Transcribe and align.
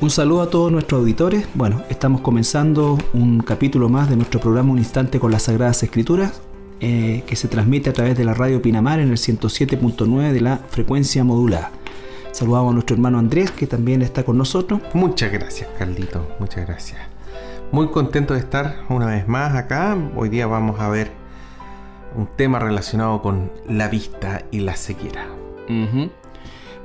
Un 0.00 0.08
saludo 0.08 0.40
a 0.40 0.48
todos 0.48 0.72
nuestros 0.72 1.00
auditores. 1.00 1.46
Bueno, 1.52 1.82
estamos 1.90 2.22
comenzando 2.22 2.96
un 3.12 3.40
capítulo 3.40 3.90
más 3.90 4.08
de 4.08 4.16
nuestro 4.16 4.40
programa 4.40 4.72
Un 4.72 4.78
Instante 4.78 5.20
con 5.20 5.30
las 5.30 5.42
Sagradas 5.42 5.82
Escrituras, 5.82 6.40
eh, 6.80 7.22
que 7.26 7.36
se 7.36 7.48
transmite 7.48 7.90
a 7.90 7.92
través 7.92 8.16
de 8.16 8.24
la 8.24 8.32
radio 8.32 8.62
Pinamar 8.62 8.98
en 9.00 9.10
el 9.10 9.18
107.9 9.18 10.32
de 10.32 10.40
la 10.40 10.56
frecuencia 10.56 11.22
modulada. 11.22 11.70
Saludamos 12.32 12.70
a 12.70 12.74
nuestro 12.74 12.94
hermano 12.94 13.18
Andrés, 13.18 13.50
que 13.50 13.66
también 13.66 14.00
está 14.00 14.24
con 14.24 14.38
nosotros. 14.38 14.80
Muchas 14.94 15.32
gracias, 15.32 15.68
Caldito. 15.78 16.26
Muchas 16.38 16.66
gracias. 16.66 16.98
Muy 17.70 17.88
contento 17.88 18.32
de 18.32 18.40
estar 18.40 18.84
una 18.88 19.04
vez 19.04 19.28
más 19.28 19.54
acá. 19.54 19.98
Hoy 20.16 20.30
día 20.30 20.46
vamos 20.46 20.80
a 20.80 20.88
ver 20.88 21.10
un 22.16 22.26
tema 22.26 22.58
relacionado 22.58 23.20
con 23.20 23.52
la 23.68 23.88
vista 23.88 24.44
y 24.50 24.60
la 24.60 24.76
ceguera. 24.76 25.26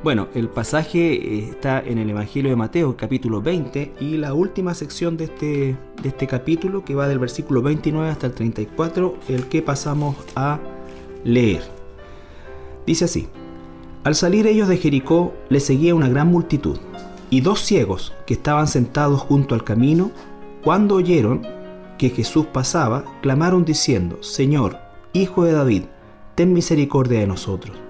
Bueno, 0.03 0.27
el 0.35 0.49
pasaje 0.49 1.13
eh, 1.13 1.49
está 1.49 1.79
en 1.79 1.97
el 1.97 2.09
Evangelio 2.09 2.51
de 2.51 2.55
Mateo, 2.55 2.95
capítulo 2.95 3.41
20, 3.41 3.93
y 3.99 4.17
la 4.17 4.33
última 4.33 4.73
sección 4.75 5.17
de 5.17 5.25
este, 5.25 5.77
de 6.01 6.09
este 6.09 6.27
capítulo, 6.27 6.85
que 6.85 6.93
va 6.93 7.07
del 7.07 7.17
versículo 7.17 7.61
29 7.61 8.09
hasta 8.09 8.27
el 8.27 8.33
34, 8.33 9.15
el 9.29 9.47
que 9.47 9.61
pasamos 9.61 10.15
a 10.35 10.59
leer. 11.23 11.63
Dice 12.85 13.05
así, 13.05 13.27
al 14.03 14.13
salir 14.13 14.45
ellos 14.45 14.67
de 14.67 14.77
Jericó, 14.77 15.33
les 15.49 15.65
seguía 15.65 15.95
una 15.95 16.09
gran 16.09 16.27
multitud, 16.27 16.77
y 17.31 17.41
dos 17.41 17.61
ciegos 17.61 18.13
que 18.27 18.35
estaban 18.35 18.67
sentados 18.67 19.21
junto 19.21 19.55
al 19.55 19.63
camino, 19.63 20.11
cuando 20.63 20.95
oyeron 20.95 21.41
que 21.97 22.09
Jesús 22.09 22.45
pasaba, 22.45 23.05
clamaron 23.21 23.65
diciendo, 23.65 24.21
Señor, 24.21 24.77
Hijo 25.13 25.45
de 25.45 25.53
David, 25.53 25.83
ten 26.35 26.53
misericordia 26.53 27.21
de 27.21 27.27
nosotros. 27.27 27.84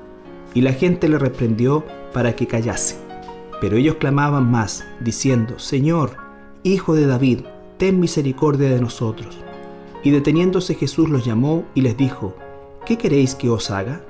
Y 0.56 0.62
la 0.62 0.74
gente 0.74 1.08
le 1.08 1.20
reprendió 1.20 1.86
para 2.12 2.36
que 2.36 2.48
callase. 2.48 2.96
Pero 3.62 3.78
ellos 3.78 3.98
clamaban 3.98 4.50
más, 4.50 4.84
diciendo, 5.02 5.60
Señor, 5.60 6.18
Hijo 6.64 6.96
de 6.96 7.06
David, 7.06 7.42
ten 7.78 8.00
misericordia 8.00 8.70
de 8.70 8.82
nosotros. 8.82 9.38
Y 10.04 10.10
deteniéndose 10.10 10.74
Jesús 10.74 11.10
los 11.10 11.24
llamó 11.24 11.64
y 11.76 11.82
les 11.82 11.96
dijo, 11.96 12.36
¿qué 12.88 12.98
queréis 12.98 13.36
que 13.36 13.50
os 13.50 13.70
haga? 13.70 14.02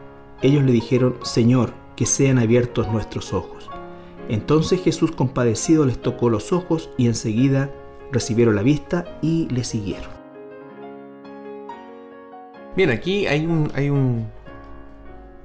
Ellos 0.41 0.63
le 0.63 0.71
dijeron, 0.71 1.15
Señor, 1.23 1.73
que 1.97 2.05
sean 2.05 2.37
abiertos 2.37 2.87
nuestros 2.89 3.33
ojos. 3.33 3.69
Entonces 4.29 4.81
Jesús 4.81 5.11
compadecido 5.11 5.85
les 5.85 6.01
tocó 6.01 6.29
los 6.29 6.53
ojos 6.53 6.89
y 6.97 7.07
enseguida 7.07 7.71
recibieron 8.11 8.55
la 8.55 8.63
vista 8.63 9.19
y 9.21 9.47
le 9.49 9.63
siguieron. 9.63 10.09
Bien, 12.75 12.89
aquí 12.89 13.27
hay 13.27 13.45
un, 13.45 13.71
hay 13.73 13.89
un, 13.89 14.27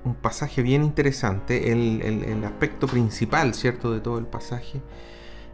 un 0.04 0.14
pasaje 0.14 0.62
bien 0.62 0.82
interesante, 0.82 1.72
el, 1.72 2.42
aspecto 2.44 2.86
principal, 2.86 3.54
¿cierto?, 3.54 3.92
de 3.92 4.00
todo 4.00 4.18
el 4.18 4.26
pasaje, 4.26 4.80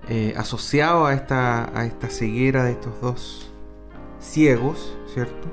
eh, 0.08 0.34
asociado 0.36 1.06
a 1.06 1.14
esta, 1.14 1.78
a 1.78 1.84
esta 1.84 2.08
ceguera 2.08 2.64
de 2.64 2.72
estos 2.72 3.00
dos 3.00 3.50
ciegos, 4.20 4.96
¿cierto?, 5.12 5.48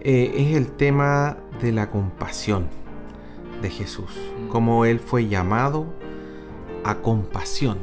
eh, 0.00 0.32
es 0.36 0.56
el 0.56 0.72
tema 0.72 1.38
de 1.60 1.72
la 1.72 1.90
compasión 1.90 2.68
de 3.62 3.70
Jesús, 3.70 4.10
mm. 4.38 4.48
como 4.48 4.84
Él 4.84 5.00
fue 5.00 5.28
llamado 5.28 5.86
a 6.84 6.96
compasión, 6.96 7.78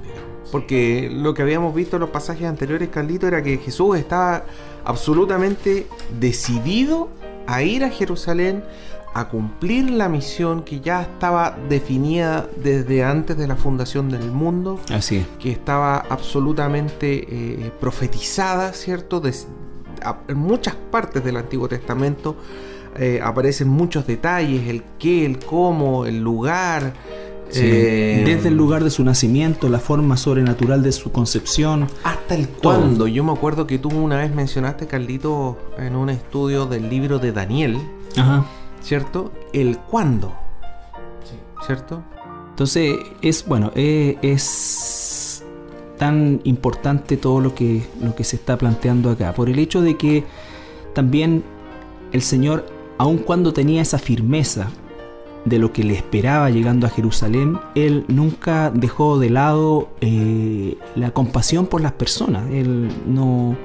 Porque 0.52 1.10
lo 1.12 1.34
que 1.34 1.42
habíamos 1.42 1.74
visto 1.74 1.96
en 1.96 2.02
los 2.02 2.12
pasajes 2.12 2.46
anteriores, 2.46 2.90
Carlito, 2.90 3.28
era 3.28 3.42
que 3.42 3.58
Jesús 3.58 3.98
estaba 3.98 4.44
absolutamente 4.86 5.88
decidido 6.20 7.10
a 7.48 7.64
ir 7.64 7.84
a 7.84 7.90
Jerusalén 7.90 8.64
a 9.14 9.28
cumplir 9.28 9.90
la 9.90 10.08
misión 10.08 10.64
que 10.64 10.80
ya 10.80 11.02
estaba 11.02 11.58
definida 11.70 12.48
desde 12.64 13.04
antes 13.04 13.38
de 13.38 13.48
la 13.48 13.56
fundación 13.56 14.10
del 14.10 14.32
mundo. 14.32 14.80
Así 14.90 15.26
Que 15.40 15.52
estaba 15.52 15.98
absolutamente 15.98 17.26
eh, 17.30 17.72
profetizada, 17.80 18.74
¿cierto? 18.74 19.22
en 20.28 20.38
muchas 20.38 20.76
partes 20.76 21.24
del 21.24 21.38
Antiguo 21.38 21.68
Testamento 21.68 22.36
eh, 22.98 23.20
aparecen 23.24 23.70
muchos 23.70 24.06
detalles, 24.08 24.68
el 24.68 24.84
qué, 24.98 25.26
el 25.26 25.40
cómo, 25.40 26.06
el 26.06 26.22
lugar. 26.22 26.94
Eh, 27.54 28.24
Desde 28.26 28.48
el 28.48 28.56
lugar 28.56 28.82
de 28.82 28.90
su 28.90 29.04
nacimiento, 29.04 29.68
la 29.68 29.80
forma 29.80 30.16
sobrenatural 30.16 30.84
de 30.84 30.94
su 30.94 31.12
concepción. 31.12 31.88
Hasta 32.04 32.36
el 32.36 32.48
cuándo. 32.48 33.08
Yo 33.08 33.26
me 33.26 33.34
acuerdo 33.34 33.68
que 33.68 33.78
tú 33.78 33.90
una 33.90 34.18
vez 34.18 34.34
mencionaste, 34.34 34.88
Carlito, 34.88 35.58
en 35.78 35.98
un 35.98 36.10
estudio 36.10 36.66
del 36.66 36.90
libro 36.90 37.20
de 37.20 37.34
Daniel. 37.34 37.78
Ajá 38.16 38.46
¿cierto? 38.82 39.32
El 39.54 39.78
cuándo, 39.78 40.34
¿cierto? 41.66 42.04
Entonces, 42.50 43.00
es 43.22 43.46
bueno, 43.46 43.72
eh, 43.76 44.18
es 44.22 45.44
tan 45.98 46.42
importante 46.44 47.16
todo 47.16 47.40
lo 47.40 47.56
que, 47.56 47.84
lo 48.02 48.16
que 48.16 48.24
se 48.24 48.36
está 48.36 48.58
planteando 48.58 49.10
acá, 49.10 49.34
por 49.34 49.50
el 49.50 49.60
hecho 49.60 49.82
de 49.82 49.98
que 49.98 50.24
también 50.94 51.44
el 52.12 52.22
Señor, 52.22 52.66
aun 52.98 53.20
cuando 53.20 53.54
tenía 53.54 53.82
esa 53.82 54.00
firmeza 54.00 54.70
de 55.46 55.58
lo 55.58 55.72
que 55.74 55.84
le 55.84 55.94
esperaba 55.94 56.50
llegando 56.50 56.86
a 56.86 56.90
Jerusalén, 56.90 57.58
Él 57.76 58.06
nunca 58.08 58.72
dejó 58.72 59.18
de 59.18 59.30
lado 59.30 59.90
eh, 60.02 60.78
la 60.96 61.12
compasión 61.12 61.68
por 61.68 61.82
las 61.82 61.94
personas, 61.94 62.50
Él 62.52 62.90
no, 63.08 63.56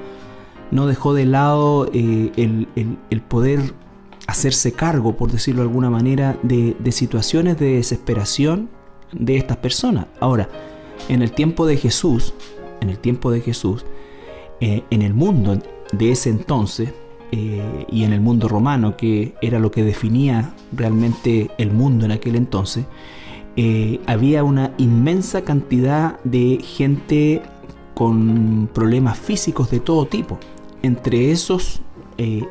no 0.71 0.87
dejó 0.87 1.13
de 1.13 1.25
lado 1.25 1.89
eh, 1.93 2.31
el, 2.35 2.67
el, 2.75 2.97
el 3.09 3.21
poder 3.21 3.73
hacerse 4.27 4.73
cargo, 4.73 5.15
por 5.15 5.31
decirlo 5.31 5.61
de 5.61 5.69
alguna 5.69 5.89
manera, 5.89 6.37
de, 6.43 6.75
situaciones 6.91 7.57
de 7.57 7.75
desesperación 7.75 8.69
de 9.13 9.37
estas 9.37 9.57
personas. 9.57 10.07
Ahora, 10.19 10.49
en 11.07 11.21
el 11.21 11.31
tiempo 11.31 11.65
de 11.65 11.77
Jesús, 11.77 12.33
en 12.81 12.89
el 12.89 12.99
tiempo 12.99 13.31
de 13.31 13.41
Jesús, 13.41 13.85
eh, 14.59 14.83
en 14.89 15.01
el 15.01 15.13
mundo 15.13 15.57
de 15.91 16.11
ese 16.11 16.29
entonces 16.29 16.93
eh, 17.31 17.85
y 17.89 18.03
en 18.03 18.11
el 18.11 18.19
mundo 18.19 18.49
romano, 18.49 18.97
que 18.97 19.33
era 19.41 19.59
lo 19.59 19.71
que 19.71 19.83
definía 19.83 20.53
realmente 20.73 21.49
el 21.57 21.71
mundo 21.71 22.05
en 22.05 22.11
aquel 22.11 22.35
entonces, 22.35 22.85
eh, 23.55 24.01
había 24.05 24.43
una 24.43 24.73
inmensa 24.77 25.43
cantidad 25.43 26.19
de 26.23 26.59
gente 26.61 27.41
con 27.93 28.69
problemas 28.73 29.17
físicos 29.17 29.71
de 29.71 29.79
todo 29.79 30.05
tipo. 30.05 30.37
Entre 30.83 31.31
esos, 31.31 31.81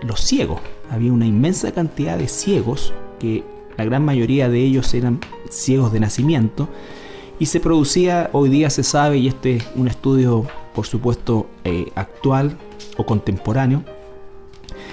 los 0.03 0.21
ciegos 0.21 0.61
había 0.91 1.13
una 1.13 1.27
inmensa 1.27 1.73
cantidad 1.73 2.19
de 2.19 2.29
ciegos, 2.29 2.93
que 3.19 3.45
la 3.77 3.85
gran 3.85 4.05
mayoría 4.05 4.49
de 4.49 4.61
ellos 4.63 4.93
eran 4.95 5.21
ciegos 5.51 5.93
de 5.93 6.01
nacimiento, 6.01 6.69
y 7.39 7.47
se 7.47 7.61
producía, 7.61 8.31
hoy 8.33 8.49
día 8.49 8.71
se 8.71 8.83
sabe, 8.83 9.19
y 9.19 9.29
este 9.29 9.57
es 9.57 9.67
un 9.75 9.89
estudio 9.89 10.47
por 10.75 10.87
supuesto 10.87 11.47
eh, 11.65 11.91
actual 11.95 12.57
o 12.97 13.05
contemporáneo, 13.05 13.85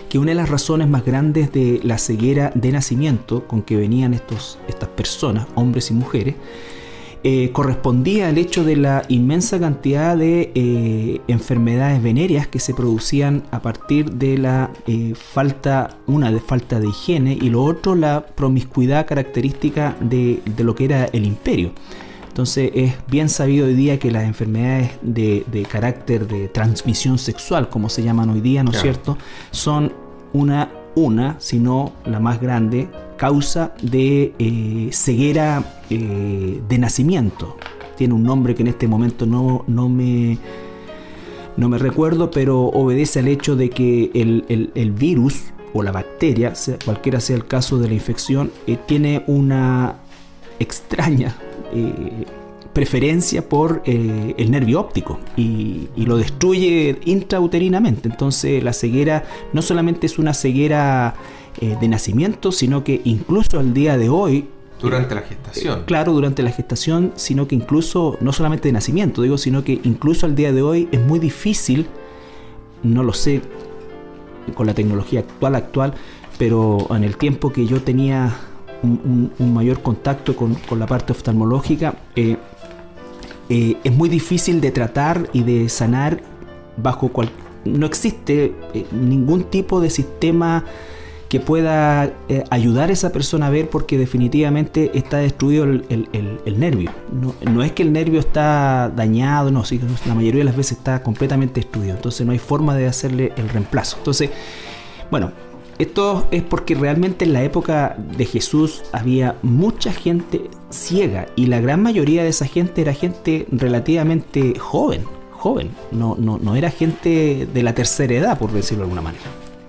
que 0.10 0.20
una 0.20 0.32
de 0.32 0.36
las 0.36 0.50
razones 0.50 0.88
más 0.88 1.06
grandes 1.06 1.52
de 1.52 1.80
la 1.84 1.98
ceguera 1.98 2.52
de 2.54 2.72
nacimiento 2.72 3.48
con 3.48 3.62
que 3.62 3.78
venían 3.78 4.14
estos, 4.14 4.60
estas 4.68 4.90
personas, 4.90 5.48
hombres 5.56 5.90
y 5.90 5.94
mujeres, 5.94 6.36
eh, 7.26 7.52
correspondía 7.54 8.28
al 8.28 8.38
hecho 8.38 8.66
de 8.66 8.76
la 8.76 9.04
inmensa 9.08 9.58
cantidad 9.58 10.18
de 10.18 10.52
eh, 10.56 11.22
enfermedades 11.30 12.04
venéreas 12.04 12.48
que 12.48 12.60
se 12.60 12.74
producían 12.74 13.44
a 13.50 13.62
partir 13.62 14.12
de 14.12 14.38
la 14.38 14.72
eh, 14.88 15.14
falta, 15.16 15.96
una 16.06 16.34
de 16.34 16.42
falta 16.42 16.82
de 16.82 16.90
higiene 16.90 17.38
y 17.42 17.50
lo 17.50 17.64
otro 17.64 17.96
la 17.96 18.26
promiscuidad 18.26 19.08
característica 19.08 19.96
de, 20.02 20.42
lo 20.58 20.76
que 20.76 20.84
era 20.84 21.06
el 21.06 21.24
imperio. 21.24 21.72
Entonces 22.28 22.72
es 22.74 22.94
bien 23.08 23.30
sabido 23.30 23.68
hoy 23.68 23.74
día 23.76 24.00
que 24.00 24.12
las 24.12 24.26
enfermedades 24.26 24.92
de, 25.02 25.66
carácter 25.72 26.28
de 26.28 26.50
transmisión 26.50 27.18
sexual, 27.18 27.70
como 27.70 27.88
se 27.88 28.04
llaman 28.04 28.32
hoy 28.32 28.42
día, 28.42 28.66
¿no 28.66 28.72
es 28.72 28.82
cierto?, 28.82 29.18
son 29.52 29.94
una, 30.34 30.72
una, 30.96 31.38
sino 31.40 31.94
la 32.06 32.20
más 32.20 32.42
grande, 32.42 32.90
causa 33.24 33.74
de 33.82 34.34
eh, 34.38 34.90
ceguera 34.92 35.64
eh, 35.90 36.62
de 36.68 36.78
nacimiento. 36.78 37.56
Tiene 37.96 38.16
un 38.16 38.24
nombre 38.24 38.54
que 38.54 38.64
en 38.64 38.68
este 38.68 38.86
momento 38.86 39.26
no, 39.26 39.64
no, 39.66 39.88
me, 39.88 40.38
no 41.56 41.70
me 41.70 41.78
recuerdo, 41.78 42.32
pero 42.32 42.64
obedece 42.64 43.20
al 43.20 43.30
hecho 43.30 43.56
de 43.56 43.70
que 43.70 44.12
el, 44.14 44.92
virus 44.92 45.54
o 45.74 45.84
la 45.84 45.94
bacteria, 45.94 46.52
cualquiera 46.84 47.22
sea 47.22 47.38
el 47.38 47.46
caso 47.46 47.80
de 47.80 47.88
la 47.88 47.94
infección, 47.94 48.52
eh, 48.68 48.78
tiene 48.86 49.24
una 49.28 50.00
extraña 50.60 51.34
preferencia 52.74 53.48
por 53.48 53.84
el 53.86 54.50
nervio 54.50 54.80
óptico 54.80 55.20
y, 55.38 55.90
y, 55.96 56.06
lo 56.06 56.18
destruye 56.18 57.00
intrauterinamente. 57.06 58.10
Entonces 58.10 58.64
la 58.64 58.74
ceguera 58.74 59.26
no 59.54 59.62
solamente 59.62 60.08
es 60.08 60.18
una 60.18 60.34
ceguera 60.34 61.16
eh, 61.62 61.78
de 61.80 61.88
nacimiento, 61.88 62.52
sino 62.52 62.84
que 62.84 63.02
incluso 63.04 63.60
al 63.60 63.76
día 63.76 63.96
de 63.96 64.10
hoy... 64.10 64.48
Durante 64.82 65.14
la 65.14 65.22
gestación. 65.22 65.80
Eh, 65.80 65.84
claro, 65.86 66.12
durante 66.12 66.42
la 66.42 66.50
gestación, 66.50 67.14
sino 67.16 67.48
que 67.48 67.54
incluso, 67.54 68.18
no 68.22 68.34
solamente 68.34 68.70
de 68.70 68.72
nacimiento, 68.72 69.22
digo, 69.22 69.38
sino 69.38 69.64
que 69.64 69.80
incluso 69.84 70.26
al 70.26 70.36
día 70.36 70.52
de 70.52 70.64
hoy 70.64 70.90
es 70.92 71.00
muy 71.00 71.20
difícil, 71.20 71.86
no 72.82 73.04
lo 73.04 73.14
sé 73.14 73.42
con 74.56 74.66
la 74.66 74.74
tecnología 74.74 75.20
actual, 75.20 75.56
actual, 75.56 75.94
pero 76.40 76.88
en 76.90 77.04
el 77.04 77.18
tiempo 77.18 77.54
que 77.54 77.68
yo 77.68 77.84
tenía 77.84 78.36
un, 78.82 79.32
mayor 79.54 79.84
contacto 79.84 80.36
con, 80.36 80.58
la 80.78 80.88
parte 80.88 81.12
oftalmológica, 81.12 81.98
eh, 82.16 82.38
eh, 83.56 83.78
es 83.84 83.94
muy 83.94 84.10
difícil 84.10 84.62
de 84.62 84.72
tratar 84.72 85.30
y 85.32 85.44
de 85.44 85.70
sanar 85.70 86.22
bajo 86.76 87.10
cual 87.10 87.30
no 87.66 87.86
existe 87.86 88.56
eh, 88.74 88.88
ningún 88.92 89.44
tipo 89.44 89.80
de 89.80 89.92
sistema 89.92 90.66
que 91.30 91.40
pueda 91.40 92.12
eh, 92.30 92.44
ayudar 92.50 92.90
a 92.90 92.94
esa 92.94 93.12
persona 93.12 93.46
a 93.46 93.50
ver 93.52 93.70
porque 93.70 93.96
definitivamente 94.00 94.90
está 94.96 95.18
destruido 95.18 95.66
el, 95.66 96.08
nervio. 96.58 96.90
No, 97.46 97.62
es 97.62 97.74
que 97.74 97.84
el 97.84 97.94
nervio 97.94 98.20
está 98.20 98.92
dañado, 98.96 99.52
no, 99.52 99.64
sí, 99.66 99.80
la 100.08 100.16
mayoría 100.16 100.40
de 100.40 100.46
las 100.46 100.58
veces 100.58 100.80
está 100.80 101.04
completamente 101.04 101.62
destruido. 101.62 101.94
Entonces 101.94 102.26
no 102.26 102.32
hay 102.32 102.40
forma 102.40 102.76
de 102.76 102.88
hacerle 102.88 103.34
el 103.38 103.50
reemplazo. 103.50 103.98
Entonces, 104.00 104.32
bueno, 105.12 105.32
esto 105.80 106.28
es 106.32 106.44
porque 106.44 106.76
realmente 106.76 107.26
en 107.26 107.34
la 107.34 107.44
época 107.44 107.98
de 107.98 108.26
Jesús 108.26 108.84
había 108.92 109.38
mucha 109.42 109.92
gente 109.92 110.50
ciega 110.70 111.28
y 111.36 111.48
la 111.48 111.62
gran 111.62 111.82
mayoría 111.82 112.24
de 112.24 112.30
esa 112.30 112.46
gente 112.46 112.82
era 112.82 112.94
gente 112.94 113.48
relativamente 113.52 114.58
joven, 114.60 115.04
joven, 115.32 115.72
no, 115.92 116.16
no, 116.20 116.38
no 116.38 116.56
era 116.56 116.70
gente 116.70 117.48
de 117.52 117.64
la 117.64 117.74
tercera 117.74 118.14
edad, 118.14 118.38
por 118.38 118.52
decirlo 118.52 118.84
de 118.84 118.86
alguna 118.86 119.02
manera. 119.02 119.26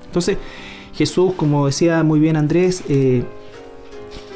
Entonces, 0.06 0.36
Jesús, 0.94 1.32
como 1.34 1.66
decía 1.66 2.02
muy 2.02 2.20
bien 2.20 2.36
Andrés, 2.36 2.84
eh, 2.88 3.24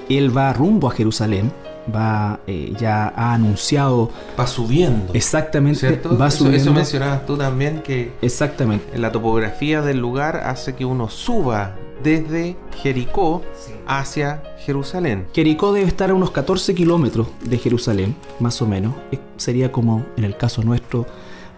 él 0.08 0.36
va 0.36 0.52
rumbo 0.52 0.88
a 0.88 0.90
Jerusalén, 0.90 1.52
va 1.94 2.40
eh, 2.46 2.74
ya 2.78 3.12
ha 3.16 3.34
anunciado 3.34 4.10
va 4.38 4.46
subiendo 4.46 5.12
exactamente 5.14 6.00
va 6.20 6.30
subiendo 6.30 6.62
eso 6.62 6.72
mencionabas 6.72 7.26
tú 7.26 7.36
también 7.36 7.82
que 7.82 8.12
exactamente 8.22 8.86
en 8.94 9.02
la 9.02 9.12
topografía 9.12 9.82
del 9.82 9.98
lugar 9.98 10.36
hace 10.36 10.74
que 10.74 10.84
uno 10.84 11.08
suba 11.08 11.76
desde 12.02 12.56
Jericó 12.82 13.42
hacia 13.86 14.42
Jerusalén. 14.60 15.26
Jericó 15.32 15.72
debe 15.72 15.86
estar 15.86 16.10
a 16.10 16.14
unos 16.14 16.30
14 16.30 16.74
kilómetros 16.74 17.28
de 17.42 17.58
Jerusalén, 17.58 18.14
más 18.38 18.60
o 18.62 18.66
menos. 18.66 18.94
Sería 19.36 19.72
como 19.72 20.04
en 20.16 20.24
el 20.24 20.36
caso 20.36 20.62
nuestro 20.62 21.06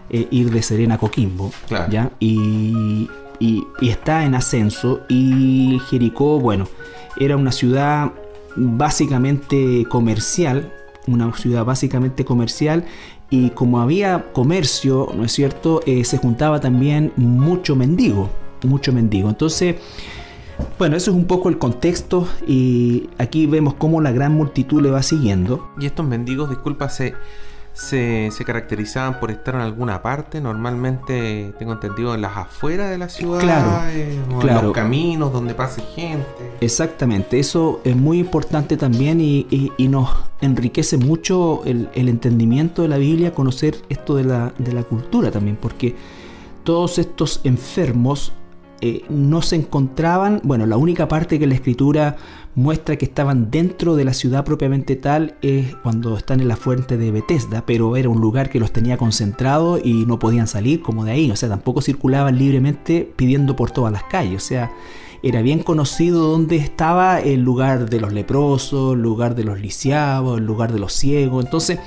eh, 0.09 0.27
ir 0.31 0.51
de 0.51 0.61
Serena 0.61 0.95
a 0.95 0.97
Coquimbo. 0.97 1.51
¿ya? 1.89 2.11
Y, 2.19 3.09
y, 3.39 3.63
está 3.81 4.25
en 4.25 4.35
ascenso. 4.35 5.01
Y 5.09 5.79
Jericó, 5.89 6.39
bueno, 6.39 6.67
era 7.17 7.37
una 7.37 7.51
ciudad 7.51 8.11
básicamente 8.55 9.85
comercial, 9.89 10.71
una 11.07 11.33
ciudad 11.35 11.65
básicamente 11.65 12.25
comercial 12.25 12.85
y 13.29 13.51
como 13.51 13.79
había 13.79 14.31
comercio, 14.33 15.09
¿no 15.15 15.23
es 15.23 15.31
cierto?, 15.31 15.81
eh, 15.85 16.03
se 16.03 16.17
juntaba 16.17 16.59
también 16.59 17.13
mucho 17.15 17.75
mendigo, 17.75 18.29
mucho 18.63 18.91
mendigo. 18.91 19.29
Entonces, 19.29 19.77
bueno, 20.77 20.95
eso 20.95 21.11
es 21.11 21.17
un 21.17 21.25
poco 21.25 21.49
el 21.49 21.57
contexto 21.57 22.27
y 22.45 23.09
aquí 23.17 23.45
vemos 23.45 23.75
cómo 23.75 24.01
la 24.01 24.11
gran 24.11 24.33
multitud 24.33 24.81
le 24.81 24.91
va 24.91 25.01
siguiendo. 25.01 25.71
Y 25.79 25.85
estos 25.85 26.05
mendigos, 26.05 26.49
disculpa, 26.49 26.89
se 26.89 27.13
se, 27.73 28.29
caracterizaban 28.45 29.19
por 29.19 29.31
estar 29.31 29.55
en 29.55 29.61
alguna 29.61 30.01
parte, 30.01 30.41
normalmente 30.41 31.53
tengo 31.57 31.73
entendido 31.73 32.13
en 32.13 32.21
las 32.21 32.35
afueras 32.37 32.89
de 32.89 32.97
la 32.97 33.09
ciudad, 33.09 33.39
claro, 33.39 33.89
en 33.89 34.63
los 34.63 34.73
caminos 34.73 35.31
donde 35.31 35.53
pase 35.53 35.81
gente. 35.81 36.25
Exactamente, 36.59 37.39
eso 37.39 37.81
es 37.83 37.95
muy 37.95 38.19
importante 38.19 38.77
también 38.77 39.19
y, 39.21 39.47
nos 39.91 40.09
enriquece 40.39 40.97
mucho 40.97 41.63
el, 41.65 41.89
entendimiento 41.93 42.81
de 42.81 42.87
la 42.87 42.97
Biblia, 42.97 43.33
conocer 43.33 43.75
esto 43.89 44.15
de 44.15 44.23
la, 44.23 44.53
de 44.57 44.71
la 44.71 44.83
cultura 44.83 45.31
también, 45.31 45.57
porque 45.59 45.95
todos 46.63 46.97
estos 46.99 47.41
enfermos 47.43 48.33
eh, 48.83 49.03
no 49.09 49.43
se 49.43 49.57
encontraban, 49.57 50.41
bueno, 50.43 50.65
la 50.65 50.75
única 50.75 51.07
parte 51.07 51.37
que 51.37 51.45
la 51.45 51.53
escritura 51.53 52.17
muestra 52.55 52.95
que 52.95 53.05
estaban 53.05 53.51
dentro 53.51 53.95
de 53.95 54.05
la 54.05 54.13
ciudad 54.13 54.43
propiamente 54.43 54.95
tal 54.95 55.35
es 55.43 55.75
cuando 55.83 56.17
están 56.17 56.39
en 56.39 56.47
la 56.47 56.55
fuente 56.55 56.97
de 56.97 57.11
Bethesda, 57.11 57.63
pero 57.63 57.95
era 57.95 58.09
un 58.09 58.19
lugar 58.19 58.49
que 58.49 58.59
los 58.59 58.71
tenía 58.71 58.97
concentrados 58.97 59.81
y 59.83 60.05
no 60.07 60.17
podían 60.17 60.47
salir 60.47 60.81
como 60.81 61.05
de 61.05 61.11
ahí, 61.11 61.29
o 61.29 61.35
sea, 61.35 61.47
tampoco 61.47 61.83
circulaban 61.83 62.39
libremente 62.39 63.07
pidiendo 63.15 63.55
por 63.55 63.69
todas 63.69 63.93
las 63.93 64.03
calles, 64.05 64.43
o 64.43 64.47
sea, 64.47 64.71
era 65.21 65.43
bien 65.43 65.59
conocido 65.59 66.31
dónde 66.31 66.55
estaba 66.55 67.19
el 67.19 67.41
lugar 67.41 67.87
de 67.87 67.99
los 67.99 68.11
leprosos, 68.11 68.95
el 68.95 69.01
lugar 69.03 69.35
de 69.35 69.43
los 69.43 69.61
lisiados, 69.61 70.39
el 70.39 70.45
lugar 70.45 70.73
de 70.73 70.79
los 70.79 70.93
ciegos, 70.93 71.45
entonces... 71.45 71.79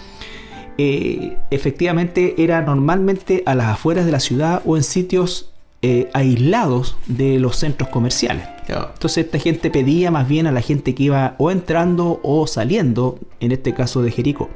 Eh, 0.77 1.39
efectivamente 1.53 2.35
era 2.43 2.61
normalmente 2.63 3.45
a 3.47 3.55
las 3.55 3.69
afueras 3.69 4.07
de 4.07 4.11
la 4.11 4.19
ciudad 4.19 4.61
o 4.65 4.77
en 4.77 4.83
sitios 4.83 5.54
eh, 5.87 6.09
aislados 6.15 6.97
de 7.05 7.39
los 7.39 7.57
centros 7.57 7.91
comerciales. 7.91 8.49
Entonces 8.67 9.27
esta 9.27 9.39
gente 9.39 9.71
pedía 9.71 10.11
más 10.11 10.27
bien 10.27 10.47
a 10.47 10.51
la 10.51 10.63
gente 10.63 10.95
que 10.95 11.03
iba 11.03 11.35
o 11.37 11.51
entrando 11.51 12.21
o 12.23 12.47
saliendo, 12.47 13.19
en 13.39 13.53
este 13.53 13.75
caso 13.75 14.01
de 14.01 14.11
Jericó. 14.11 14.49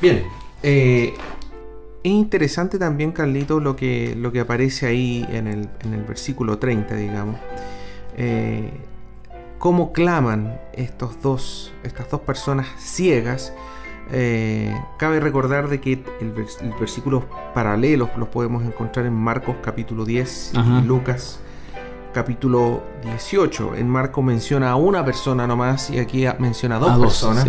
Bien, 0.00 0.22
eh, 0.62 1.12
es 2.02 2.10
interesante 2.10 2.78
también, 2.78 3.12
Carlito, 3.12 3.60
lo 3.60 3.76
que, 3.76 4.14
lo 4.16 4.32
que 4.32 4.40
aparece 4.40 4.86
ahí 4.86 5.26
en 5.30 5.48
el, 5.48 5.68
versículo 6.08 6.56
30, 6.56 6.96
digamos. 6.96 7.38
Eh, 8.16 8.70
cómo 9.58 9.92
claman 9.92 10.58
estos 10.72 11.20
dos, 11.20 11.74
estas 11.82 12.08
dos 12.08 12.22
personas 12.22 12.68
ciegas 12.78 13.52
eh, 14.12 14.74
cabe 14.96 15.20
recordar 15.20 15.68
de 15.68 15.80
que 15.80 16.02
el, 16.20 16.32
versículos 16.78 17.24
paralelos 17.54 18.10
los 18.16 18.28
podemos 18.28 18.64
encontrar 18.64 19.06
en 19.06 19.14
Marcos 19.14 19.56
capítulo 19.62 20.04
10 20.04 20.52
y 20.54 20.86
Lucas 20.86 21.40
capítulo 22.12 22.82
18. 23.04 23.76
En 23.76 23.88
Marcos 23.88 24.24
menciona 24.24 24.70
a 24.70 24.76
una 24.76 25.04
persona 25.04 25.46
nomás 25.46 25.90
y 25.90 25.98
aquí 25.98 26.24
menciona 26.38 26.76
a 26.76 26.78
dos, 26.80 26.98
personas. 26.98 27.46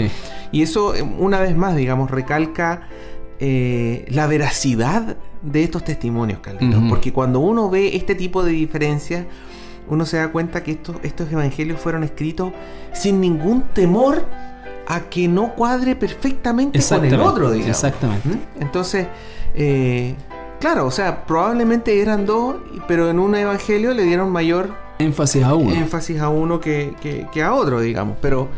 Y 0.51 0.61
eso, 0.61 0.93
eh, 0.93 1.01
una 1.01 1.39
vez 1.39 1.55
más, 1.55 1.75
digamos, 1.75 2.11
recalca 2.11 2.87
eh, 3.39 4.05
la 4.09 4.27
veracidad 4.27 5.17
de 5.41 5.63
estos 5.63 5.83
testimonios, 5.83 6.39
Carlitos. 6.41 6.83
Porque 6.89 7.11
cuando 7.11 7.39
uno 7.39 7.69
ve 7.69 7.95
este 7.95 8.13
tipo 8.13 8.43
de 8.43 8.51
diferencias, 8.51 9.25
uno 9.89 10.05
se 10.05 10.17
da 10.17 10.31
cuenta 10.31 10.63
que 10.63 10.71
estos, 10.71 10.97
estos 11.01 11.31
evangelios 11.31 11.79
fueron 11.79 12.03
escritos 12.03 12.53
sin 12.93 13.19
ningún 13.19 13.63
temor 13.73 14.25
a 14.87 15.01
que 15.01 15.27
no 15.27 15.53
cuadre 15.55 15.95
perfectamente 15.95 16.79
con 16.87 17.05
el 17.05 17.19
otro, 17.19 17.51
digamos. 17.51 17.69
Exactamente. 17.69 18.29
¿Mm? 18.29 18.39
Entonces, 18.61 19.07
eh, 19.55 20.15
claro, 20.59 20.85
o 20.85 20.91
sea, 20.91 21.25
probablemente 21.25 22.01
eran 22.01 22.25
dos, 22.25 22.57
pero 22.87 23.09
en 23.09 23.19
un 23.19 23.35
evangelio 23.35 23.93
le 23.93 24.03
dieron 24.03 24.31
mayor 24.31 24.73
énfasis 24.99 25.43
a 25.43 25.55
uno. 25.55 25.73
Énfasis 25.73 26.19
a 26.19 26.29
uno 26.29 26.59
que, 26.59 26.95
a 27.43 27.53
otro, 27.53 27.81
digamos. 27.81 28.17
Pero, 28.21 28.49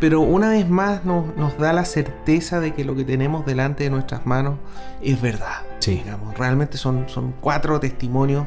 pero 0.00 0.20
una 0.20 0.50
vez 0.50 0.68
más 0.68 1.04
nos, 1.04 1.34
nos, 1.36 1.58
da 1.58 1.72
la 1.72 1.84
certeza 1.84 2.60
de 2.60 2.74
que 2.74 2.84
lo 2.84 2.94
que 2.94 3.04
tenemos 3.04 3.46
delante 3.46 3.84
de 3.84 3.90
nuestras 3.90 4.26
manos 4.26 4.58
es 5.02 5.20
verdad. 5.20 5.62
Sí. 5.78 6.02
Digamos, 6.04 6.36
realmente 6.36 6.78
son, 6.78 7.08
son 7.08 7.34
cuatro 7.40 7.80
testimonios 7.80 8.46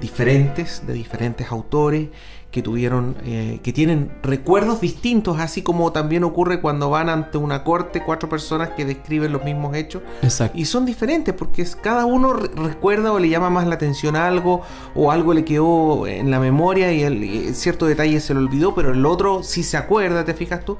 diferentes 0.00 0.86
de 0.86 0.92
diferentes 0.92 1.50
autores 1.50 2.08
que 2.50 2.62
tuvieron, 2.62 3.16
eh, 3.24 3.60
que 3.62 3.74
tienen 3.74 4.10
recuerdos 4.22 4.80
distintos, 4.80 5.38
así 5.38 5.60
como 5.60 5.92
también 5.92 6.24
ocurre 6.24 6.62
cuando 6.62 6.88
van 6.88 7.10
ante 7.10 7.36
una 7.36 7.62
corte 7.62 8.02
cuatro 8.02 8.30
personas 8.30 8.70
que 8.70 8.86
describen 8.86 9.32
los 9.32 9.44
mismos 9.44 9.76
hechos. 9.76 10.02
Exacto. 10.22 10.56
Y 10.56 10.64
son 10.64 10.86
diferentes 10.86 11.34
porque 11.34 11.66
cada 11.82 12.06
uno 12.06 12.32
recuerda 12.32 13.12
o 13.12 13.18
le 13.18 13.28
llama 13.28 13.50
más 13.50 13.66
la 13.66 13.74
atención 13.74 14.16
a 14.16 14.26
algo 14.26 14.62
o 14.94 15.10
algo 15.10 15.34
le 15.34 15.44
quedó 15.44 16.06
en 16.06 16.30
la 16.30 16.40
memoria 16.40 16.90
y, 16.90 17.02
el, 17.02 17.54
cierto 17.54 17.86
detalle 17.86 18.18
se 18.20 18.32
lo 18.32 18.40
olvidó, 18.40 18.74
pero 18.74 18.92
el 18.92 19.04
otro 19.04 19.42
sí 19.42 19.62
se 19.62 19.76
acuerda, 19.76 20.24
te 20.24 20.32
fijas 20.32 20.64
tú. 20.64 20.78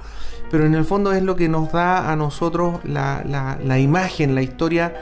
Pero 0.51 0.65
en 0.65 0.75
el 0.75 0.87
fondo 0.87 1.13
es 1.13 1.23
lo 1.23 1.37
que 1.37 1.51
nos 1.51 1.71
da 1.73 2.11
a 2.11 2.17
nosotros 2.17 2.81
la, 2.85 3.23
la, 3.27 3.59
la 3.63 3.79
imagen, 3.79 4.35
la 4.35 4.41
historia, 4.41 4.95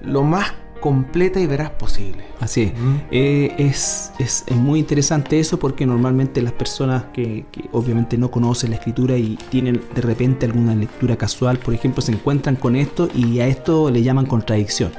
lo 0.00 0.22
más 0.22 0.54
completa 0.86 1.40
y 1.40 1.48
verás 1.48 1.70
posible. 1.70 2.22
Así 2.38 2.72
eh, 3.10 3.52
es. 3.58 4.12
es, 4.20 4.44
muy 4.52 4.78
interesante 4.78 5.40
eso 5.40 5.58
porque 5.58 5.84
normalmente 5.84 6.40
las 6.40 6.52
personas 6.52 7.06
que, 7.12 7.44
que, 7.50 7.68
obviamente 7.72 8.16
no 8.16 8.30
conocen 8.30 8.70
la 8.70 8.76
escritura 8.76 9.16
y 9.16 9.36
tienen 9.50 9.82
de 9.96 10.00
repente 10.00 10.46
alguna 10.46 10.76
lectura 10.76 11.16
casual, 11.16 11.58
por 11.58 11.74
ejemplo, 11.74 12.02
se 12.02 12.12
encuentran 12.12 12.54
con 12.54 12.76
esto 12.76 13.08
y 13.16 13.40
a 13.40 13.48
esto 13.48 13.90
le 13.90 14.04
llaman 14.04 14.26
contradicción 14.26 14.92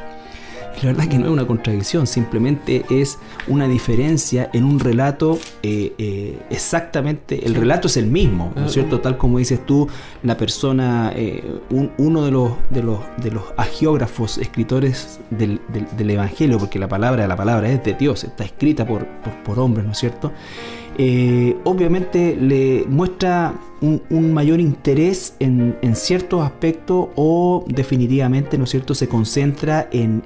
la 0.81 0.91
verdad 0.91 1.07
que 1.07 1.17
no 1.17 1.25
es 1.25 1.31
una 1.31 1.48
contradicción, 1.48 2.07
simplemente 2.07 2.86
es 2.89 3.17
una 3.48 3.67
diferencia 3.67 4.50
en 4.53 4.63
un 4.63 4.79
relato 4.79 5.39
eh, 5.63 5.93
eh, 5.98 6.39
exactamente, 6.50 7.46
el 7.46 7.55
relato 7.55 7.88
es 7.88 7.98
el 7.98 8.07
mismo, 8.07 8.53
¿no 8.55 8.65
es 8.67 8.74
cierto? 8.74 9.00
Tal 9.00 9.17
como 9.17 9.39
dices 9.39 9.65
tú, 9.65 9.88
la 10.24 10.38
persona, 10.38 11.12
eh, 11.15 11.43
uno 11.69 12.25
de 12.25 12.31
los, 12.31 12.51
de, 12.69 12.84
los, 12.84 13.00
de 13.17 13.31
los 13.31 13.43
agiógrafos, 13.57 14.38
escritores 14.38 15.19
del, 15.29 15.60
Evangelio, 16.10 16.57
porque 16.57 16.79
la 16.79 16.88
palabra, 16.88 17.27
la 17.27 17.36
palabra 17.36 17.69
es 17.69 17.84
de 17.84 17.93
Dios, 17.93 18.24
está 18.24 18.43
escrita 18.43 18.86
por, 18.86 19.05
por, 19.07 19.34
por 19.43 19.60
hombres, 19.60 19.86
¿no 19.86 19.91
es 19.91 19.98
cierto? 19.98 20.31
Obviamente 21.63 22.36
le 22.36 22.86
muestra 22.88 23.53
un, 23.81 24.34
mayor 24.34 24.60
interés 24.60 25.36
en, 25.39 25.77
ciertos 25.96 26.43
aspectos 26.43 27.07
o 27.15 27.63
definitivamente, 27.67 28.57
¿no 28.57 28.63
es 28.63 28.72
cierto?, 28.72 28.96
se 28.96 29.07
concentra 29.07 29.88
en, 29.91 30.24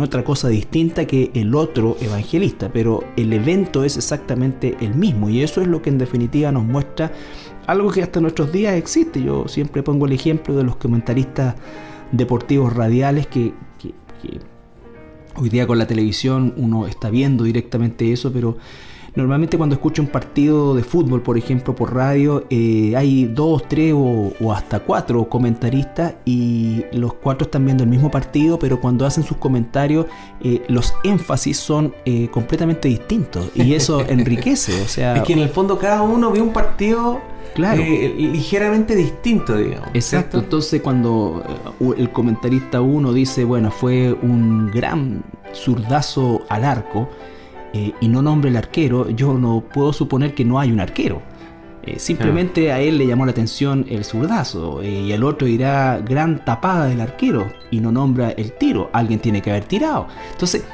otra 0.00 0.24
cosa 0.24 0.48
distinta 0.48 1.06
que 1.06 1.30
el 1.34 1.54
otro 1.54 1.96
evangelista, 2.00 2.70
pero 2.72 3.04
el 3.16 3.32
evento 3.32 3.84
es 3.84 3.96
exactamente 3.96 4.76
el 4.80 4.94
mismo 4.94 5.28
y 5.28 5.42
eso 5.42 5.60
es 5.60 5.66
lo 5.66 5.82
que 5.82 5.90
en 5.90 5.98
definitiva 5.98 6.52
nos 6.52 6.64
muestra 6.64 7.12
algo 7.66 7.90
que 7.90 8.02
hasta 8.02 8.20
nuestros 8.20 8.52
días 8.52 8.74
existe. 8.74 9.22
Yo 9.22 9.48
siempre 9.48 9.82
pongo 9.82 10.06
el 10.06 10.12
ejemplo 10.12 10.54
de 10.54 10.64
los 10.64 10.76
comentaristas 10.76 11.54
deportivos 12.12 12.72
radiales 12.72 13.26
que, 13.26 13.54
hoy 15.36 15.48
día 15.48 15.66
con 15.66 15.78
la 15.78 15.86
televisión 15.86 16.54
uno 16.56 16.86
está 16.86 17.10
viendo 17.10 17.44
directamente 17.44 18.12
eso, 18.12 18.32
pero 18.32 18.56
normalmente 19.14 19.56
cuando 19.56 19.74
escucho 19.74 20.02
un 20.02 20.08
partido 20.08 20.74
de 20.74 20.82
fútbol, 20.82 21.22
por 21.22 21.38
ejemplo, 21.38 21.74
por 21.74 21.94
radio, 21.94 22.44
eh, 22.50 22.94
hay 22.96 23.26
dos, 23.26 23.68
tres 23.68 23.94
o, 23.96 24.32
hasta 24.52 24.80
cuatro 24.80 25.28
comentaristas 25.28 26.14
y 26.24 26.84
los 26.92 27.14
cuatro 27.14 27.46
están 27.46 27.64
viendo 27.64 27.84
el 27.84 27.90
mismo 27.90 28.10
partido, 28.10 28.58
pero 28.58 28.80
cuando 28.80 29.06
hacen 29.06 29.24
sus 29.24 29.36
comentarios, 29.36 30.06
eh, 30.42 30.62
los 30.68 30.94
énfasis 31.04 31.56
son 31.56 31.94
eh, 32.04 32.28
completamente 32.30 32.88
distintos 32.88 33.50
y 33.54 33.74
eso 33.74 34.00
enriquece. 34.08 34.82
O 34.82 34.88
sea, 34.88 35.16
es 35.16 35.22
que 35.22 35.32
en 35.32 35.40
el 35.40 35.48
fondo 35.48 35.78
cada 35.78 36.02
uno 36.02 36.30
ve 36.30 36.40
un 36.40 36.52
partido 36.52 37.20
claro. 37.54 37.82
Eh, 37.82 38.14
ligeramente 38.18 38.94
distinto, 38.94 39.56
digamos. 39.56 39.88
Exacto, 39.94 40.38
entonces 40.38 40.82
cuando 40.82 41.42
eh, 41.80 41.94
el 41.96 42.10
comentarista 42.10 42.80
uno 42.80 43.12
dice, 43.12 43.44
bueno, 43.44 43.70
fue 43.70 44.12
un 44.12 44.70
gran 44.70 45.22
zurdazo 45.54 46.42
al 46.48 46.64
arco 46.64 47.08
eh, 47.74 47.92
y 48.00 48.08
no 48.08 48.22
nombre 48.22 48.48
el 48.48 48.56
arquero, 48.56 49.10
yo 49.10 49.34
no 49.34 49.60
puedo 49.60 49.92
suponer 49.92 50.34
que 50.34 50.44
no 50.44 50.58
hay 50.58 50.72
un 50.72 50.80
arquero. 50.80 51.20
simplemente 51.98 52.72
a 52.72 52.80
él 52.80 52.96
le 52.96 53.06
llamó 53.06 53.26
la 53.26 53.32
atención 53.32 53.84
el 53.90 54.04
zurdazo 54.04 54.82
y 54.82 55.12
el 55.12 55.22
otro 55.22 55.46
dirá 55.46 55.98
gran 55.98 56.42
tapada 56.42 56.86
del 56.86 57.02
arquero 57.02 57.52
y 57.70 57.80
no 57.80 57.92
nombra 57.92 58.30
el 58.30 58.52
tiro. 58.52 58.88
Alguien 58.92 59.20
tiene 59.20 59.42
que 59.42 59.50
haber 59.50 59.64
tirado. 59.64 60.08
Entonces, 60.32 60.64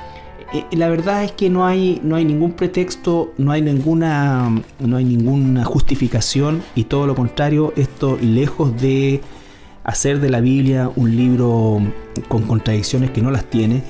eh, 0.53 0.65
la 0.73 0.89
verdad 0.89 1.23
es 1.23 1.33
que 1.33 1.49
no 1.49 1.65
hay, 1.65 2.01
no 2.03 2.17
hay 2.17 2.25
ningún 2.25 2.53
pretexto, 2.53 3.33
no 3.39 3.53
hay 3.53 3.63
ninguna, 3.63 4.51
no 4.81 4.97
hay 4.97 5.05
ninguna 5.05 5.65
justificación 5.65 6.63
y 6.75 6.85
todo 6.85 7.07
lo 7.07 7.15
contrario, 7.15 7.73
esto 7.77 8.19
lejos 8.21 8.81
de 8.81 9.21
hacer 9.85 10.21
de 10.21 10.29
la 10.29 10.41
Biblia 10.41 10.91
un 10.97 11.17
libro 11.17 11.81
con 12.29 12.43
contradicciones 12.43 13.11
que 13.11 13.23
no 13.23 13.31
las 13.31 13.45
tiene, 13.45 13.85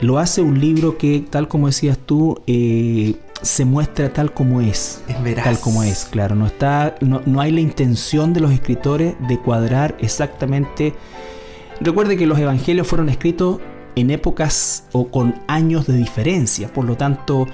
lo 0.00 0.18
hace 0.18 0.40
un 0.42 0.60
libro 0.60 0.98
que, 0.98 1.24
tal 1.28 1.48
como 1.48 1.68
decías 1.68 1.98
tú, 1.98 2.40
eh, 2.46 3.14
se 3.42 3.64
muestra 3.64 4.12
tal 4.12 4.32
como 4.32 4.60
es. 4.60 5.02
Es 5.08 5.34
Tal 5.36 5.58
como 5.60 5.82
es, 5.82 6.06
claro. 6.06 6.34
No, 6.34 6.46
está, 6.46 6.96
no, 7.00 7.22
no 7.26 7.40
hay 7.40 7.52
la 7.52 7.60
intención 7.60 8.32
de 8.32 8.40
los 8.40 8.52
escritores 8.52 9.14
de 9.28 9.38
cuadrar 9.38 9.96
exactamente. 10.00 10.94
Recuerde 11.80 12.16
que 12.16 12.26
los 12.26 12.38
evangelios 12.38 12.86
fueron 12.86 13.08
escritos 13.08 13.60
en 13.96 14.10
épocas 14.10 14.84
o 14.92 15.08
con 15.08 15.34
años 15.46 15.86
de 15.86 15.94
diferencia. 15.94 16.72
Por 16.72 16.84
lo 16.84 16.96
tanto, 16.96 17.46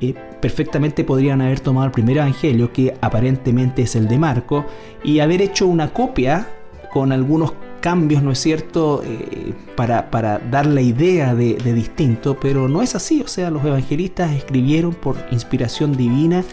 eh, 0.00 0.14
perfectamente 0.40 1.04
podrían 1.04 1.40
haber 1.40 1.60
tomado 1.60 1.86
el 1.86 1.92
primer 1.92 2.18
evangelio, 2.18 2.72
que 2.72 2.94
aparentemente 3.00 3.82
es 3.82 3.96
el 3.96 4.06
de 4.06 4.18
Marco, 4.18 4.66
y 5.02 5.20
haber 5.20 5.42
hecho 5.42 5.66
una 5.66 5.92
copia 5.92 6.48
con 6.92 7.12
algunos 7.12 7.52
cambios, 7.80 8.22
¿no 8.22 8.32
es 8.32 8.38
cierto?, 8.38 9.02
eh, 9.04 9.54
para, 9.76 10.38
dar 10.50 10.66
la 10.66 10.80
idea 10.80 11.34
de, 11.34 11.54
de, 11.54 11.72
distinto, 11.72 12.38
pero 12.40 12.68
no 12.68 12.82
es 12.82 12.94
así, 12.94 13.22
o 13.22 13.28
sea, 13.28 13.50
los 13.50 13.64
evangelistas 13.64 14.32
escribieron 14.32 14.94
por 14.94 15.16
inspiración 15.30 15.96
divina 15.96 16.44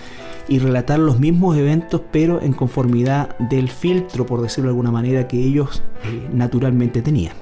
y 0.48 0.60
relatar 0.60 1.00
los 1.00 1.20
mismos 1.20 1.58
eventos, 1.58 2.02
pero 2.12 2.42
en 2.42 2.54
conformidad 2.54 3.38
del 3.38 3.70
filtro, 3.70 4.26
por 4.26 4.42
decirlo 4.42 4.70
de 4.70 4.72
alguna 4.72 4.92
manera, 4.92 5.28
que 5.28 5.38
ellos 5.38 5.82
eh, 6.04 6.30
naturalmente 6.32 7.02
tenían. 7.02 7.34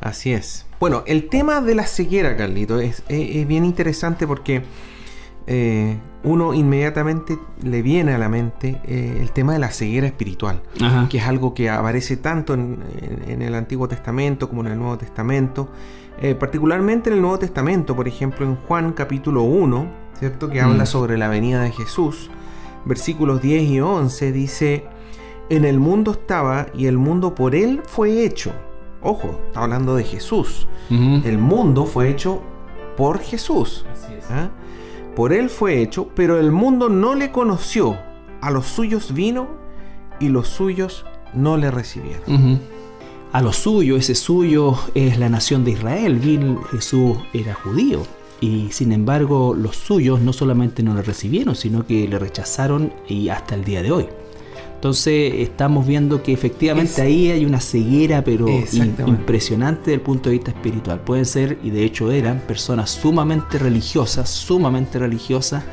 Así 0.00 0.32
es. 0.32 0.66
Bueno, 0.78 1.02
el 1.06 1.28
tema 1.28 1.60
de 1.60 1.74
la 1.74 1.86
ceguera, 1.86 2.36
Carlito, 2.36 2.80
es, 2.80 3.02
bien 3.08 3.64
interesante 3.64 4.26
porque 4.26 4.62
eh, 5.46 5.98
uno 6.22 6.54
inmediatamente 6.54 7.38
le 7.62 7.82
viene 7.82 8.14
a 8.14 8.18
la 8.18 8.28
mente 8.28 8.80
eh, 8.84 9.18
el 9.20 9.32
tema 9.32 9.54
de 9.54 9.58
la 9.58 9.70
ceguera 9.70 10.06
espiritual, 10.06 10.62
que 11.08 11.18
es 11.18 11.24
algo 11.24 11.54
que 11.54 11.70
aparece 11.70 12.16
tanto 12.16 12.54
en, 12.54 12.78
el 13.26 13.54
Antiguo 13.54 13.88
Testamento 13.88 14.48
como 14.48 14.62
en 14.62 14.68
el 14.68 14.78
Nuevo 14.78 14.98
Testamento, 14.98 15.70
eh, 16.20 16.34
particularmente 16.34 17.10
en 17.10 17.16
el 17.16 17.22
Nuevo 17.22 17.38
Testamento, 17.38 17.96
por 17.96 18.06
ejemplo, 18.06 18.46
en 18.46 18.56
Juan 18.56 18.92
capítulo 18.92 19.42
1, 19.42 19.86
¿cierto? 20.18 20.50
Que 20.50 20.60
habla 20.60 20.84
mm. 20.84 20.86
sobre 20.86 21.16
la 21.16 21.28
venida 21.28 21.62
de 21.62 21.72
Jesús, 21.72 22.30
versículos 22.84 23.40
10 23.40 23.62
y 23.70 23.80
11, 23.80 24.32
dice, 24.32 24.84
en 25.48 25.64
el 25.64 25.80
mundo 25.80 26.12
estaba 26.12 26.66
y 26.74 26.86
el 26.86 26.98
mundo 26.98 27.34
por 27.34 27.54
él 27.54 27.82
fue 27.86 28.24
hecho 28.24 28.52
Ojo, 29.02 29.40
está 29.46 29.62
hablando 29.62 29.96
de 29.96 30.04
Jesús. 30.04 30.66
El 30.90 31.38
mundo 31.38 31.86
fue 31.86 32.10
hecho 32.10 32.42
por 32.96 33.20
Jesús. 33.20 33.86
¿ah? 34.28 34.50
Por 35.14 35.32
él 35.32 35.50
fue 35.50 35.80
hecho, 35.82 36.08
pero 36.14 36.38
el 36.38 36.52
mundo 36.52 36.88
no 36.88 37.14
le 37.14 37.30
conoció. 37.30 37.98
A 38.40 38.50
los 38.50 38.66
suyos 38.66 39.12
vino 39.12 39.48
y 40.18 40.28
los 40.28 40.48
suyos 40.48 41.04
no 41.34 41.56
le 41.56 41.70
recibieron. 41.70 42.60
A 43.32 43.42
los 43.42 43.56
suyos, 43.56 44.00
ese 44.00 44.14
suyo 44.14 44.76
es 44.94 45.18
la 45.18 45.28
nación 45.28 45.64
de 45.64 45.72
Israel. 45.72 46.20
Jesús 46.70 47.16
era 47.32 47.54
judío. 47.54 48.02
Y 48.40 48.72
sin 48.72 48.92
embargo, 48.92 49.54
los 49.54 49.76
suyos 49.76 50.20
no 50.20 50.32
solamente 50.32 50.82
no 50.82 50.94
le 50.94 51.02
recibieron, 51.02 51.54
sino 51.54 51.86
que 51.86 52.08
le 52.08 52.18
rechazaron 52.18 52.92
y 53.06 53.28
hasta 53.28 53.54
el 53.54 53.64
día 53.64 53.82
de 53.82 53.92
hoy. 53.92 54.08
Entonces 54.80 55.34
estamos 55.40 55.86
viendo 55.86 56.22
que 56.22 56.32
efectivamente 56.32 57.02
ahí 57.02 57.30
hay 57.30 57.44
una 57.44 57.60
ceguera, 57.60 58.24
pero 58.24 58.48
impresionante 58.48 59.80
desde 59.80 59.94
el 59.96 60.00
punto 60.00 60.30
de 60.30 60.36
vista 60.36 60.52
espiritual. 60.52 61.00
Pueden 61.00 61.26
ser, 61.26 61.58
y 61.62 61.68
de 61.68 61.84
hecho 61.84 62.10
eran, 62.10 62.40
personas 62.40 62.88
sumamente 62.88 63.58
religiosas, 63.58 64.30
sumamente 64.30 64.98
religiosas, 64.98 65.64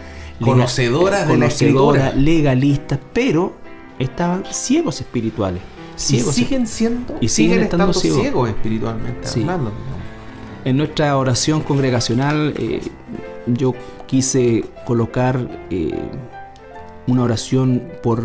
conocedoras 0.42 1.26
de 1.26 1.38
la 1.38 2.12
legalistas, 2.16 3.00
pero 3.14 3.54
estaban 3.98 4.44
ciegos 4.52 5.00
espirituales. 5.00 5.62
Ciegos, 5.96 6.38
y 6.38 6.44
siguen 6.44 6.68
siendo 6.68 7.16
y 7.22 7.30
siguen, 7.30 7.62
estando 7.62 7.94
ciegos, 7.94 8.50
espiritualmente 8.50 9.26
hablando. 9.26 9.72
En 10.66 10.76
nuestra 10.76 11.18
oración 11.18 11.62
congregacional 11.62 12.54
eh, 12.58 12.82
yo 13.46 13.74
quise 14.06 14.66
colocar 14.86 15.48
eh, 15.70 15.98
una 17.08 17.24
oración 17.24 17.84
por, 18.04 18.22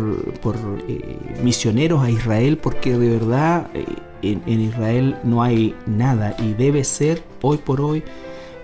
eh, 0.87 1.17
misioneros 1.41 2.03
a 2.03 2.09
Israel, 2.09 2.57
porque 2.57 2.97
de 2.97 3.09
verdad 3.09 3.67
eh, 3.73 3.85
en, 4.21 4.59
Israel 4.59 5.17
no 5.23 5.41
hay 5.41 5.75
nada 5.85 6.35
y 6.39 6.53
debe 6.53 6.83
ser 6.83 7.23
hoy 7.41 7.57
por 7.57 7.81
hoy 7.81 8.03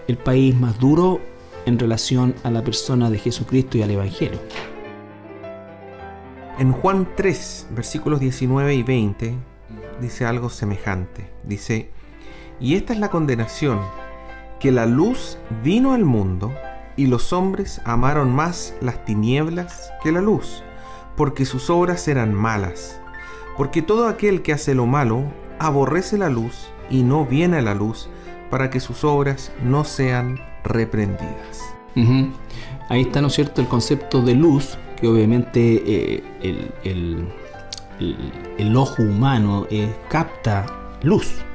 el 0.08 0.18
país 0.18 0.56
más 0.56 0.78
duro 0.80 1.20
en 1.66 1.80
relación 1.80 2.36
a 2.44 2.52
la 2.52 2.64
persona 2.64 3.10
de 3.10 3.18
Jesucristo 3.18 3.78
y 3.78 3.82
al 3.82 3.92
Evangelio. 3.92 4.40
En 6.58 6.74
Juan 6.74 7.08
3, 7.16 7.68
versículos 7.72 8.20
19 8.20 8.76
y 8.76 8.84
20, 8.84 9.36
dice 10.02 10.26
algo 10.26 10.50
semejante. 10.50 11.30
Dice, 11.44 11.90
y 12.60 12.76
esta 12.76 12.92
es 12.92 13.00
la 13.00 13.10
condenación, 13.10 13.80
que 14.60 14.72
la 14.72 14.86
luz 14.86 15.38
vino 15.64 15.94
al 15.94 16.04
mundo, 16.04 16.52
y 17.00 17.08
los 17.08 17.32
hombres 17.32 17.80
amaron 17.86 18.36
más 18.36 18.76
las 18.82 19.06
tinieblas 19.06 19.90
que 20.04 20.12
la 20.12 20.20
luz, 20.20 20.64
porque 21.16 21.46
sus 21.46 21.70
obras 21.70 22.06
eran 22.10 22.34
malas. 22.34 23.00
Porque 23.56 23.82
todo 23.82 24.10
aquel 24.10 24.42
que 24.42 24.52
hace 24.52 24.76
lo 24.76 24.86
malo 24.86 25.24
aborrece 25.60 26.18
la 26.18 26.28
luz 26.30 26.68
y 26.90 27.04
no 27.04 27.26
viene 27.26 27.60
a 27.60 27.62
la 27.62 27.74
luz, 27.74 28.10
para 28.50 28.70
que 28.70 28.82
sus 28.82 29.06
obras 29.06 29.54
no 29.64 29.86
sean 29.86 30.42
reprendidas. 30.66 31.74
Ahí 32.90 33.02
está, 33.04 33.22
¿no 33.22 33.28
es 33.28 33.34
cierto?, 33.34 33.62
el 33.62 33.68
concepto 33.68 34.22
de 34.22 34.36
luz, 34.36 34.78
que 35.00 35.08
obviamente 35.08 35.82
eh, 35.86 36.74
el, 36.84 38.76
ojo 38.76 39.04
humano 39.04 39.68
eh, 39.70 39.96
capta 40.10 40.66
luz. 41.02 41.46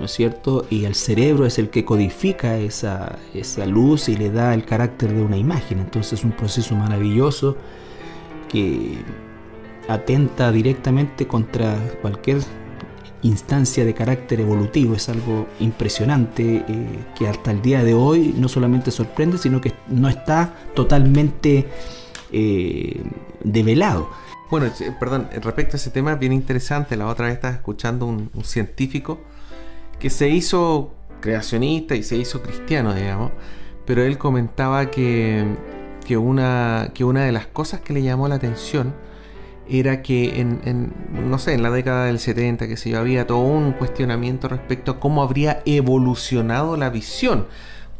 ¿No 0.00 0.06
es 0.06 0.12
cierto? 0.12 0.66
Y 0.70 0.86
el 0.86 0.94
cerebro 0.94 1.44
es 1.44 1.58
el 1.58 1.68
que 1.68 1.84
codifica 1.84 2.56
esa, 2.56 3.18
esa 3.34 3.66
luz 3.66 4.08
y 4.08 4.16
le 4.16 4.30
da 4.30 4.54
el 4.54 4.64
carácter 4.64 5.12
de 5.12 5.22
una 5.22 5.36
imagen. 5.36 5.78
Entonces 5.78 6.14
es 6.14 6.24
un 6.24 6.32
proceso 6.32 6.74
maravilloso 6.74 7.58
que 8.48 8.96
atenta 9.88 10.50
directamente 10.52 11.26
contra 11.26 11.76
cualquier 12.00 12.38
instancia 13.20 13.84
de 13.84 13.92
carácter 13.92 14.40
evolutivo. 14.40 14.94
Es 14.94 15.10
algo 15.10 15.46
impresionante 15.60 16.64
eh, 16.66 16.98
que 17.14 17.28
hasta 17.28 17.50
el 17.50 17.60
día 17.60 17.84
de 17.84 17.92
hoy 17.92 18.34
no 18.38 18.48
solamente 18.48 18.90
sorprende, 18.90 19.36
sino 19.36 19.60
que 19.60 19.74
no 19.88 20.08
está 20.08 20.54
totalmente 20.74 21.68
eh, 22.32 23.02
develado. 23.44 24.08
Bueno, 24.50 24.72
perdón, 24.98 25.28
respecto 25.42 25.74
a 25.74 25.78
ese 25.78 25.90
tema, 25.90 26.14
bien 26.14 26.32
interesante. 26.32 26.96
La 26.96 27.06
otra 27.06 27.26
vez 27.26 27.34
estaba 27.34 27.52
escuchando 27.52 28.06
un 28.06 28.30
científico 28.44 29.20
que 30.00 30.10
se 30.10 30.28
hizo 30.28 30.92
creacionista 31.20 31.94
y 31.94 32.02
se 32.02 32.16
hizo 32.16 32.42
cristiano, 32.42 32.94
digamos, 32.94 33.30
pero 33.86 34.02
él 34.02 34.18
comentaba 34.18 34.90
que, 34.90 35.44
que, 36.06 36.16
una, 36.16 36.90
que 36.94 37.04
una 37.04 37.24
de 37.24 37.32
las 37.32 37.46
cosas 37.46 37.80
que 37.80 37.92
le 37.92 38.02
llamó 38.02 38.26
la 38.26 38.36
atención 38.36 38.94
era 39.68 40.02
que 40.02 40.40
en, 40.40 40.92
no 41.28 41.38
sé, 41.38 41.54
en 41.54 41.62
la 41.62 41.70
década 41.70 42.06
del 42.06 42.18
70, 42.18 42.66
que 42.66 42.76
se 42.76 42.90
yo, 42.90 42.98
había 42.98 43.26
todo 43.26 43.38
un 43.38 43.72
cuestionamiento 43.72 44.48
respecto 44.48 44.92
a 44.92 45.00
cómo 45.00 45.22
habría 45.22 45.62
evolucionado 45.64 46.76
la 46.76 46.90
visión. 46.90 47.46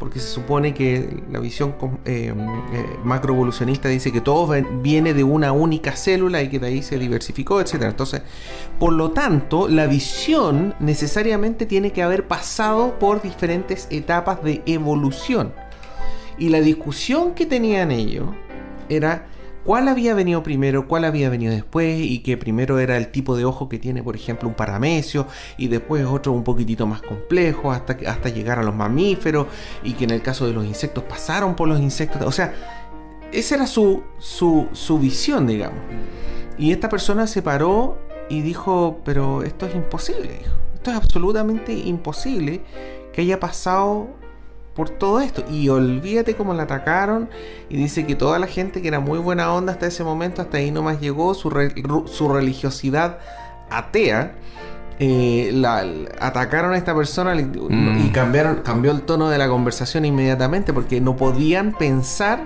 Porque 0.01 0.19
se 0.19 0.29
supone 0.29 0.73
que 0.73 1.23
la 1.31 1.41
visión 1.41 1.75
eh, 2.07 2.33
eh, 2.73 2.87
macroevolucionista 3.05 3.87
dice 3.91 4.11
que 4.11 4.23
todo 4.23 4.51
viene 4.81 5.13
de 5.13 5.23
una 5.23 5.53
única 5.53 5.95
célula 5.95 6.43
y 6.43 6.49
que 6.49 6.59
de 6.59 6.69
ahí 6.69 6.83
se 6.83 6.99
diversificó, 6.99 7.61
etc. 7.61 7.83
Entonces, 7.83 8.23
por 8.79 8.95
lo 8.95 9.11
tanto, 9.11 9.69
la 9.69 9.87
visión 9.87 10.75
necesariamente 10.81 11.67
tiene 11.67 11.93
que 11.93 12.03
haber 12.03 12.27
pasado 12.27 12.99
por 12.99 13.21
diferentes 13.21 13.89
etapas 13.91 14.43
de 14.43 14.63
evolución. 14.65 15.53
Y 16.39 16.49
la 16.49 16.63
discusión 16.63 17.35
que 17.35 17.45
tenían 17.45 17.91
ellos 17.91 18.31
era 18.89 19.27
cuál 19.65 19.89
había 19.89 20.15
venido 20.15 20.43
primero, 20.43 20.89
cuál 20.89 21.05
había 21.05 21.29
venido 21.31 21.53
después, 21.53 22.01
y 22.01 22.21
que 22.21 22.37
primero 22.37 22.79
era 22.79 22.97
el 22.97 23.09
tipo 23.09 23.37
de 23.37 23.45
ojo 23.45 23.69
que 23.69 23.79
tiene, 23.79 24.03
por 24.03 24.17
ejemplo, 24.17 24.49
un 24.49 24.55
paramecio, 24.55 25.27
y 25.57 25.69
después 25.69 26.05
otro 26.07 26.33
un 26.33 26.45
poquitito 26.45 26.87
más 26.87 27.03
complejo, 27.03 27.73
hasta, 27.73 27.97
hasta 28.07 28.29
llegar 28.29 28.59
a 28.59 28.63
los 28.63 28.75
mamíferos, 28.75 29.47
y 29.83 29.93
que 29.93 30.05
en 30.05 30.11
el 30.11 30.23
caso 30.23 30.47
de 30.47 30.53
los 30.53 30.65
insectos 30.65 31.05
pasaron 31.05 31.55
por 31.55 31.69
los 31.69 31.81
insectos. 31.81 32.23
O 32.23 32.33
sea, 32.33 32.55
esa 33.33 33.55
era 33.55 33.67
su, 33.67 34.03
su, 34.19 34.69
su 34.73 34.99
visión, 34.99 35.47
digamos. 35.47 35.81
Y 36.59 36.73
esta 36.73 36.89
persona 36.89 37.27
se 37.27 37.43
paró 37.43 37.99
y 38.29 38.43
dijo, 38.43 39.01
pero 39.05 39.43
esto 39.43 39.67
es 39.67 39.75
imposible. 39.75 40.41
Esto 40.75 40.91
es 40.91 40.97
absolutamente 40.97 41.73
imposible 41.73 42.63
que 43.13 43.23
haya 43.23 43.41
pasado 43.41 44.09
por 44.75 44.91
todo 44.91 45.21
esto. 45.21 45.45
Y 45.51 45.69
olvídate 45.69 46.35
cómo 46.35 46.55
la 46.55 46.65
atacaron. 46.65 47.29
Y 47.69 47.77
dice 47.77 48.07
que 48.07 48.15
toda 48.15 48.39
la 48.39 48.47
gente 48.47 48.83
que 48.83 48.89
era 48.89 49.01
muy 49.01 49.19
buena 49.19 49.53
onda 49.53 49.73
hasta 49.73 49.87
ese 49.87 50.05
momento, 50.05 50.43
hasta 50.43 50.59
ahí 50.59 50.71
nomás 50.71 51.01
llegó 51.01 51.35
su, 51.35 51.51
su 52.07 52.29
religiosidad 52.29 53.19
atea. 53.71 54.35
Eh, 55.03 55.51
la, 55.55 55.83
atacaron 56.21 56.75
a 56.75 56.77
esta 56.77 56.95
persona 56.95 57.35
y 57.35 57.45
mm. 57.45 58.13
cambiaron, 58.13 58.57
cambió 58.57 58.91
el 58.91 59.01
tono 59.01 59.31
de 59.31 59.39
la 59.39 59.49
conversación 59.49 60.05
inmediatamente 60.05 60.75
porque 60.75 61.01
no 61.01 61.17
podían 61.17 61.73
pensar 61.73 62.45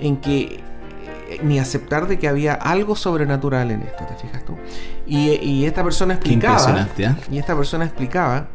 en 0.00 0.16
que 0.16 0.62
eh, 1.28 1.40
ni 1.42 1.58
aceptar 1.58 2.08
de 2.08 2.18
que 2.18 2.28
había 2.28 2.54
algo 2.54 2.96
sobrenatural 2.96 3.70
en 3.70 3.82
esto, 3.82 4.04
¿te 4.06 4.14
fijas 4.14 4.42
tú? 4.42 4.56
Y, 5.06 5.66
esta 5.66 5.84
persona 5.84 6.14
explicaba. 6.14 6.88
¿eh? 6.96 7.14
Y 7.30 7.36
esta 7.36 7.54
persona 7.54 7.84
explicaba 7.84 8.48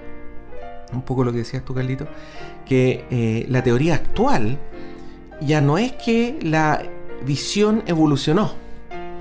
un 0.94 1.02
poco 1.02 1.24
lo 1.24 1.32
que 1.32 1.40
decías 1.40 1.64
tú, 1.64 1.74
Carlito, 1.74 2.08
que 2.68 3.06
eh, 3.10 3.46
la 3.50 3.64
teoría 3.64 3.96
actual 3.96 4.58
ya 5.42 5.62
no 5.62 5.78
es 5.78 5.94
que 5.94 6.38
la 6.42 6.84
visión 7.26 7.84
evolucionó 7.88 8.54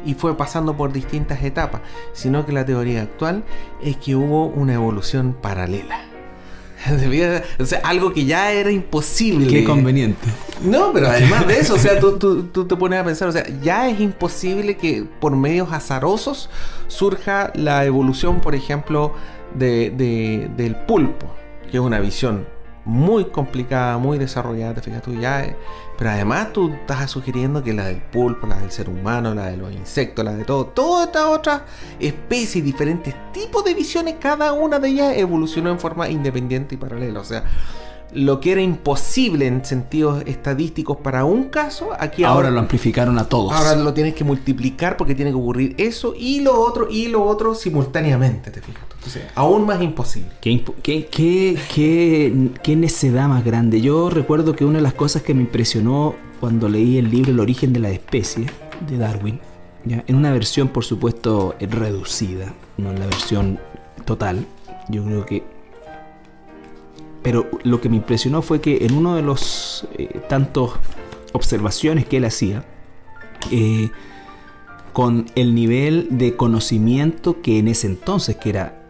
y 0.05 0.15
fue 0.15 0.37
pasando 0.37 0.77
por 0.77 0.93
distintas 0.93 1.43
etapas, 1.43 1.83
sino 2.13 2.47
que 2.47 2.53
la 2.53 2.65
teoría 2.65 3.03
actual 3.03 3.45
es 3.83 3.97
que 3.97 4.15
hubo 4.15 4.47
una 4.47 4.75
evolución 4.75 5.37
paralela. 5.41 6.05
o 7.59 7.65
sea, 7.65 7.81
algo 7.83 8.13
que 8.13 8.25
ya 8.25 8.53
era 8.53 8.71
imposible. 8.71 9.49
Qué 9.49 9.65
conveniente. 9.65 10.29
No, 10.63 10.93
pero 10.93 11.09
además 11.09 11.47
de 11.47 11.59
eso, 11.59 11.75
o 11.75 11.79
sea, 11.79 11.99
tú, 12.01 12.19
tú, 12.19 12.67
te 12.67 12.77
pones 12.77 13.01
a 13.01 13.05
pensar, 13.05 13.29
o 13.29 13.33
sea, 13.33 13.45
ya 13.63 13.89
es 13.89 13.99
imposible 13.99 14.77
que 14.77 15.05
por 15.21 15.35
medios 15.35 15.73
azarosos 15.73 16.51
surja 16.87 17.51
la 17.55 17.85
evolución, 17.85 18.41
por 18.41 18.55
ejemplo, 18.55 19.13
de, 19.55 20.49
del 20.57 20.77
pulpo 20.77 21.27
que 21.71 21.79
es 21.79 21.83
una 21.83 21.99
visión 21.99 22.47
muy 22.87 23.27
complicada, 23.27 23.99
muy 23.99 24.17
desarrollada, 24.17 24.75
te 24.75 24.81
fijas 24.81 25.03
tú 25.03 25.13
ya. 25.13 25.45
Eh, 25.45 25.57
pero 25.99 26.11
además 26.11 26.53
tú 26.53 26.71
estás 26.73 27.11
sugiriendo 27.11 27.63
que 27.63 27.75
la 27.75 27.87
del 27.87 28.01
pulpo, 28.01 28.47
la 28.47 28.59
del 28.59 28.71
ser 28.71 28.89
humano, 28.89 29.35
la 29.35 29.47
de 29.47 29.57
los 29.57 29.73
insectos, 29.73 30.25
la 30.25 30.35
de 30.35 30.45
todo, 30.45 30.67
todas 30.67 31.09
estas 31.09 31.25
otras 31.25 31.63
especies, 31.99 32.65
diferentes 32.65 33.15
tipos 33.33 33.65
de 33.65 33.75
visiones, 33.75 34.15
cada 34.21 34.53
una 34.53 34.79
de 34.79 34.89
ellas 34.89 35.15
evolucionó 35.17 35.71
en 35.71 35.81
forma 35.81 36.09
independiente 36.09 36.77
y 36.77 36.79
paralela. 36.79 37.21
O 37.21 37.25
sea, 37.25 37.45
lo 38.13 38.41
que 38.41 38.53
era 38.53 38.61
imposible 38.61 39.47
en 39.47 39.65
sentidos 39.65 40.23
estadísticos 40.27 40.99
para 40.99 41.25
un 41.25 41.45
caso, 41.45 41.91
aquí 41.99 42.23
ahora, 42.23 42.51
lo 42.51 42.61
amplificaron 42.61 43.19
a 43.19 43.25
todos. 43.25 43.53
Ahora 43.53 43.75
lo 43.75 43.93
tienes 43.93 44.15
que 44.15 44.23
multiplicar 44.23 44.97
porque 44.97 45.15
tiene 45.17 45.33
que 45.33 45.37
ocurrir 45.37 45.75
eso 45.79 46.15
y 46.17 46.41
lo 46.41 46.61
otro 46.61 46.89
y 46.89 47.09
lo 47.09 47.25
otro 47.25 47.55
simultáneamente, 47.55 48.51
te 48.53 48.61
fijas. 48.61 48.85
Aún 49.35 49.67
más 49.67 49.81
imposible. 49.83 50.31
¿Qué, 50.41 50.63
qué, 50.83 51.07
qué, 51.11 52.51
qué, 52.63 52.77
necedad 52.77 53.29
más 53.29 53.45
grande. 53.45 53.81
Yo 53.81 54.11
recuerdo 54.11 54.55
que 54.55 54.65
una 54.65 54.79
de 54.79 54.83
las 54.83 54.95
cosas 54.95 55.23
que 55.23 55.35
me 55.35 55.43
impresionó 55.43 56.15
cuando 56.41 56.69
leí 56.69 56.99
el 56.99 57.11
libro 57.11 57.31
El 57.31 57.41
origen 57.41 57.73
de 57.73 57.81
la 57.81 57.91
especie 57.91 58.47
de 58.89 58.99
Darwin, 58.99 59.41
¿ya? 59.85 60.05
en 60.07 60.17
una 60.17 60.33
versión 60.33 60.69
por 60.69 60.85
supuesto 60.85 61.55
reducida, 61.61 62.55
no 62.77 62.91
en 62.91 62.99
la 62.99 63.07
versión 63.07 63.59
total, 64.05 64.47
yo 64.89 65.05
creo 65.05 65.27
que 65.27 65.57
pero 67.27 67.51
lo 67.65 67.81
que 67.81 67.89
me 67.89 67.97
impresionó 67.97 68.41
fue 68.41 68.61
que 68.61 68.87
en 68.87 68.95
uno 68.95 69.17
de 69.17 69.23
los 69.23 69.89
eh, 69.99 70.21
tantos 70.29 70.75
observaciones 71.33 72.07
que 72.07 72.19
él 72.19 72.25
hacía, 72.25 72.65
eh, 73.51 73.91
con 74.93 75.27
el 75.35 75.55
nivel 75.55 76.07
de 76.13 76.37
conocimiento 76.37 77.43
que 77.43 77.59
en 77.59 77.67
ese 77.67 77.89
entonces, 77.89 78.37
que 78.37 78.51
era 78.51 78.86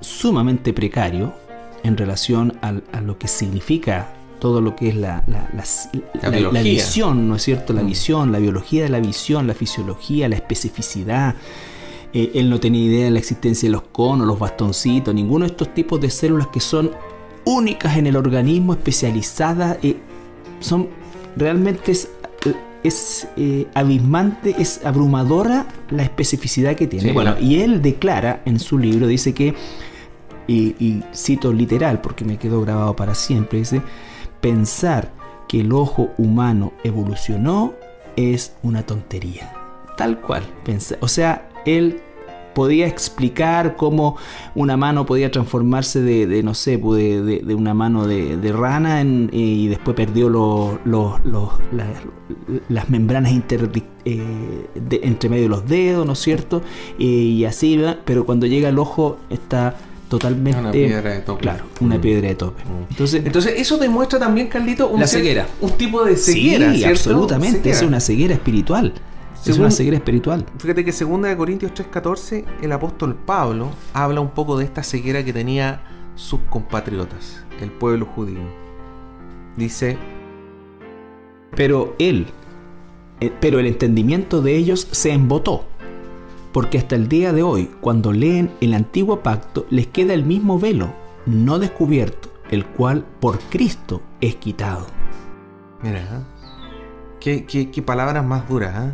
sumamente 0.00 0.72
precario 0.72 1.34
en 1.82 1.96
relación 1.96 2.58
a, 2.62 3.00
lo 3.00 3.18
que 3.18 3.28
significa 3.28 4.14
todo 4.40 4.60
lo 4.60 4.76
que 4.76 4.88
es 4.88 4.96
la, 4.96 5.24
la, 5.26 6.62
visión, 6.62 7.28
¿no 7.28 7.36
es 7.36 7.42
cierto? 7.42 7.72
La 7.72 7.82
mm. 7.82 7.86
visión, 7.86 8.32
la 8.32 8.38
biología 8.38 8.84
de 8.84 8.88
la 8.88 9.00
visión, 9.00 9.46
la 9.46 9.54
fisiología, 9.54 10.28
la 10.28 10.36
especificidad. 10.36 11.34
Eh, 12.12 12.32
él 12.34 12.48
no 12.48 12.60
tenía 12.60 12.84
idea 12.84 13.04
de 13.06 13.10
la 13.10 13.18
existencia 13.18 13.68
de 13.68 13.72
los 13.72 13.82
conos, 13.82 14.26
los 14.26 14.38
bastoncitos, 14.38 15.14
ninguno 15.14 15.44
de 15.44 15.50
estos 15.50 15.74
tipos 15.74 16.00
de 16.00 16.10
células 16.10 16.48
que 16.48 16.60
son 16.60 16.90
únicas 17.44 17.96
en 17.96 18.06
el 18.06 18.16
organismo, 18.16 18.74
especializadas, 18.74 19.78
eh, 19.82 19.96
son 20.60 20.88
realmente 21.36 21.92
es, 21.92 22.08
es 22.82 23.28
eh, 23.36 23.66
abismante, 23.74 24.54
es 24.58 24.84
abrumadora 24.84 25.66
la 25.90 26.02
especificidad 26.02 26.76
que 26.76 26.86
tiene. 26.86 27.12
bueno, 27.12 27.36
y 27.40 27.60
él 27.60 27.82
declara 27.82 28.42
en 28.44 28.58
su 28.58 28.78
libro, 28.78 29.06
dice 29.06 29.34
que, 29.34 29.54
y, 30.48 31.02
cito 31.14 31.52
literal 31.52 32.00
porque 32.00 32.24
me 32.24 32.38
quedó 32.38 32.62
grabado 32.62 32.96
para 32.96 33.14
siempre, 33.14 33.60
dice, 33.60 33.82
pensar 34.40 35.12
que 35.46 35.60
el 35.60 35.72
ojo 35.72 36.10
humano 36.18 36.72
evolucionó 36.82 37.74
es 38.16 38.54
una 38.62 38.84
tontería. 38.84 39.52
Tal 39.96 40.20
cual. 40.20 40.42
o 41.00 41.08
sea, 41.08 41.48
él 41.66 42.00
podía 42.54 42.86
explicar 42.88 43.76
cómo 43.76 44.16
una 44.54 44.76
mano 44.76 45.06
podía 45.06 45.30
transformarse 45.30 46.00
de, 46.00 46.42
no 46.42 46.54
sé, 46.54 46.78
pues, 46.78 47.24
de, 47.24 47.54
una 47.54 47.74
mano 47.74 48.06
de, 48.06 48.52
rana 48.52 49.02
y 49.02 49.68
después 49.68 49.94
perdió 49.94 50.80
las 52.68 52.90
membranas 52.90 53.32
eh, 54.04 54.66
entre 54.74 55.30
medio 55.30 55.44
de 55.44 55.48
los 55.48 55.68
dedos, 55.68 56.06
¿no 56.06 56.14
es 56.14 56.18
cierto? 56.18 56.62
y 56.98 57.44
así, 57.44 57.80
pero 58.04 58.26
cuando 58.26 58.46
llega 58.46 58.70
el 58.70 58.78
ojo 58.78 59.18
está 59.30 59.76
totalmente 60.08 60.58
una 60.58 60.72
piedra 60.72 61.10
de 61.12 61.20
tope. 61.20 61.42
Claro, 61.42 61.64
una 61.80 61.98
mm. 61.98 62.00
piedra 62.00 62.28
de 62.28 62.34
tope. 62.34 62.62
Mm. 62.64 62.90
Entonces, 62.90 63.24
Entonces 63.24 63.54
eso 63.56 63.78
demuestra 63.78 64.18
también, 64.18 64.48
Carlito, 64.48 64.88
un 64.88 65.00
la 65.00 65.06
ceguera. 65.06 65.46
Un 65.60 65.72
tipo 65.72 66.04
de 66.04 66.16
ceguera, 66.16 66.72
sí, 66.72 66.84
absolutamente, 66.84 67.70
es 67.70 67.82
una 67.82 68.00
ceguera 68.00 68.34
espiritual 68.34 68.94
es 69.46 69.58
una 69.58 69.70
ceguera 69.70 69.96
espiritual. 69.96 70.44
Fíjate 70.58 70.84
que 70.84 70.92
2 70.92 71.36
Corintios 71.36 71.72
3:14, 71.72 72.44
el 72.62 72.72
apóstol 72.72 73.14
Pablo 73.14 73.70
habla 73.92 74.20
un 74.20 74.30
poco 74.30 74.58
de 74.58 74.64
esta 74.64 74.82
ceguera 74.82 75.24
que 75.24 75.32
tenía 75.32 75.82
sus 76.14 76.40
compatriotas, 76.50 77.44
el 77.60 77.70
pueblo 77.70 78.06
judío. 78.06 78.40
Dice, 79.56 79.98
pero 81.56 81.94
él, 81.98 82.26
eh, 83.20 83.32
pero 83.40 83.58
el 83.58 83.66
entendimiento 83.66 84.42
de 84.42 84.56
ellos 84.56 84.88
se 84.90 85.12
embotó, 85.12 85.64
porque 86.58 86.78
hasta 86.78 86.96
el 86.96 87.08
día 87.08 87.32
de 87.32 87.44
hoy, 87.44 87.70
cuando 87.80 88.12
leen 88.12 88.50
el 88.60 88.74
antiguo 88.74 89.22
pacto, 89.22 89.64
les 89.70 89.86
queda 89.86 90.12
el 90.12 90.24
mismo 90.24 90.58
velo, 90.58 90.92
no 91.24 91.60
descubierto, 91.60 92.32
el 92.50 92.66
cual 92.66 93.06
por 93.20 93.38
Cristo 93.38 94.02
es 94.20 94.34
quitado. 94.34 94.84
Mira, 95.84 96.00
¿eh? 96.00 97.44
qué, 97.46 97.70
qué, 97.70 97.80
palabras 97.82 98.24
más 98.24 98.48
duras, 98.48 98.88
¿eh? 98.88 98.92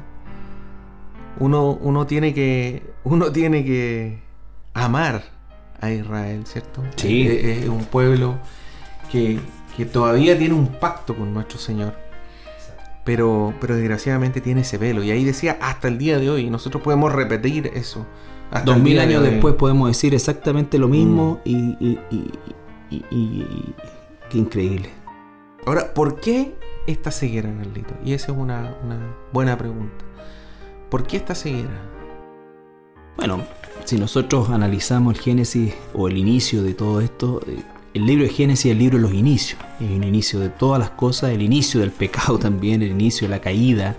uno, 1.40 1.70
uno 1.80 2.06
tiene 2.06 2.34
que. 2.34 2.82
Uno 3.02 3.32
tiene 3.32 3.64
que 3.64 4.18
amar 4.74 5.22
a 5.80 5.90
Israel, 5.90 6.44
¿cierto? 6.44 6.82
Sí. 6.96 7.26
Es, 7.26 7.66
un 7.66 7.86
pueblo 7.86 8.34
que, 9.10 9.40
todavía 9.90 10.36
tiene 10.38 10.52
un 10.52 10.66
pacto 10.66 11.16
con 11.16 11.32
nuestro 11.32 11.58
Señor. 11.58 11.96
Pero, 13.04 13.54
pero 13.60 13.76
desgraciadamente 13.76 14.40
tiene 14.40 14.62
ese 14.62 14.78
velo. 14.78 15.02
Y 15.02 15.10
ahí 15.10 15.24
decía 15.24 15.58
hasta 15.60 15.88
el 15.88 15.98
día 15.98 16.18
de 16.18 16.30
hoy. 16.30 16.50
nosotros 16.50 16.82
podemos 16.82 17.12
repetir 17.12 17.70
eso. 17.74 18.06
Hasta 18.50 18.72
Dos 18.72 18.80
mil 18.80 18.98
años 18.98 19.22
después 19.22 19.54
podemos 19.54 19.88
decir 19.88 20.14
exactamente 20.14 20.78
lo 20.78 20.88
mismo 20.88 21.40
mm. 21.44 21.48
y, 21.48 21.98
y, 22.90 23.74
qué 24.30 24.38
increíble. 24.38 24.90
Ahora, 25.66 25.92
¿por 25.92 26.20
qué 26.20 26.54
esta 26.86 27.10
ceguera, 27.10 27.52
Carlito? 27.56 27.94
Y 28.04 28.12
esa 28.12 28.32
es 28.32 28.38
una, 28.38 28.76
una 28.84 29.16
buena 29.32 29.58
pregunta. 29.58 30.04
¿Por 30.90 31.06
qué 31.06 31.16
esta 31.16 31.34
ceguera? 31.34 31.90
Bueno, 33.16 33.42
si 33.84 33.98
nosotros 33.98 34.50
analizamos 34.50 35.14
el 35.16 35.20
génesis 35.20 35.74
o 35.92 36.08
el 36.08 36.16
inicio 36.16 36.62
de 36.62 36.74
todo 36.74 37.00
esto, 37.00 37.40
eh, 37.46 37.62
el 37.94 38.06
libro 38.06 38.24
de 38.24 38.30
Génesis 38.30 38.66
es 38.66 38.72
el 38.72 38.78
libro 38.78 38.98
de 38.98 39.02
los 39.02 39.14
inicios, 39.14 39.60
es 39.80 39.88
un 39.88 40.02
inicio 40.02 40.40
de 40.40 40.48
todas 40.48 40.80
las 40.80 40.90
cosas, 40.90 41.30
el 41.30 41.42
inicio 41.42 41.80
del 41.80 41.92
pecado 41.92 42.38
también, 42.40 42.82
el 42.82 42.90
inicio 42.90 43.28
de 43.28 43.30
la 43.30 43.40
caída. 43.40 43.96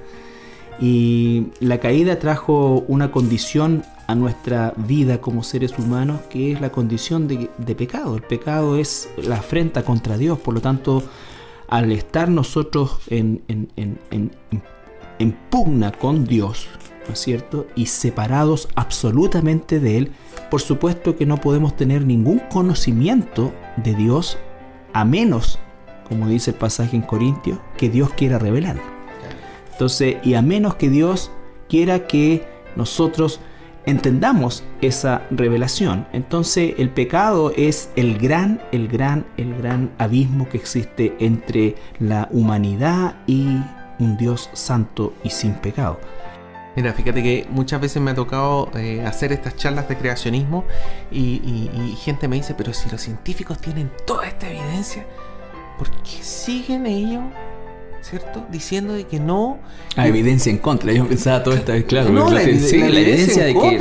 Y 0.79 1.47
la 1.61 1.79
caída 1.79 2.19
trajo 2.19 2.83
una 2.89 3.09
condición 3.09 3.85
a 4.07 4.13
nuestra 4.13 4.73
vida 4.75 5.21
como 5.21 5.41
seres 5.41 5.79
humanos 5.79 6.19
que 6.29 6.51
es 6.51 6.59
la 6.59 6.69
condición 6.69 7.29
de, 7.29 7.75
pecado. 7.75 8.17
El 8.17 8.21
pecado 8.21 8.77
es 8.77 9.09
la 9.17 9.37
afrenta 9.37 9.83
contra 9.83 10.17
Dios, 10.17 10.37
por 10.37 10.53
lo 10.53 10.59
tanto, 10.59 11.01
al 11.69 11.93
estar 11.93 12.27
nosotros 12.29 12.99
en, 13.07 13.41
en 13.47 15.31
pugna 15.49 15.93
con 15.93 16.25
Dios, 16.25 16.67
¿no 17.07 17.13
es 17.13 17.19
cierto? 17.19 17.67
Y 17.75 17.87
separados 17.87 18.67
absolutamente 18.75 19.79
de 19.79 19.97
Él, 19.97 20.11
por 20.49 20.61
supuesto 20.61 21.15
que 21.15 21.25
no 21.25 21.37
podemos 21.37 21.75
tener 21.75 22.05
ningún 22.05 22.39
conocimiento 22.39 23.53
de 23.77 23.93
Dios 23.93 24.37
a 24.93 25.05
menos, 25.05 25.59
como 26.07 26.27
dice 26.27 26.51
el 26.51 26.57
pasaje 26.57 26.95
en 26.95 27.01
Corintios, 27.01 27.59
que 27.77 27.89
Dios 27.89 28.11
quiera 28.11 28.39
revelar. 28.39 28.77
Entonces, 29.71 30.17
y 30.23 30.35
a 30.35 30.41
menos 30.41 30.75
que 30.75 30.89
Dios 30.89 31.31
quiera 31.67 32.07
que 32.07 32.47
nosotros 32.75 33.39
entendamos 33.85 34.63
esa 34.81 35.23
revelación. 35.31 36.07
Entonces, 36.13 36.75
el 36.77 36.89
pecado 36.89 37.51
es 37.55 37.89
el 37.95 38.17
gran, 38.17 38.61
el 38.71 38.87
gran, 38.87 39.25
el 39.37 39.55
gran 39.55 39.91
abismo 39.97 40.49
que 40.49 40.57
existe 40.57 41.15
entre 41.19 41.75
la 41.99 42.27
humanidad 42.31 43.15
y 43.27 43.45
un 43.99 44.17
Dios 44.17 44.49
santo 44.53 45.13
y 45.23 45.29
sin 45.29 45.53
pecado. 45.53 45.99
Mira, 46.75 46.93
fíjate 46.93 47.23
que 47.23 47.47
muchas 47.49 47.79
veces 47.79 48.01
me 48.01 48.11
ha 48.11 48.15
tocado 48.15 48.69
eh, 48.75 49.05
hacer 49.05 49.31
estas 49.31 49.55
charlas 49.55 49.87
de 49.87 49.97
creacionismo 49.97 50.65
y, 51.09 51.69
y, 51.73 51.95
gente 51.95 52.27
me 52.27 52.35
dice, 52.35 52.53
pero 52.53 52.73
si 52.73 52.89
los 52.89 53.01
científicos 53.01 53.59
tienen 53.59 53.89
toda 54.05 54.27
esta 54.27 54.49
evidencia, 54.49 55.05
¿por 55.77 55.89
qué 55.89 56.21
siguen 56.21 56.85
ellos 56.85 57.23
¿cierto? 58.09 58.45
Diciendo 58.51 58.93
de 58.93 59.05
que 59.05 59.19
no. 59.19 59.57
Ah, 59.95 60.07
evidencia 60.07 60.51
en 60.51 60.59
contra. 60.59 60.91
Yo 60.93 61.07
pensaba 61.07 61.41
todo 61.43 61.55
esto, 61.55 61.73
claro. 61.87 62.11
No, 62.11 62.29
la, 62.29 62.43
evidencia, 62.43 63.45
de 63.45 63.53
que, 63.53 63.79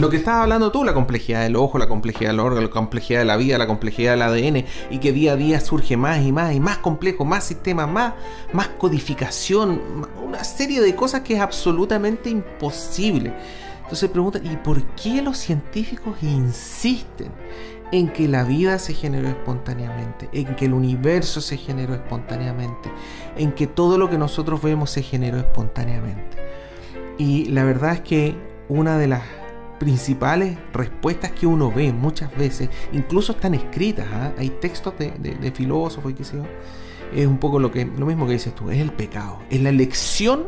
lo 0.00 0.10
que 0.10 0.16
estabas 0.16 0.42
hablando 0.42 0.70
tú, 0.70 0.84
la 0.84 0.94
complejidad 0.94 1.42
del 1.42 1.56
ojo, 1.56 1.78
la 1.78 1.88
complejidad 1.88 2.30
del 2.30 2.40
órgano, 2.40 2.62
la 2.62 2.70
complejidad 2.70 3.20
de 3.20 3.24
la 3.24 3.36
vida, 3.36 3.58
la 3.58 3.66
complejidad 3.66 4.12
del 4.12 4.22
ADN, 4.22 4.64
y 4.90 4.98
que 4.98 5.12
día 5.12 5.32
a 5.32 5.36
día 5.36 5.60
surge 5.60 5.96
más 5.96 6.22
y 6.24 6.30
más 6.30 6.54
y 6.54 6.60
más 6.60 6.78
complejo, 6.78 7.24
más 7.24 7.44
sistema, 7.44 7.86
más, 7.86 8.14
más 8.52 8.68
codificación, 8.68 10.06
una 10.24 10.44
serie 10.44 10.80
de 10.80 10.94
cosas 10.94 11.22
que 11.22 11.34
es 11.34 11.40
absolutamente 11.40 12.30
imposible. 12.30 13.32
Entonces 13.82 14.08
preguntan, 14.10 14.46
¿y 14.46 14.56
por 14.56 14.80
qué 14.94 15.20
los 15.20 15.36
científicos 15.36 16.16
insisten 16.22 17.32
en 17.92 18.08
que 18.08 18.28
la 18.28 18.44
vida 18.44 18.78
se 18.78 18.94
generó 18.94 19.28
espontáneamente, 19.28 20.28
en 20.32 20.54
que 20.56 20.66
el 20.66 20.74
universo 20.74 21.40
se 21.40 21.56
generó 21.56 21.94
espontáneamente, 21.94 22.90
en 23.36 23.52
que 23.52 23.66
todo 23.66 23.98
lo 23.98 24.08
que 24.08 24.18
nosotros 24.18 24.62
vemos 24.62 24.90
se 24.90 25.02
generó 25.02 25.38
espontáneamente. 25.38 26.36
Y 27.18 27.46
la 27.46 27.64
verdad 27.64 27.94
es 27.94 28.00
que 28.00 28.36
una 28.68 28.96
de 28.96 29.08
las 29.08 29.22
principales 29.78 30.58
respuestas 30.72 31.32
que 31.32 31.46
uno 31.46 31.72
ve 31.72 31.92
muchas 31.92 32.34
veces, 32.36 32.68
incluso 32.92 33.32
están 33.32 33.54
escritas, 33.54 34.06
¿ah? 34.12 34.32
hay 34.38 34.50
textos 34.50 34.94
de, 34.98 35.52
filósofos 35.54 36.12
y 36.12 36.14
qué 36.14 36.24
sé 36.24 36.36
yo, 36.36 36.44
es 37.14 37.26
un 37.26 37.38
poco 37.38 37.58
lo, 37.58 37.72
que, 37.72 37.86
lo 37.86 38.06
mismo 38.06 38.26
que 38.26 38.34
dices 38.34 38.54
tú, 38.54 38.70
es 38.70 38.78
el 38.78 38.92
pecado, 38.92 39.38
es 39.50 39.60
la 39.60 39.70
elección 39.70 40.44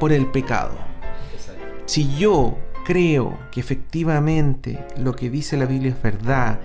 por 0.00 0.12
el 0.12 0.26
pecado. 0.26 0.76
Si 1.86 2.16
yo 2.16 2.58
creo 2.88 3.38
que 3.50 3.60
efectivamente 3.60 4.82
lo 4.96 5.14
que 5.14 5.28
dice 5.28 5.58
la 5.58 5.66
Biblia 5.66 5.90
es 5.90 6.02
verdad, 6.02 6.58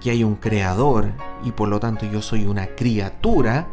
que 0.00 0.10
hay 0.10 0.24
un 0.24 0.36
creador 0.36 1.12
y 1.44 1.52
por 1.52 1.68
lo 1.68 1.78
tanto 1.78 2.10
yo 2.10 2.22
soy 2.22 2.46
una 2.46 2.68
criatura, 2.68 3.68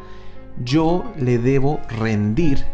yo 0.62 1.06
le 1.18 1.38
debo 1.38 1.80
rendir 1.88 2.66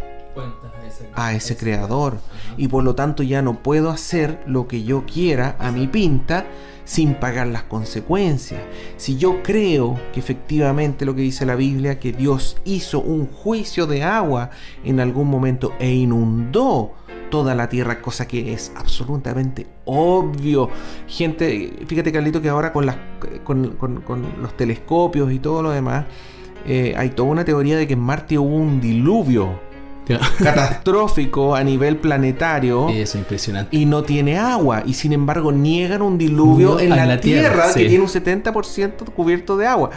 a 1.13 1.33
ese 1.33 1.55
creador. 1.55 2.17
Y 2.57 2.69
por 2.69 2.83
lo 2.83 2.95
tanto 2.95 3.21
ya 3.21 3.43
no 3.43 3.61
puedo 3.61 3.91
hacer 3.91 4.41
lo 4.47 4.67
que 4.67 4.83
yo 4.83 5.05
quiera 5.05 5.57
a 5.59 5.69
mi 5.69 5.85
pinta 5.85 6.47
sin 6.83 7.13
pagar 7.13 7.45
las 7.45 7.63
consecuencias. 7.63 8.63
Si 8.97 9.17
yo 9.17 9.43
creo 9.43 9.99
que 10.11 10.21
efectivamente 10.21 11.05
lo 11.05 11.13
que 11.13 11.21
dice 11.21 11.45
la 11.45 11.53
Biblia, 11.53 11.99
que 11.99 12.13
Dios 12.13 12.57
hizo 12.65 12.99
un 12.99 13.27
juicio 13.27 13.85
de 13.85 14.01
agua 14.01 14.49
en 14.83 14.99
algún 14.99 15.27
momento 15.27 15.71
e 15.77 15.91
inundó 15.91 16.93
toda 17.33 17.55
la 17.55 17.67
Tierra, 17.67 17.99
cosa 17.99 18.27
que 18.27 18.53
es 18.53 18.71
absolutamente 18.75 19.65
obvio. 19.85 20.69
Gente, 21.07 21.73
fíjate 21.87 22.11
Carlito 22.11 22.39
que 22.43 22.49
ahora 22.49 22.71
con, 22.71 22.85
las, 22.85 22.95
con, 23.43 23.75
los 24.39 24.55
telescopios 24.55 25.33
y 25.33 25.39
todo 25.39 25.63
lo 25.63 25.71
demás, 25.71 26.05
eh, 26.67 26.93
hay 26.95 27.09
toda 27.09 27.29
una 27.29 27.43
teoría 27.43 27.75
de 27.75 27.87
que 27.87 27.93
en 27.93 28.01
Marte 28.01 28.37
hubo 28.37 28.55
un 28.55 28.79
diluvio 28.79 29.59
catastrófico 30.37 31.55
a 31.55 31.63
nivel 31.63 31.97
planetario. 31.97 32.87
Eso 32.89 33.01
es 33.01 33.15
impresionante. 33.15 33.75
Y 33.75 33.87
no 33.87 34.03
tiene 34.03 34.37
agua. 34.37 34.83
Y 34.85 34.93
sin 34.93 35.11
embargo 35.11 35.51
niegan 35.51 36.03
un 36.03 36.19
diluvio 36.19 36.79
en 36.79 36.91
la, 36.91 37.19
Tierra, 37.19 37.73
que 37.73 37.87
tiene 37.87 38.03
un 38.03 38.09
70% 38.11 39.05
cubierto 39.05 39.57
de 39.57 39.65
agua. 39.65 39.89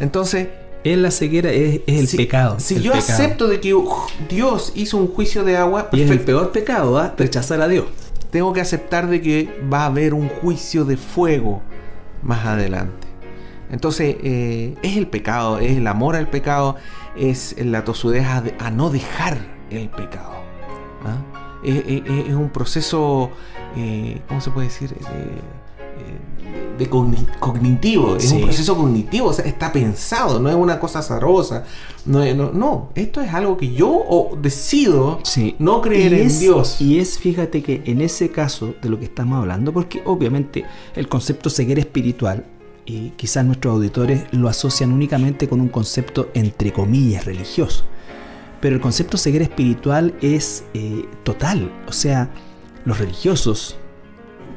Entonces, 0.00 0.48
es 0.84 0.98
la 0.98 1.10
ceguera, 1.10 1.50
es, 1.50 1.80
el 1.86 2.08
pecado. 2.16 2.60
Si 2.60 2.80
yo 2.80 2.94
acepto 2.94 3.48
de 3.48 3.58
que 3.60 3.74
Dios 4.28 4.72
hizo 4.74 4.98
un 4.98 5.08
juicio 5.08 5.42
de 5.42 5.56
agua, 5.56 5.88
y 5.92 6.02
es 6.02 6.10
el 6.10 6.20
peor 6.20 6.52
pecado, 6.52 6.98
¿ah? 6.98 7.14
rechazar 7.16 7.60
a 7.62 7.68
Dios. 7.68 7.86
Tengo 8.30 8.52
que 8.52 8.60
aceptar 8.60 9.08
de 9.08 9.22
que 9.22 9.48
va 9.72 9.82
a 9.82 9.86
haber 9.86 10.12
un 10.12 10.28
juicio 10.28 10.84
de 10.84 10.96
fuego 10.96 11.62
más 12.22 12.44
adelante. 12.44 13.08
Entonces, 13.70 14.16
eh, 14.22 14.74
es 14.82 14.96
el 14.96 15.06
pecado, 15.06 15.58
es 15.58 15.78
el 15.78 15.86
amor 15.86 16.16
al 16.16 16.28
pecado, 16.28 16.76
es 17.16 17.56
la 17.58 17.84
tosudez 17.84 18.26
a, 18.26 18.70
no 18.70 18.90
dejar 18.90 19.38
el 19.70 19.88
pecado. 19.88 20.34
¿ah? 21.04 21.22
Es, 21.64 22.34
un 22.34 22.50
proceso, 22.50 23.30
eh, 23.74 24.20
¿cómo 24.28 24.42
se 24.42 24.50
puede 24.50 24.66
decir? 24.66 24.90
de 24.90 25.63
cognitivo, 27.40 28.16
es 28.16 28.30
un 28.32 28.42
proceso 28.42 28.76
cognitivo, 28.76 29.28
o 29.28 29.32
sea, 29.32 29.44
está 29.44 29.72
pensado, 29.72 30.40
no 30.40 30.48
es 30.48 30.54
una 30.54 30.78
cosa 30.78 31.00
azarosa. 31.00 31.64
No, 32.04 32.24
no, 32.52 32.90
esto 32.94 33.20
es 33.20 33.32
algo 33.32 33.56
que 33.56 33.72
yo 33.72 34.30
decido 34.40 35.20
no 35.58 35.80
creer 35.80 36.14
en 36.14 36.38
Dios. 36.38 36.80
Y 36.80 36.98
es, 36.98 37.18
fíjate 37.18 37.62
que 37.62 37.82
en 37.86 38.00
ese 38.00 38.30
caso 38.30 38.74
de 38.82 38.88
lo 38.88 38.98
que 38.98 39.06
estamos 39.06 39.38
hablando, 39.38 39.72
porque 39.72 40.02
obviamente 40.04 40.64
el 40.94 41.08
concepto 41.08 41.50
ceguera 41.50 41.80
espiritual, 41.80 42.44
y 42.86 43.10
quizás 43.10 43.44
nuestros 43.44 43.74
auditores 43.74 44.24
lo 44.32 44.48
asocian 44.48 44.92
únicamente 44.92 45.48
con 45.48 45.60
un 45.60 45.68
concepto 45.68 46.28
entre 46.34 46.72
comillas 46.72 47.24
religioso. 47.24 47.84
Pero 48.60 48.76
el 48.76 48.80
concepto 48.80 49.16
ceguera 49.16 49.44
espiritual 49.44 50.14
es 50.20 50.64
eh, 50.74 51.06
total, 51.22 51.72
o 51.86 51.92
sea, 51.92 52.30
los 52.84 52.98
religiosos, 52.98 53.76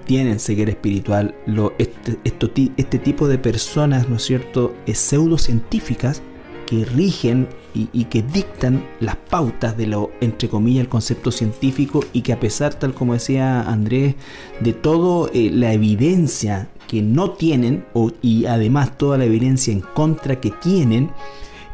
tienen 0.07 0.39
ceguera 0.39 0.71
espiritual, 0.71 1.35
lo, 1.45 1.73
este, 1.77 2.17
este, 2.23 2.97
tipo 2.97 3.27
de 3.27 3.37
personas, 3.37 4.09
¿no 4.09 4.15
es 4.15 4.23
cierto?, 4.23 4.73
es 4.87 4.97
pseudocientíficas 4.97 6.23
que 6.65 6.85
rigen 6.85 7.47
y, 7.73 8.05
que 8.05 8.23
dictan 8.23 8.83
las 8.99 9.17
pautas 9.17 9.77
de 9.77 9.85
lo, 9.85 10.09
entre 10.19 10.49
comillas, 10.49 10.81
el 10.81 10.89
concepto 10.89 11.31
científico 11.31 12.03
y 12.11 12.21
que 12.21 12.33
a 12.33 12.39
pesar, 12.39 12.73
tal 12.73 12.95
como 12.95 13.13
decía 13.13 13.61
Andrés, 13.61 14.15
de 14.61 14.73
toda 14.73 15.29
eh, 15.31 15.51
la 15.53 15.73
evidencia 15.73 16.69
que 16.87 17.03
no 17.03 17.31
tienen 17.31 17.85
y 18.23 18.45
además 18.45 18.97
toda 18.97 19.19
la 19.19 19.25
evidencia 19.25 19.71
en 19.71 19.81
contra 19.81 20.39
que 20.39 20.49
tienen, 20.49 21.11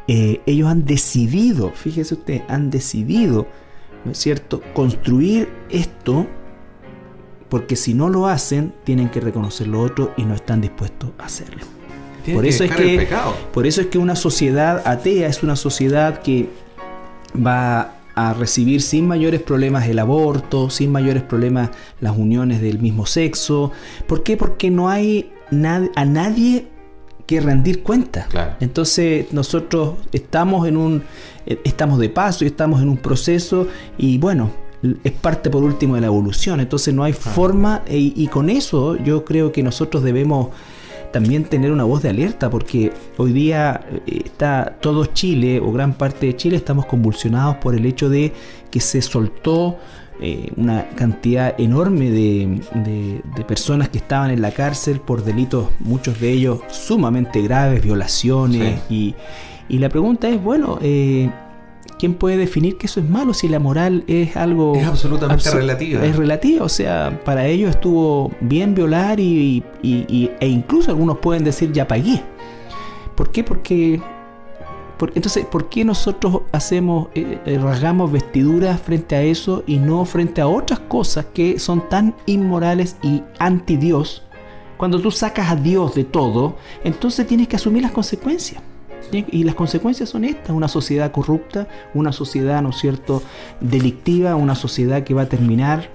eh, 0.10 0.41
ellos 0.46 0.67
han 0.67 0.84
decidido, 0.84 1.72
fíjese 1.72 2.15
usted, 2.15 2.41
han 2.50 2.69
decidido, 2.69 3.48
¿no 4.04 4.12
es 4.12 4.17
cierto?, 4.17 4.62
construir 4.74 5.48
esto 5.69 6.28
porque 7.53 7.75
si 7.75 7.93
no 7.93 8.09
lo 8.09 8.25
hacen, 8.25 8.73
tienen 8.83 9.09
que 9.09 9.19
reconocer 9.19 9.67
lo 9.67 9.79
otro 9.79 10.11
y 10.17 10.23
no 10.23 10.33
están 10.33 10.59
dispuestos 10.59 11.11
a 11.19 11.25
hacerlo. 11.25 11.63
Por 12.33 12.47
eso, 12.47 12.63
es 12.63 12.71
que, 12.71 13.07
por 13.53 13.67
eso 13.67 13.81
es 13.81 13.87
que 13.87 13.99
una 13.99 14.15
sociedad 14.15 14.81
atea 14.87 15.27
es 15.27 15.43
una 15.43 15.55
sociedad 15.55 16.23
que 16.23 16.49
va 17.35 17.97
a 18.15 18.33
recibir 18.33 18.81
sin 18.81 19.07
mayores 19.07 19.39
problemas 19.43 19.87
el 19.87 19.99
aborto, 19.99 20.71
sin 20.71 20.91
mayores 20.91 21.21
problemas 21.21 21.69
las 21.99 22.17
uniones 22.17 22.59
del 22.59 22.79
mismo 22.79 23.05
sexo. 23.05 23.71
¿Por 24.07 24.23
qué? 24.23 24.35
Porque 24.35 24.71
no 24.71 24.89
hay 24.89 25.31
a 25.51 26.05
nadie 26.05 26.69
que 27.27 27.39
rendir 27.39 27.83
cuenta. 27.83 28.57
Entonces 28.61 29.31
nosotros 29.31 29.93
estamos 30.11 30.67
en 30.67 30.75
un 30.75 31.03
eh, 31.45 31.59
estamos 31.65 31.99
de 31.99 32.09
paso 32.09 32.45
y 32.45 32.47
estamos 32.47 32.81
en 32.81 32.89
un 32.89 32.97
proceso 32.97 33.67
y 33.95 34.17
bueno, 34.17 34.62
es 35.04 35.12
parte 35.13 35.50
por 35.50 35.63
último 35.63 35.96
de 35.96 36.02
la 36.02 36.08
evolución, 36.08 36.60
entonces 36.60 36.93
no 36.93 37.04
hay 37.04 37.13
forma 37.13 37.84
y, 37.89 38.28
con 38.28 38.50
eso 38.50 38.98
yo 38.98 39.24
creo 39.24 39.52
que 39.52 39.63
nosotros 39.63 40.04
debemos 40.04 40.50
también 41.12 41.46
tener 41.46 41.72
una 41.72 41.84
voz 41.84 42.02
de 42.02 42.10
alerta 42.10 42.50
porque 42.50 42.91
hoy 43.17 43.32
día 43.32 43.86
eh, 44.08 44.24
está 44.26 44.78
todo 44.82 45.06
Chile 45.06 45.60
o 45.60 45.72
gran 45.72 45.93
parte 45.93 46.26
de 46.26 46.36
Chile 46.36 46.58
estamos 46.58 46.88
convulsionados 46.88 47.58
por 47.58 47.76
el 47.76 47.86
hecho 47.86 48.10
de 48.10 48.34
que 48.72 48.80
se 48.80 49.02
soltó 49.02 49.78
eh, 50.22 50.52
una 50.58 50.89
cantidad 50.89 51.54
enorme 51.60 52.10
de, 52.10 53.22
personas 53.48 53.89
que 53.89 53.98
estaban 53.98 54.32
en 54.32 54.41
la 54.41 54.52
cárcel 54.52 55.00
por 55.00 55.24
delitos, 55.24 55.67
muchos 55.80 56.19
de 56.19 56.32
ellos 56.32 56.60
sumamente 56.69 57.41
graves, 57.41 57.84
violaciones. 57.84 58.82
Y, 58.89 59.15
la 59.69 59.89
pregunta 59.89 60.30
es, 60.30 60.41
bueno, 60.41 60.78
eh, 60.82 61.30
¿quién 62.00 62.15
puede 62.15 62.38
definir 62.38 62.78
que 62.78 62.88
eso 62.88 63.00
es 63.00 63.10
malo 63.10 63.34
si 63.34 63.48
la 63.48 63.60
moral 63.60 64.04
es 64.08 64.36
algo... 64.36 64.76
Es 64.76 64.86
absolutamente 64.86 65.50
relativa. 65.52 66.06
Es 66.06 66.15
relativa, 66.15 66.65
o 66.65 66.69
sea, 66.69 67.22
para 67.24 67.48
ellos 67.48 67.69
estuvo 67.69 68.32
bien 68.41 68.76
violar 68.76 69.19
y, 69.19 69.63
e 69.82 70.48
incluso 70.48 70.91
algunos 70.91 71.19
pueden 71.19 71.43
decir 71.43 71.72
ya 71.72 71.88
pagué. 71.88 72.22
¿Por 73.15 73.32
qué? 73.32 73.43
Porque 73.43 74.02
entonces, 75.15 75.46
¿por 75.46 75.69
qué 75.69 75.84
nosotros 75.84 76.41
hacemos, 76.52 77.08
eh, 77.15 77.39
eh, 77.46 77.58
rasgamos 77.58 78.12
vestiduras 78.12 78.82
frente 78.82 79.15
a 79.15 79.22
eso 79.22 79.63
y 79.67 79.78
no 79.78 80.06
frente 80.06 80.41
a 80.41 80.48
otras 80.48 80.80
cosas 80.80 81.26
que 81.34 81.60
son 81.60 81.89
tan 81.89 82.15
inmorales 82.26 82.96
y 83.02 83.22
anti 83.39 83.76
Dios? 83.76 84.24
Cuando 84.78 85.00
tú 85.00 85.12
sacas 85.12 85.52
a 85.52 85.56
Dios 85.56 85.96
de 85.96 86.04
todo, 86.04 86.56
entonces 86.84 87.28
tienes 87.28 87.48
que 87.48 87.56
asumir 87.56 87.84
las 87.84 87.91
consecuencias. 87.91 88.62
Y 89.13 89.43
las 89.43 89.56
consecuencias 89.56 90.10
son 90.10 90.23
estas, 90.23 90.52
una 90.52 90.67
sociedad 90.67 91.12
corrupta, 91.12 91.67
una 91.93 92.12
sociedad, 92.12 92.62
¿no 92.62 92.69
es 92.69 92.78
cierto?, 92.78 93.21
delictiva, 93.62 94.36
una 94.36 94.56
sociedad 94.56 95.04
que 95.04 95.13
va 95.13 95.23
a 95.23 95.30
terminar 95.30 95.89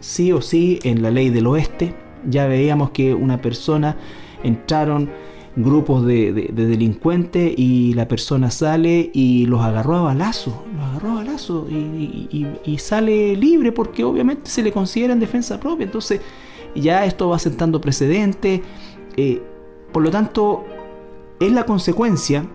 sí 0.00 0.32
o 0.32 0.40
sí 0.40 0.78
en 0.84 1.02
la 1.02 1.10
ley 1.10 1.30
del 1.30 1.46
oeste. 1.46 1.94
Ya 2.28 2.46
veíamos 2.46 2.90
que 2.90 3.14
una 3.14 3.40
persona 3.40 3.96
entraron 4.42 5.10
grupos 5.56 6.04
de, 6.04 6.32
delincuentes 6.52 7.54
y 7.56 7.94
la 7.94 8.06
persona 8.06 8.50
sale 8.50 9.10
y 9.12 9.46
los 9.46 9.62
agarró 9.62 9.96
a 9.96 10.02
balazo, 10.02 10.64
los 10.74 10.84
agarró 10.84 11.10
a 11.12 11.14
balazo 11.14 11.66
y, 11.70 12.78
sale 12.78 13.34
libre 13.36 13.72
porque 13.72 14.04
obviamente 14.04 14.50
se 14.50 14.62
le 14.62 14.70
considera 14.70 15.14
en 15.14 15.20
defensa 15.20 15.58
propia. 15.58 15.84
Entonces 15.84 16.20
ya 16.74 17.04
esto 17.06 17.28
va 17.30 17.38
sentando 17.38 17.80
precedente. 17.80 18.62
Eh, 19.16 19.42
por 19.92 20.02
lo 20.02 20.10
tanto, 20.10 20.64
es 21.40 21.52
la 21.52 21.64
consecuencia 21.64 22.46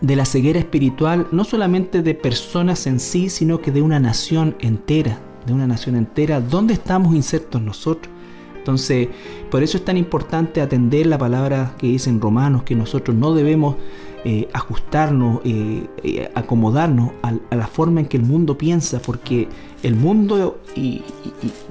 de 0.00 0.16
la 0.16 0.24
ceguera 0.24 0.58
espiritual 0.58 1.28
no 1.30 1.44
solamente 1.44 2.02
de 2.02 2.14
personas 2.14 2.86
en 2.86 3.00
sí, 3.00 3.30
sino 3.30 3.60
que 3.60 3.70
de 3.70 3.82
una 3.82 4.00
nación 4.00 4.56
entera, 4.60 5.18
de 5.46 5.52
una 5.52 5.66
nación 5.66 5.96
entera, 5.96 6.40
donde 6.40 6.74
estamos 6.74 7.14
insertos 7.14 7.62
nosotros. 7.62 8.12
Entonces, 8.56 9.08
por 9.50 9.62
eso 9.62 9.76
es 9.76 9.84
tan 9.84 9.96
importante 9.96 10.60
atender 10.60 11.06
la 11.06 11.18
palabra 11.18 11.74
que 11.78 11.88
dice 11.88 12.10
en 12.10 12.20
Romanos, 12.20 12.62
que 12.62 12.76
nosotros 12.76 13.16
no 13.16 13.34
debemos 13.34 13.76
eh, 14.24 14.48
ajustarnos, 14.52 15.40
eh, 15.44 15.88
eh, 16.04 16.30
acomodarnos 16.36 17.10
a, 17.22 17.34
la 17.54 17.66
forma 17.66 18.00
en 18.00 18.06
que 18.06 18.18
el 18.18 18.22
mundo 18.22 18.56
piensa, 18.56 19.02
porque 19.02 19.48
el 19.82 19.96
mundo 19.96 20.60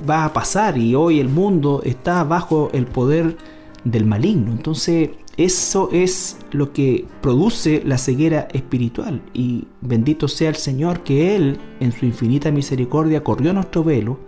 va 0.09 0.25
a 0.25 0.33
pasar 0.33 0.77
y 0.77 0.93
hoy 0.93 1.21
el 1.21 1.29
mundo 1.29 1.81
está 1.85 2.25
bajo 2.25 2.69
el 2.73 2.87
poder 2.87 3.37
del 3.85 4.05
maligno. 4.05 4.51
Entonces, 4.51 5.11
eso 5.43 5.89
es 5.91 6.37
lo 6.51 6.73
que 6.73 7.05
produce 7.21 7.81
la 7.85 7.97
ceguera 7.97 8.47
espiritual. 8.53 9.21
Y 9.33 9.65
bendito 9.81 10.27
sea 10.27 10.49
el 10.49 10.55
Señor 10.55 11.01
que 11.01 11.35
Él, 11.35 11.59
en 11.79 11.91
su 11.91 12.05
infinita 12.05 12.51
misericordia, 12.51 13.23
corrió 13.23 13.53
nuestro 13.53 13.83
velo 13.83 14.19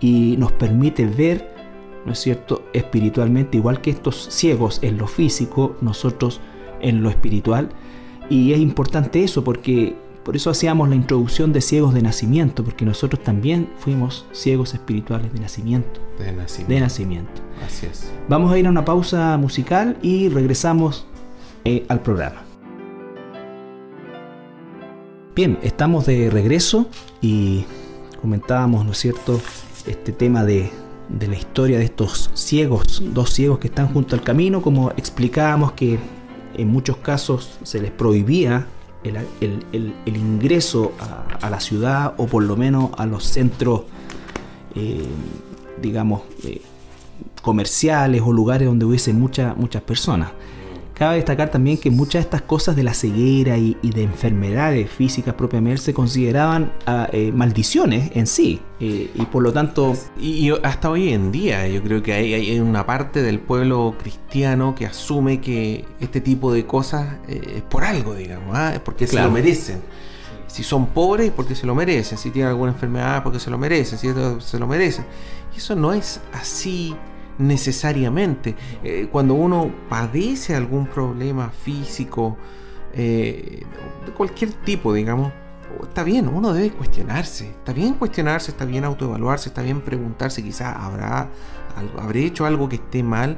y 0.00 0.36
nos 0.38 0.52
permite 0.52 1.06
ver 1.06 1.60
¿no 2.04 2.12
es 2.12 2.18
cierto?, 2.18 2.64
espiritualmente, 2.72 3.58
igual 3.58 3.80
que 3.80 3.90
estos 3.90 4.28
ciegos 4.30 4.78
en 4.82 4.98
lo 4.98 5.06
físico, 5.06 5.76
nosotros 5.80 6.40
en 6.80 7.02
lo 7.02 7.10
espiritual. 7.10 7.70
Y 8.28 8.52
es 8.52 8.60
importante 8.60 9.22
eso 9.22 9.44
porque 9.44 9.96
por 10.24 10.36
eso 10.36 10.50
hacíamos 10.50 10.88
la 10.88 10.94
introducción 10.94 11.52
de 11.52 11.60
ciegos 11.60 11.94
de 11.94 12.02
nacimiento, 12.02 12.64
porque 12.64 12.84
nosotros 12.84 13.22
también 13.22 13.70
fuimos 13.78 14.26
ciegos 14.32 14.74
espirituales 14.74 15.32
de 15.32 15.40
nacimiento. 15.40 16.00
De 16.18 16.32
nacimiento. 16.32 16.74
De 16.74 16.80
nacimiento. 16.80 17.42
Así 17.66 17.86
es. 17.86 18.12
Vamos 18.28 18.52
a 18.52 18.58
ir 18.58 18.66
a 18.66 18.70
una 18.70 18.84
pausa 18.84 19.36
musical 19.36 19.96
y 20.02 20.28
regresamos 20.28 21.06
eh, 21.64 21.84
al 21.88 22.00
programa. 22.00 22.42
Bien, 25.34 25.58
estamos 25.62 26.06
de 26.06 26.28
regreso 26.28 26.88
y 27.20 27.64
comentábamos, 28.20 28.84
¿no 28.84 28.92
es 28.92 28.98
cierto?, 28.98 29.40
este 29.86 30.12
tema 30.12 30.44
de 30.44 30.70
de 31.18 31.26
la 31.26 31.36
historia 31.36 31.78
de 31.78 31.84
estos 31.84 32.30
ciegos, 32.34 33.02
dos 33.12 33.30
ciegos 33.30 33.58
que 33.58 33.68
están 33.68 33.92
junto 33.92 34.14
al 34.14 34.22
camino, 34.22 34.62
como 34.62 34.90
explicábamos 34.92 35.72
que 35.72 35.98
en 36.54 36.68
muchos 36.68 36.98
casos 36.98 37.58
se 37.62 37.80
les 37.80 37.90
prohibía 37.90 38.66
el, 39.04 39.94
ingreso 40.06 40.92
a, 41.40 41.48
la 41.50 41.60
ciudad 41.60 42.14
o 42.18 42.26
por 42.26 42.42
lo 42.42 42.56
menos 42.56 42.90
a 42.98 43.06
los 43.06 43.24
centros, 43.24 43.82
eh, 44.74 45.06
digamos, 45.80 46.22
eh, 46.44 46.60
comerciales 47.42 48.22
o 48.24 48.32
lugares 48.32 48.68
donde 48.68 48.84
hubiese 48.84 49.12
muchas 49.12 49.56
muchas 49.56 49.82
personas. 49.82 50.30
Cabe 51.00 51.16
destacar 51.16 51.50
también 51.50 51.78
que 51.78 51.90
muchas 51.90 52.20
de 52.20 52.20
estas 52.24 52.42
cosas 52.42 52.76
de 52.76 52.82
la 52.82 52.92
ceguera 52.92 53.56
y, 53.56 53.74
de 53.80 54.02
enfermedades 54.02 54.90
físicas 54.90 55.32
propiamente 55.32 55.80
se 55.80 55.94
consideraban 55.94 56.74
ah, 56.84 57.08
eh, 57.10 57.32
maldiciones 57.32 58.10
en 58.14 58.26
sí. 58.26 58.60
Eh, 58.80 59.10
y 59.14 59.24
por 59.24 59.42
lo 59.42 59.50
tanto... 59.50 59.94
Y, 60.20 60.50
hasta 60.62 60.90
hoy 60.90 61.14
en 61.14 61.32
día 61.32 61.66
yo 61.68 61.82
creo 61.82 62.02
que 62.02 62.12
hay, 62.12 62.60
una 62.60 62.84
parte 62.84 63.22
del 63.22 63.40
pueblo 63.40 63.94
cristiano 63.98 64.74
que 64.74 64.84
asume 64.84 65.40
que 65.40 65.86
este 66.00 66.20
tipo 66.20 66.52
de 66.52 66.66
cosas 66.66 67.16
eh, 67.26 67.54
es 67.56 67.62
por 67.62 67.82
algo, 67.84 68.14
digamos, 68.14 68.54
¿ah? 68.54 68.74
es 68.74 68.80
porque 68.80 69.06
se 69.06 69.22
lo 69.22 69.30
merecen. 69.30 69.80
Si 70.48 70.62
son 70.62 70.88
pobres, 70.88 71.28
es 71.28 71.32
porque 71.32 71.54
se 71.54 71.66
lo 71.66 71.74
merecen. 71.74 72.18
Si 72.18 72.30
tienen 72.30 72.50
alguna 72.50 72.72
enfermedad, 72.72 73.22
porque 73.22 73.40
se 73.40 73.48
lo 73.48 73.56
merecen. 73.56 73.98
Si 73.98 74.08
se 74.40 74.58
lo 74.58 74.66
merecen. 74.66 75.06
Y 75.54 75.56
eso 75.56 75.74
no 75.74 75.94
es 75.94 76.20
así 76.34 76.94
necesariamente. 77.40 78.54
Eh, 78.84 79.08
cuando 79.10 79.34
uno 79.34 79.70
padece 79.88 80.54
algún 80.54 80.86
problema 80.86 81.50
físico, 81.50 82.36
eh, 82.92 83.62
de 84.06 84.12
cualquier 84.12 84.52
tipo, 84.52 84.92
digamos, 84.92 85.32
está 85.82 86.02
bien, 86.02 86.28
uno 86.28 86.52
debe 86.52 86.70
cuestionarse. 86.70 87.48
Está 87.48 87.72
bien 87.72 87.94
cuestionarse, 87.94 88.50
está 88.50 88.64
bien 88.64 88.84
autoevaluarse, 88.84 89.48
está 89.48 89.62
bien 89.62 89.80
preguntarse, 89.80 90.42
quizás 90.42 90.76
habrá, 90.76 91.28
habré 91.98 92.24
hecho 92.26 92.46
algo 92.46 92.68
que 92.68 92.76
esté 92.76 93.02
mal, 93.02 93.36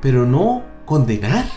pero 0.00 0.26
no 0.26 0.62
condenar. 0.84 1.44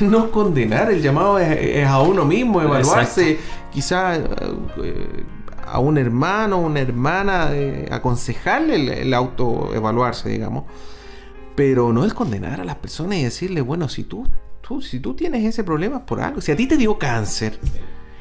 No 0.00 0.32
condenar, 0.32 0.90
el 0.90 1.00
llamado 1.00 1.38
es, 1.38 1.86
a 1.86 2.00
uno 2.00 2.24
mismo, 2.24 2.60
evaluarse, 2.60 3.38
quizás 3.70 4.18
eh, 4.18 5.24
a 5.64 5.78
un 5.78 5.98
hermano, 5.98 6.58
una 6.58 6.80
hermana, 6.80 7.50
eh, 7.52 7.88
aconsejarle 7.90 9.02
el, 9.02 9.14
autoevaluarse, 9.14 10.28
digamos. 10.28 10.64
Pero 11.54 11.92
no 11.92 12.04
es 12.04 12.14
condenar 12.14 12.60
a 12.60 12.64
las 12.64 12.76
personas 12.76 13.18
y 13.18 13.24
decirle, 13.24 13.60
bueno, 13.60 13.88
si 13.88 14.04
tú, 14.04 14.26
tú, 14.66 14.80
si 14.80 15.00
tú 15.00 15.14
tienes 15.14 15.44
ese 15.44 15.64
problema 15.64 16.04
por 16.06 16.20
algo, 16.20 16.40
si 16.40 16.52
a 16.52 16.56
ti 16.56 16.66
te 16.66 16.76
dio 16.76 16.98
cáncer, 16.98 17.58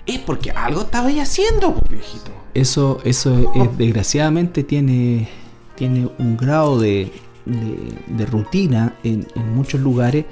es 0.05 0.19
porque 0.19 0.51
algo 0.51 0.81
estabas 0.81 1.13
haciendo, 1.15 1.73
pues, 1.75 1.89
viejito. 1.89 2.31
Eso, 2.53 2.99
eso 3.05 3.53
desgraciadamente 3.77 4.63
tiene, 4.63 5.29
tiene 5.75 6.09
un 6.17 6.35
grado 6.35 6.79
de, 6.79 7.11
de, 7.45 8.25
rutina 8.25 8.95
en, 9.03 9.25
muchos 9.55 9.79
lugares. 9.79 10.25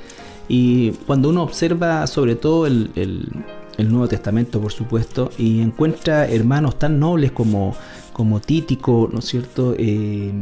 Y 0.50 0.92
cuando 1.06 1.30
uno 1.30 1.44
observa 1.44 2.06
sobre 2.08 2.36
todo 2.36 2.68
el 2.68 2.92
Nuevo 3.88 4.08
Testamento, 4.08 4.60
por 4.60 4.74
supuesto, 4.74 5.32
y 5.38 5.62
encuentra 5.62 6.28
hermanos 6.28 6.78
tan 6.78 7.00
nobles 7.00 7.32
como, 7.32 7.76
como 8.12 8.42
Títico, 8.42 9.10
¿no 9.12 9.20
es 9.20 9.26
cierto? 9.26 9.76
Eh, 9.78 10.34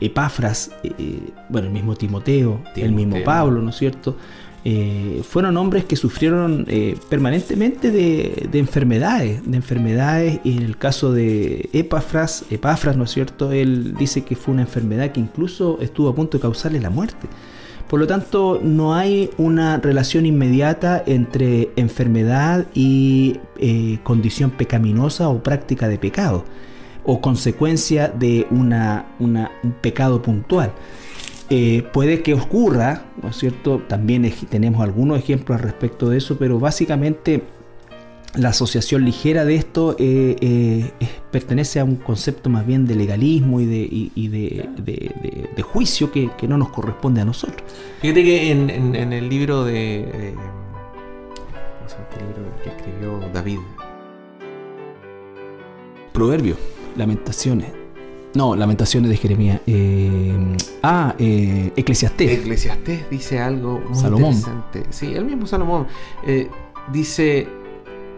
Epafras, 0.00 0.70
eh, 0.84 0.92
eh, 0.98 1.20
bueno, 1.48 1.66
el 1.68 1.72
mismo 1.72 1.96
Timoteo, 1.96 2.60
el 2.76 2.92
mismo 2.92 3.16
Pablo, 3.24 3.60
¿no 3.62 3.70
es 3.70 3.76
cierto? 3.76 4.16
fueron 5.22 5.56
hombres 5.58 5.84
que 5.84 5.94
sufrieron 5.94 6.66
permanentemente 7.08 7.92
de, 7.92 8.48
enfermedades, 8.54 9.48
de 9.48 9.56
enfermedades, 9.56 10.40
y 10.42 10.56
en 10.56 10.64
el 10.64 10.76
caso 10.76 11.12
de 11.12 11.70
Epafras, 11.72 12.44
Epafras, 12.50 12.96
¿no 12.96 13.04
es 13.04 13.12
cierto? 13.12 13.52
Él 13.52 13.94
dice 13.96 14.24
que 14.24 14.34
fue 14.34 14.54
una 14.54 14.62
enfermedad 14.62 15.12
que 15.12 15.20
incluso 15.20 15.78
estuvo 15.80 16.08
a 16.08 16.16
punto 16.16 16.38
de 16.38 16.42
causarle 16.42 16.80
la 16.80 16.90
muerte. 16.90 17.28
Por 17.88 18.00
lo 18.00 18.06
tanto, 18.06 18.60
no 18.62 18.94
hay 18.94 19.30
una 19.36 19.76
relación 19.76 20.26
inmediata 20.26 21.02
entre 21.06 21.70
enfermedad 21.76 22.66
y 22.74 23.38
eh, 23.58 23.98
condición 24.02 24.50
pecaminosa 24.50 25.28
o 25.28 25.42
práctica 25.42 25.86
de 25.86 25.96
pecado, 25.96 26.44
o 27.04 27.20
consecuencia 27.20 28.08
de 28.08 28.46
una, 28.50 29.06
un 29.20 29.48
pecado 29.80 30.20
puntual. 30.20 30.72
Eh, 31.48 31.84
puede 31.92 32.22
que 32.22 32.34
ocurra, 32.34 33.04
¿no 33.22 33.28
es 33.28 33.36
cierto? 33.36 33.80
También 33.86 34.28
tenemos 34.50 34.82
algunos 34.82 35.20
ejemplos 35.20 35.56
al 35.56 35.62
respecto 35.62 36.08
de 36.08 36.18
eso, 36.18 36.36
pero 36.38 36.58
básicamente 36.58 37.44
la 38.36 38.50
asociación 38.50 39.04
ligera 39.04 39.44
de 39.44 39.56
esto 39.56 39.96
eh, 39.98 40.36
eh, 40.40 40.90
pertenece 41.30 41.80
a 41.80 41.84
un 41.84 41.96
concepto 41.96 42.50
más 42.50 42.66
bien 42.66 42.86
de 42.86 42.94
legalismo 42.94 43.60
y 43.60 43.66
de, 43.66 44.10
de, 45.56 45.62
juicio 45.62 46.10
que, 46.12 46.30
no 46.48 46.58
nos 46.58 46.70
corresponde 46.70 47.20
a 47.20 47.24
nosotros. 47.24 47.62
Fíjate 48.00 48.24
que 48.24 48.50
en, 48.50 49.12
el 49.12 49.28
libro 49.28 49.64
de... 49.64 50.34
¿Cómo 50.34 51.88
se 51.88 51.94
llama 51.94 52.08
este 52.10 52.24
libro 52.24 52.56
que 52.62 52.70
escribió 52.70 53.20
David? 53.32 53.58
Proverbio. 56.12 56.56
Lamentaciones. 56.96 57.72
No, 58.36 58.54
Lamentaciones 58.54 59.10
de 59.10 59.16
Jeremías. 59.16 59.60
Eh, 59.66 60.56
ah, 60.82 61.14
eh, 61.18 61.72
Eclesiastés. 61.74 62.38
Eclesiastés 62.38 63.08
dice 63.10 63.38
algo 63.38 63.82
muy 63.88 63.98
Salomón. 63.98 64.34
interesante. 64.34 64.84
Sí, 64.90 65.14
el 65.14 65.24
mismo 65.24 65.46
Salomón. 65.46 65.86
Eh, 66.26 66.48
dice, 66.92 67.46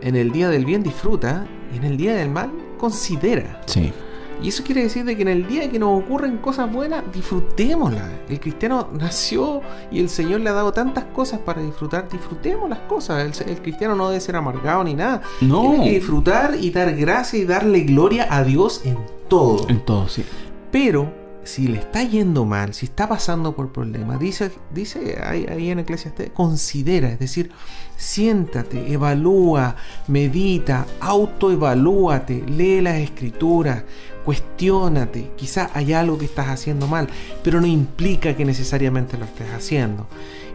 en 0.03 0.17
el 0.17 0.33
día 0.33 0.49
del 0.49 0.65
bien 0.65 0.83
disfruta 0.83 1.47
y 1.73 1.77
en 1.77 1.85
el 1.85 1.97
día 1.97 2.15
del 2.15 2.31
mal 2.31 2.51
considera. 2.79 3.61
Sí. 3.67 3.93
Y 4.41 4.49
eso 4.49 4.63
quiere 4.63 4.83
decir 4.85 5.05
de 5.05 5.17
que 5.17 5.23
en 5.23 5.29
el 5.29 5.49
día 5.49 5.69
que 5.69 5.81
nos 5.81 6.01
ocurren 6.01 6.39
cosas 6.39 6.73
buenas, 6.73 7.03
disfrutémoslas. 7.13 8.09
El 8.29 8.39
cristiano 8.39 8.89
nació 8.93 9.63
y 9.91 9.99
el 9.99 10.09
Señor 10.09 10.41
le 10.41 10.51
ha 10.51 10.53
dado 10.53 10.73
tantas 10.73 11.05
cosas 11.07 11.41
para 11.41 11.61
disfrutar. 11.61 12.09
Disfrutemos 12.09 12.71
las 12.71 12.79
cosas. 12.81 13.41
El, 13.41 13.51
el 13.51 13.61
cristiano 13.61 13.97
no 13.97 14.09
debe 14.09 14.21
ser 14.21 14.37
amargado 14.37 14.85
ni 14.85 14.95
nada. 14.95 15.23
No. 15.41 15.63
Tiene 15.63 15.85
que 15.85 15.91
disfrutar 15.91 16.55
y 16.55 16.71
dar 16.71 16.95
gracia 16.95 17.39
y 17.39 17.45
darle 17.45 17.81
gloria 17.81 18.29
a 18.31 18.45
Dios 18.45 18.83
en 18.85 18.99
todo. 19.29 19.69
En 19.69 19.85
todo, 19.85 20.09
sí. 20.09 20.25
Pero 20.71 21.13
si 21.49 21.67
le 21.67 21.79
está 21.79 22.03
yendo 22.03 22.45
mal, 22.45 22.75
si 22.75 22.85
está 22.85 23.09
pasando 23.09 23.57
por 23.57 23.73
problemas, 23.73 24.21
dice, 24.21 24.51
dice 24.71 25.19
ahí, 25.23 25.47
ahí 25.49 25.71
en 25.71 25.79
Eclesiastes, 25.79 26.31
considera, 26.35 27.09
es 27.09 27.19
decir, 27.19 27.51
siéntate, 27.97 28.93
evalúa, 28.93 29.75
medita, 30.09 30.87
autoevalúate, 31.01 32.45
lee 32.47 32.83
las 32.83 32.97
escrituras, 32.97 33.85
cuestiónate, 34.27 35.31
quizás 35.37 35.71
hay 35.73 35.95
algo 35.95 36.19
que 36.19 36.27
estás 36.27 36.49
haciendo 36.49 36.87
mal, 36.87 37.09
pero 37.43 37.63
no 37.63 37.67
implica 37.67 38.37
que 38.37 38.45
necesariamente 38.45 39.17
lo 39.17 39.25
estés 39.25 39.49
haciendo. 39.51 40.07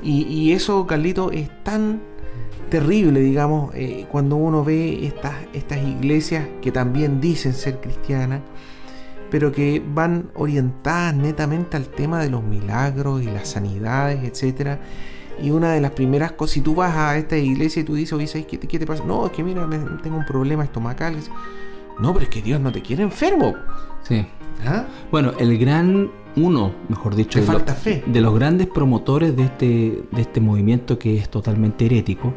Y, 0.03 0.51
eso, 0.51 0.85
Carlito, 0.85 1.31
es 1.31 1.49
tan 1.63 2.01
terrible, 2.69 3.21
digamos, 3.21 3.73
eh, 3.73 4.05
cuando 4.11 4.35
uno 4.35 4.63
ve 4.63 5.07
estas, 5.07 5.33
estas 5.53 5.79
iglesias 5.79 6.45
que 6.61 6.71
también 6.71 7.19
dicen 7.19 7.53
ser 7.53 7.79
cristianas, 7.79 8.41
pero 9.33 9.51
que 9.51 9.81
van 9.95 10.29
orientadas 10.35 11.15
netamente 11.15 11.75
al 11.75 11.87
tema 11.87 12.21
de 12.21 12.29
los 12.29 12.43
milagros 12.43 13.23
y 13.23 13.25
las 13.25 13.49
sanidades, 13.49 14.23
etcétera. 14.23 14.79
Y 15.41 15.49
una 15.49 15.71
de 15.73 15.81
las 15.81 15.89
primeras 15.89 16.33
cosas, 16.33 16.53
si 16.53 16.61
tú 16.61 16.75
vas 16.75 16.95
a 16.95 17.17
esta 17.17 17.35
iglesia 17.35 17.81
y 17.81 17.83
tú 17.83 17.95
dices, 17.95 18.13
oye, 18.13 18.27
¿sabes 18.27 18.45
qué, 18.45 18.59
te- 18.59 18.67
qué 18.67 18.77
te 18.77 18.85
pasa? 18.85 19.03
No, 19.03 19.25
es 19.25 19.31
que 19.31 19.43
mira, 19.43 19.65
me- 19.65 19.79
tengo 20.03 20.17
un 20.17 20.25
problema 20.25 20.63
estomacal. 20.63 21.15
No, 21.99 22.13
pero 22.13 22.25
es 22.25 22.29
que 22.29 22.43
Dios 22.43 22.61
no 22.61 22.71
te 22.71 22.83
quiere 22.83 23.01
enfermo. 23.01 23.55
Sí. 24.03 24.23
¿Ah? 24.67 24.85
Bueno, 25.09 25.31
el 25.39 25.57
gran 25.57 26.11
uno, 26.35 26.71
mejor 26.87 27.15
dicho, 27.15 27.39
de, 27.39 27.45
falta 27.47 27.73
los, 27.73 27.81
fe. 27.81 28.03
de 28.05 28.21
los 28.21 28.35
grandes 28.35 28.67
promotores 28.67 29.35
de 29.35 29.45
este, 29.45 30.03
de 30.11 30.21
este 30.21 30.41
movimiento 30.41 30.99
que 30.99 31.17
es 31.17 31.27
totalmente 31.29 31.87
herético, 31.87 32.35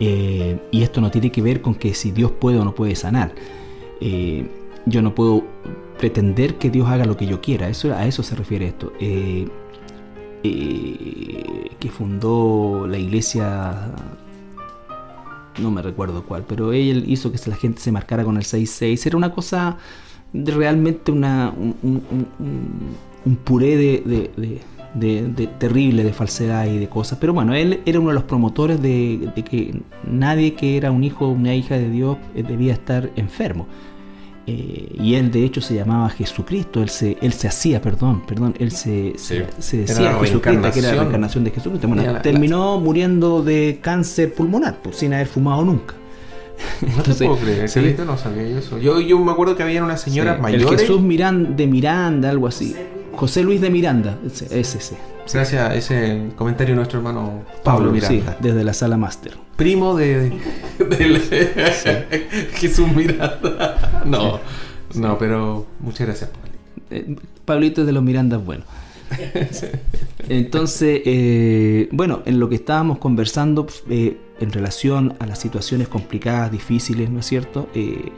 eh, 0.00 0.58
y 0.72 0.82
esto 0.82 1.00
no 1.00 1.08
tiene 1.12 1.30
que 1.30 1.40
ver 1.40 1.60
con 1.62 1.76
que 1.76 1.94
si 1.94 2.10
Dios 2.10 2.32
puede 2.32 2.58
o 2.58 2.64
no 2.64 2.74
puede 2.74 2.96
sanar. 2.96 3.32
Eh, 4.00 4.50
yo 4.86 5.02
no 5.02 5.14
puedo 5.14 5.44
pretender 5.98 6.56
que 6.56 6.70
Dios 6.70 6.88
haga 6.88 7.04
lo 7.04 7.16
que 7.16 7.26
yo 7.26 7.40
quiera, 7.40 7.68
eso, 7.68 7.92
a 7.94 8.06
eso 8.06 8.22
se 8.22 8.34
refiere 8.34 8.66
esto. 8.68 8.92
Eh, 9.00 9.48
eh, 10.42 11.70
que 11.78 11.90
fundó 11.90 12.86
la 12.88 12.98
iglesia 12.98 13.92
no 15.60 15.70
me 15.70 15.80
recuerdo 15.82 16.22
cuál, 16.24 16.44
pero 16.46 16.72
él 16.72 17.04
hizo 17.06 17.32
que 17.32 17.38
la 17.48 17.56
gente 17.56 17.80
se 17.80 17.90
marcara 17.90 18.24
con 18.24 18.36
el 18.36 18.42
6-6. 18.44 19.06
Era 19.06 19.16
una 19.16 19.32
cosa 19.32 19.78
realmente 20.34 21.10
una, 21.12 21.52
un, 21.56 23.36
puré 23.44 23.76
de, 23.76 24.02
de- 24.96 25.28
de- 25.34 25.46
terrible 25.58 26.04
de 26.04 26.12
falsedad 26.12 26.66
y 26.66 26.78
de 26.78 26.88
cosas. 26.88 27.18
Pero 27.20 27.32
bueno, 27.32 27.54
él 27.54 27.80
era 27.86 28.00
uno 28.00 28.08
de 28.10 28.14
los 28.14 28.24
promotores 28.24 28.80
de, 28.82 29.30
de 29.34 29.42
que 29.44 29.80
nadie 30.10 30.54
que 30.54 30.76
era 30.76 30.90
un 30.90 31.04
hijo 31.04 31.26
o 31.26 31.30
una 31.30 31.54
hija 31.54 31.76
de 31.76 31.90
Dios 31.90 32.18
eh, 32.34 32.42
debía 32.42 32.72
estar 32.74 33.10
enfermo. 33.16 33.66
Eh, 34.48 34.94
y 35.00 35.14
él 35.16 35.32
de 35.32 35.44
hecho 35.44 35.60
se 35.60 35.74
llamaba 35.74 36.08
Jesucristo, 36.08 36.80
él 36.80 36.88
se, 36.88 37.16
él 37.20 37.32
se 37.32 37.48
hacía, 37.48 37.80
perdón, 37.82 38.22
perdón, 38.26 38.54
él 38.60 38.70
se, 38.70 39.14
se- 39.16 39.44
Sí. 39.44 39.44
se 39.58 39.76
Era 39.78 39.86
decía 39.88 40.04
la 40.12 40.18
Jesucristo, 40.20 40.40
que 40.40 40.48
era 40.50 40.52
la 40.60 40.62
reencarnación. 40.62 40.98
reencarnación 41.00 41.44
de 41.44 41.50
Jesucristo. 41.50 41.88
Bueno, 41.88 42.12
la- 42.12 42.22
terminó 42.22 42.78
muriendo 42.80 43.42
de 43.42 43.80
cáncer 43.82 44.32
pulmonar, 44.34 44.78
pues, 44.82 44.96
sin 44.98 45.12
haber 45.14 45.26
fumado 45.26 45.64
nunca. 45.64 45.94
No 46.80 46.88
Entonces, 46.88 47.18
te 47.18 47.26
puedo 47.26 47.38
creer, 47.40 47.68
sí. 47.68 47.94
No 48.06 48.16
sabía 48.16 48.48
yo 48.48 48.58
eso. 48.58 48.78
Yo, 48.78 49.00
yo 49.00 49.18
me 49.18 49.32
acuerdo 49.32 49.56
que 49.56 49.62
habían 49.64 49.82
unas 49.84 50.00
señoras 50.00 50.36
Sí, 50.36 50.42
mayores. 50.42 50.70
El 50.70 50.78
Jesús 50.78 51.00
Miran, 51.02 51.56
de 51.56 51.66
Miranda, 51.66 52.30
algo 52.30 52.46
así. 52.46 52.74
José 53.16 53.42
Luis 53.42 53.60
de 53.60 53.70
Miranda, 53.70 54.18
ese, 54.26 54.44
ese, 54.60 54.78
ese. 54.78 54.96
Gracias 55.32 55.70
a 55.70 55.74
ese 55.74 56.28
comentario 56.36 56.72
de 56.72 56.76
nuestro 56.76 56.98
hermano 56.98 57.42
Pablo, 57.64 57.90
Miranda. 57.90 58.32
sí, 58.32 58.36
desde 58.40 58.62
la 58.62 58.72
sala 58.72 58.96
máster. 58.96 59.32
Primo 59.56 59.96
de, 59.96 60.32
Jesús 62.54 62.88
Miranda. 62.94 63.92
No, 64.06 64.38
no, 64.94 65.18
pero 65.18 65.66
muchas 65.80 66.06
gracias, 66.06 66.30
Pablo. 66.30 66.50
Eh, 66.90 67.16
Pablito 67.44 67.80
es 67.80 67.86
de 67.86 67.92
los 67.92 68.04
Mirandas, 68.04 68.44
bueno. 68.44 68.64
Entonces, 70.28 71.02
eh, 71.04 71.88
bueno, 71.92 72.22
en 72.26 72.38
lo 72.40 72.48
que 72.48 72.56
estábamos 72.56 72.98
conversando 72.98 73.66
eh, 73.88 74.16
en 74.40 74.52
relación 74.52 75.14
a 75.18 75.26
las 75.26 75.38
situaciones 75.38 75.88
complicadas, 75.88 76.50
difíciles, 76.50 77.10
¿no 77.10 77.20
es 77.20 77.26
cierto? 77.26 77.68
Eh, 77.74 78.12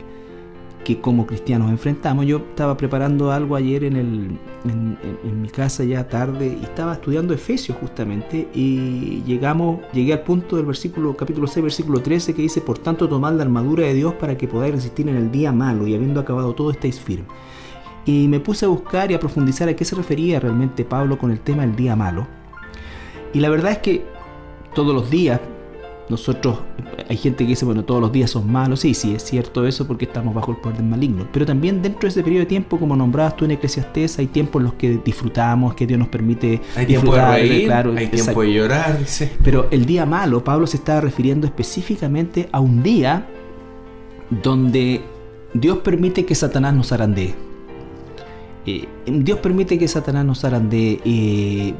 que 0.88 1.02
como 1.02 1.26
cristianos 1.26 1.70
enfrentamos. 1.70 2.24
Yo 2.24 2.38
estaba 2.38 2.74
preparando 2.74 3.30
algo 3.30 3.56
ayer 3.56 3.84
en, 3.84 3.96
el, 3.96 4.38
en, 4.64 5.42
mi 5.42 5.48
casa 5.50 5.84
ya 5.84 6.08
tarde 6.08 6.56
y 6.58 6.64
estaba 6.64 6.94
estudiando 6.94 7.34
Efesios 7.34 7.76
justamente 7.78 8.48
y 8.54 9.22
llegamos, 9.26 9.80
llegué 9.92 10.14
al 10.14 10.22
punto 10.22 10.56
del 10.56 10.64
versículo, 10.64 11.14
capítulo 11.14 11.46
6, 11.46 11.62
versículo 11.62 12.00
13 12.00 12.34
que 12.34 12.40
dice, 12.40 12.62
por 12.62 12.78
tanto 12.78 13.06
tomad 13.06 13.34
la 13.34 13.42
armadura 13.42 13.84
de 13.84 13.92
Dios 13.92 14.14
para 14.14 14.38
que 14.38 14.48
podáis 14.48 14.76
resistir 14.76 15.06
en 15.10 15.16
el 15.16 15.30
día 15.30 15.52
malo 15.52 15.86
y 15.86 15.94
habiendo 15.94 16.20
acabado 16.20 16.54
todo 16.54 16.70
estáis 16.70 16.98
firmes. 16.98 17.28
Y 18.06 18.26
me 18.26 18.40
puse 18.40 18.64
a 18.64 18.68
buscar 18.68 19.10
y 19.10 19.14
a 19.14 19.20
profundizar 19.20 19.68
a 19.68 19.76
qué 19.76 19.84
se 19.84 19.94
refería 19.94 20.40
realmente 20.40 20.86
Pablo 20.86 21.18
con 21.18 21.30
el 21.30 21.40
tema 21.40 21.66
del 21.66 21.76
día 21.76 21.96
malo. 21.96 22.26
Y 23.34 23.40
la 23.40 23.50
verdad 23.50 23.72
es 23.72 23.78
que 23.78 24.06
todos 24.74 24.94
los 24.94 25.10
días, 25.10 25.38
nosotros, 26.10 26.58
hay 27.08 27.16
gente 27.16 27.44
que 27.44 27.50
dice, 27.50 27.64
bueno, 27.64 27.84
todos 27.84 28.00
los 28.00 28.12
días 28.12 28.30
son 28.30 28.50
malos. 28.50 28.80
Sí, 28.80 28.94
sí, 28.94 29.14
es 29.14 29.24
cierto 29.24 29.66
eso 29.66 29.86
porque 29.86 30.06
estamos 30.06 30.34
bajo 30.34 30.52
el 30.52 30.58
poder 30.58 30.78
del 30.78 30.86
maligno. 30.86 31.26
Pero 31.32 31.44
también 31.44 31.82
dentro 31.82 32.02
de 32.02 32.08
ese 32.08 32.22
periodo 32.22 32.40
de 32.40 32.46
tiempo, 32.46 32.78
como 32.78 32.96
nombrabas 32.96 33.36
tú 33.36 33.44
en 33.44 33.52
Eclesiastés, 33.52 34.18
hay 34.18 34.26
tiempos 34.26 34.60
en 34.60 34.64
los 34.64 34.74
que 34.74 35.00
disfrutamos, 35.04 35.74
que 35.74 35.86
Dios 35.86 35.98
nos 35.98 36.08
permite 36.08 36.60
Hay 36.76 36.86
tiempo 36.86 37.14
de 37.14 37.26
reír, 37.26 37.66
claro, 37.66 37.90
hay 37.90 38.04
exacto. 38.04 38.24
tiempo 38.24 38.42
de 38.42 38.52
llorar, 38.52 38.98
dice. 38.98 39.32
Pero 39.42 39.68
el 39.70 39.86
día 39.86 40.06
malo, 40.06 40.42
Pablo 40.42 40.66
se 40.66 40.78
estaba 40.78 41.00
refiriendo 41.00 41.46
específicamente 41.46 42.48
a 42.52 42.60
un 42.60 42.82
día 42.82 43.26
donde 44.30 45.02
Dios 45.54 45.78
permite 45.78 46.24
que 46.24 46.34
Satanás 46.34 46.74
nos 46.74 46.88
zarandee. 46.88 47.34
Eh, 48.66 48.86
Dios 49.06 49.38
permite 49.38 49.78
que 49.78 49.88
Satanás 49.88 50.24
nos 50.24 50.40
zarandee, 50.40 51.00
eh, 51.04 51.74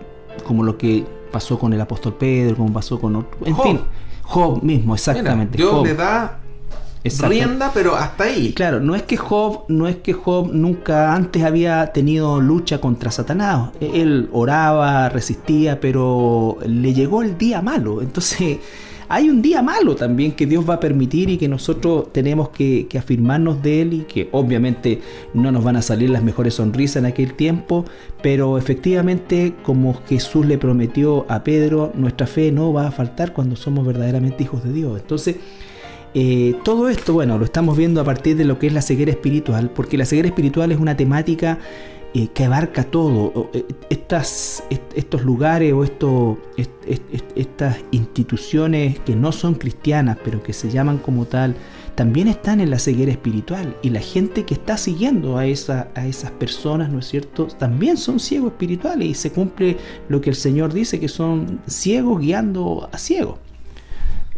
como 0.45 0.62
lo 0.62 0.79
que 0.79 1.05
pasó 1.31 1.59
con 1.59 1.73
el 1.73 1.81
apóstol 1.81 2.14
Pedro, 2.14 2.57
como 2.57 2.73
pasó 2.73 2.99
con 2.99 3.17
otro. 3.17 3.38
En 3.45 3.57
fin, 3.57 3.81
Job 4.29 4.62
mismo, 4.62 4.93
Mira, 4.93 4.95
exactamente. 4.95 5.57
Dios 5.57 5.71
Job. 5.71 5.87
le 5.87 5.95
da 5.95 6.38
rienda, 7.03 7.71
pero 7.73 7.97
hasta 7.97 8.25
ahí. 8.25 8.53
Claro, 8.53 8.79
no 8.79 8.95
es 8.95 9.03
que 9.03 9.17
Job, 9.17 9.64
no 9.69 9.88
es 9.88 9.97
que 9.97 10.12
Job 10.12 10.51
nunca 10.53 11.14
antes 11.14 11.43
había 11.45 11.93
tenido 11.95 12.38
lucha 12.38 12.79
contra 12.79 13.11
Satanás. 13.11 13.71
Él 13.81 14.29
oraba, 14.33 15.09
resistía, 15.09 15.81
pero 15.81 16.59
le 16.67 16.93
llegó 16.93 17.23
el 17.23 17.38
día 17.38 17.62
malo. 17.62 18.03
Entonces, 18.03 18.59
hay 19.09 19.31
un 19.31 19.40
día 19.40 19.62
malo 19.62 19.97
también 19.97 20.33
que 20.33 20.47
Dios 20.47 20.68
va 20.68 20.75
a 20.75 20.81
permitir 20.81 21.31
y 21.31 21.38
que 21.38 21.49
nosotros 21.49 22.12
tenemos 22.12 22.51
que, 22.51 22.87
afirmarnos 22.99 23.62
de 23.62 23.83
él 23.83 23.92
y 23.94 23.99
que 24.01 24.29
obviamente 24.33 25.01
no 25.35 25.51
nos 25.51 25.64
van 25.64 25.77
a 25.77 25.83
salir 25.83 26.11
las 26.11 26.23
mejores 26.23 26.55
sonrisas 26.55 26.97
en 26.97 27.07
aquel 27.07 27.35
tiempo, 27.35 27.85
pero 28.23 28.59
efectivamente, 28.59 29.55
como 29.62 29.94
Jesús 30.09 30.47
le 30.47 30.59
prometió 30.59 31.25
a 31.29 31.42
Pedro, 31.44 31.92
nuestra 31.94 32.27
fe 32.27 32.53
no 32.53 32.73
va 32.73 32.88
a 32.88 32.90
faltar 32.90 33.33
cuando 33.33 33.57
somos 33.57 33.87
verdaderamente 33.87 34.42
hijos 34.42 34.62
de 34.64 34.73
Dios. 34.73 35.01
Entonces, 35.01 35.37
eh, 36.14 36.55
todo 36.64 36.88
esto, 36.88 37.12
bueno, 37.12 37.38
lo 37.38 37.44
estamos 37.44 37.77
viendo 37.77 38.01
a 38.01 38.05
partir 38.05 38.37
de 38.37 38.44
lo 38.44 38.59
que 38.59 38.66
es 38.66 38.73
la 38.73 38.83
ceguera 38.83 39.11
espiritual, 39.11 39.71
porque 39.71 39.97
la 39.97 40.05
ceguera 40.05 40.29
espiritual 40.29 40.73
es 40.73 40.79
una 40.79 40.97
temática 40.97 41.59
eh, 42.14 42.29
que 42.35 42.44
abarca 42.44 42.85
todo. 42.85 43.51
Eh, 43.53 43.64
Estas, 43.90 44.62
est- 44.71 44.92
estos 44.97 45.23
lugares 45.23 45.73
o 45.73 45.85
esto, 45.85 46.38
est- 46.57 46.71
est- 46.87 47.14
est- 47.14 47.33
estas 47.37 47.77
instituciones 47.90 48.99
que 49.01 49.14
no 49.16 49.33
son 49.33 49.55
cristianas, 49.55 50.16
pero 50.25 50.42
que 50.42 50.53
se 50.53 50.71
llaman 50.71 50.99
como 50.99 51.25
tal, 51.27 51.55
también 51.94 52.29
están 52.29 52.61
en 52.61 52.71
la 52.71 52.79
ceguera 52.79 53.11
espiritual. 53.11 53.77
Y 53.83 53.90
la 53.90 54.01
gente 54.01 54.44
que 54.44 54.55
está 54.55 54.77
siguiendo 54.77 55.37
a, 55.37 55.46
esa, 55.46 55.88
a 55.94 56.06
esas 56.06 56.31
personas, 56.31 56.90
¿no 56.90 57.00
es 57.00 57.09
cierto?, 57.09 57.46
también 57.48 57.96
son 57.96 58.21
ciegos 58.21 58.52
espirituales 58.52 59.09
y 59.09 59.15
se 59.15 59.31
cumple 59.33 59.77
lo 60.09 60.21
que 60.21 60.31
el 60.31 60.37
Señor 60.37 60.73
dice, 60.73 61.00
que 61.00 61.09
son 61.09 61.61
ciegos 61.67 62.21
guiando 62.21 62.88
a 62.92 62.98
ciegos. 62.98 63.38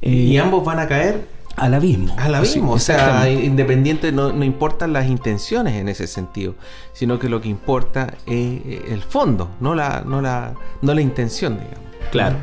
Eh, 0.03 0.11
y 0.11 0.37
ambos 0.39 0.65
van 0.65 0.79
a 0.79 0.89
caer 0.89 1.27
al 1.57 1.75
abismo. 1.75 2.15
al 2.19 2.35
abismo. 2.35 2.73
o 2.73 2.79
sea, 2.79 3.31
independiente, 3.31 4.13
no, 4.13 4.33
no 4.33 4.45
importan 4.45 4.93
las 4.93 5.09
intenciones 5.09 5.75
en 5.75 5.89
ese 5.89 6.07
sentido, 6.07 6.55
sino 6.93 7.19
que 7.19 7.29
lo 7.29 7.41
que 7.41 7.49
importa 7.49 8.15
es 8.27 8.61
el 8.89 9.03
fondo, 9.03 9.51
no 9.61 9.75
la, 9.75 10.03
no 10.07 10.21
la, 10.21 10.55
no 10.83 10.95
la 10.95 11.01
intención, 11.01 11.59
digamos. 11.59 11.91
Claro. 12.11 12.37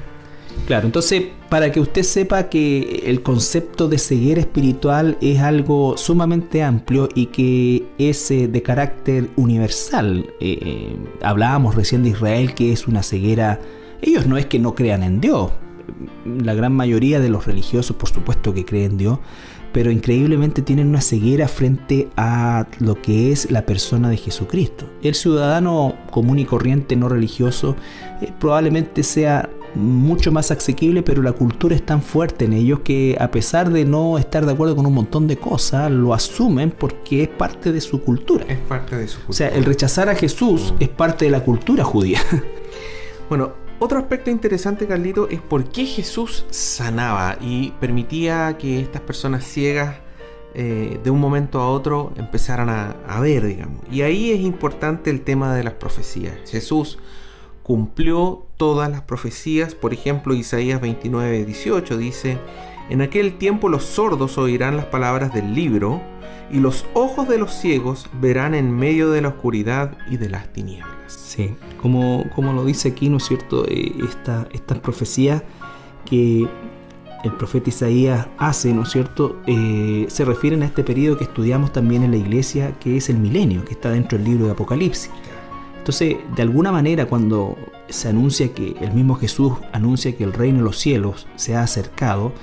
Claro, 0.65 0.85
entonces 0.87 1.23
para 1.49 1.71
que 1.71 1.79
usted 1.79 2.03
sepa 2.03 2.49
que 2.49 3.03
el 3.05 3.21
concepto 3.21 3.87
de 3.87 3.97
ceguera 3.97 4.41
espiritual 4.41 5.17
es 5.21 5.39
algo 5.39 5.95
sumamente 5.97 6.61
amplio 6.61 7.07
y 7.15 7.27
que 7.27 7.85
es 7.97 8.29
eh, 8.31 8.47
de 8.47 8.61
carácter 8.61 9.29
universal. 9.37 10.25
Eh, 10.41 10.59
eh, 10.61 10.95
hablábamos 11.21 11.75
recién 11.75 12.03
de 12.03 12.09
Israel 12.09 12.53
que 12.53 12.73
es 12.73 12.87
una 12.87 13.01
ceguera, 13.01 13.61
ellos 14.01 14.27
no 14.27 14.37
es 14.37 14.45
que 14.45 14.59
no 14.59 14.75
crean 14.75 15.03
en 15.03 15.21
Dios, 15.21 15.51
la 16.25 16.53
gran 16.53 16.73
mayoría 16.73 17.19
de 17.19 17.29
los 17.29 17.45
religiosos 17.45 17.95
por 17.95 18.09
supuesto 18.09 18.53
que 18.53 18.65
creen 18.65 18.91
en 18.91 18.97
Dios, 18.97 19.19
pero 19.73 19.91
increíblemente 19.91 20.61
tienen 20.61 20.87
una 20.87 21.01
ceguera 21.01 21.47
frente 21.47 22.09
a 22.17 22.65
lo 22.79 23.01
que 23.01 23.31
es 23.31 23.51
la 23.51 23.65
persona 23.65 24.09
de 24.09 24.17
Jesucristo. 24.17 24.85
El 25.03 25.15
ciudadano 25.15 25.95
común 26.09 26.39
y 26.39 26.45
corriente 26.45 26.95
no 26.95 27.09
religioso 27.09 27.75
probablemente 28.39 29.03
sea 29.03 29.49
mucho 29.75 30.31
más 30.31 30.49
asequible, 30.49 31.03
pero 31.03 31.21
la 31.21 31.33
cultura 31.33 31.75
es 31.75 31.85
tan 31.85 32.01
fuerte 32.01 32.45
en 32.45 32.53
ellos 32.53 32.79
que 32.79 33.15
a 33.19 33.29
pesar 33.29 33.69
de 33.69 33.85
no 33.85 34.17
estar 34.17 34.45
de 34.45 34.53
acuerdo 34.53 34.75
con 34.75 34.85
un 34.85 34.93
montón 34.93 35.27
de 35.27 35.37
cosas, 35.37 35.91
lo 35.91 36.13
asumen 36.13 36.71
porque 36.71 37.23
es 37.23 37.27
parte 37.27 37.71
de 37.71 37.81
su 37.81 38.01
cultura. 38.01 38.45
Es 38.47 38.59
parte 38.59 38.95
de 38.95 39.07
su 39.07 39.17
cultura. 39.17 39.29
O 39.29 39.33
sea, 39.33 39.49
el 39.49 39.65
rechazar 39.65 40.09
a 40.09 40.15
Jesús 40.15 40.73
mm. 40.73 40.83
es 40.83 40.89
parte 40.89 41.25
de 41.25 41.31
la 41.31 41.43
cultura 41.43 41.83
judía. 41.83 42.19
Bueno, 43.29 43.51
otro 43.79 43.99
aspecto 43.99 44.29
interesante, 44.29 44.87
Carlito, 44.87 45.29
es 45.29 45.41
por 45.41 45.65
qué 45.65 45.85
Jesús 45.85 46.45
sanaba 46.49 47.37
y 47.41 47.71
permitía 47.79 48.57
que 48.57 48.79
estas 48.79 49.01
personas 49.01 49.43
ciegas 49.43 49.97
eh, 50.53 50.99
de 51.03 51.11
un 51.11 51.19
momento 51.19 51.59
a 51.59 51.69
otro 51.69 52.13
empezaran 52.15 52.69
a, 52.69 52.95
a 53.07 53.19
ver, 53.19 53.45
digamos. 53.45 53.81
Y 53.91 54.01
ahí 54.01 54.31
es 54.31 54.39
importante 54.39 55.09
el 55.09 55.21
tema 55.21 55.55
de 55.55 55.63
las 55.63 55.73
profecías. 55.73 56.35
Jesús 56.49 56.97
cumplió 57.63 58.45
todas 58.57 58.89
las 58.89 59.01
profecías. 59.01 59.75
Por 59.75 59.93
ejemplo, 59.93 60.33
Isaías 60.33 60.81
29, 60.81 61.45
18 61.45 61.97
dice, 61.97 62.37
en 62.89 63.01
aquel 63.01 63.37
tiempo 63.37 63.69
los 63.69 63.83
sordos 63.83 64.37
oirán 64.37 64.77
las 64.77 64.85
palabras 64.85 65.33
del 65.33 65.53
libro, 65.53 66.01
y 66.51 66.59
los 66.59 66.85
ojos 66.93 67.27
de 67.27 67.37
los 67.37 67.53
ciegos 67.53 68.07
verán 68.21 68.55
en 68.55 68.71
medio 68.71 69.11
de 69.11 69.21
la 69.21 69.29
oscuridad 69.29 69.97
y 70.09 70.17
de 70.17 70.29
las 70.29 70.51
tinieblas. 70.53 70.96
Sí, 71.07 71.55
como, 71.81 72.25
como 72.35 72.53
lo 72.53 72.65
dice 72.65 72.89
aquí, 72.89 73.09
¿no 73.09 73.17
es 73.17 73.23
cierto? 73.23 73.65
Eh, 73.67 73.93
esta, 74.03 74.47
estas 74.51 74.79
profecías 74.79 75.43
que 76.05 76.47
el 77.23 77.33
profeta 77.33 77.69
Isaías 77.69 78.27
hace, 78.37 78.73
¿no 78.73 78.83
es 78.83 78.89
cierto? 78.89 79.37
Eh, 79.47 80.05
se 80.09 80.25
refieren 80.25 80.61
a 80.61 80.65
este 80.65 80.83
periodo 80.83 81.17
que 81.17 81.23
estudiamos 81.23 81.73
también 81.73 82.03
en 82.03 82.11
la 82.11 82.17
iglesia, 82.17 82.77
que 82.79 82.97
es 82.97 83.09
el 83.09 83.17
milenio, 83.17 83.65
que 83.65 83.73
está 83.73 83.89
dentro 83.89 84.17
del 84.17 84.27
libro 84.27 84.45
de 84.45 84.51
Apocalipsis. 84.51 85.09
Entonces, 85.77 86.17
de 86.35 86.41
alguna 86.41 86.71
manera, 86.71 87.05
cuando 87.05 87.57
se 87.87 88.09
anuncia 88.09 88.53
que 88.53 88.75
el 88.81 88.91
mismo 88.91 89.15
Jesús 89.15 89.53
anuncia 89.71 90.15
que 90.15 90.25
el 90.25 90.33
reino 90.33 90.59
de 90.59 90.65
los 90.65 90.77
cielos 90.77 91.27
se 91.35 91.55
ha 91.55 91.61
acercado, 91.61 92.33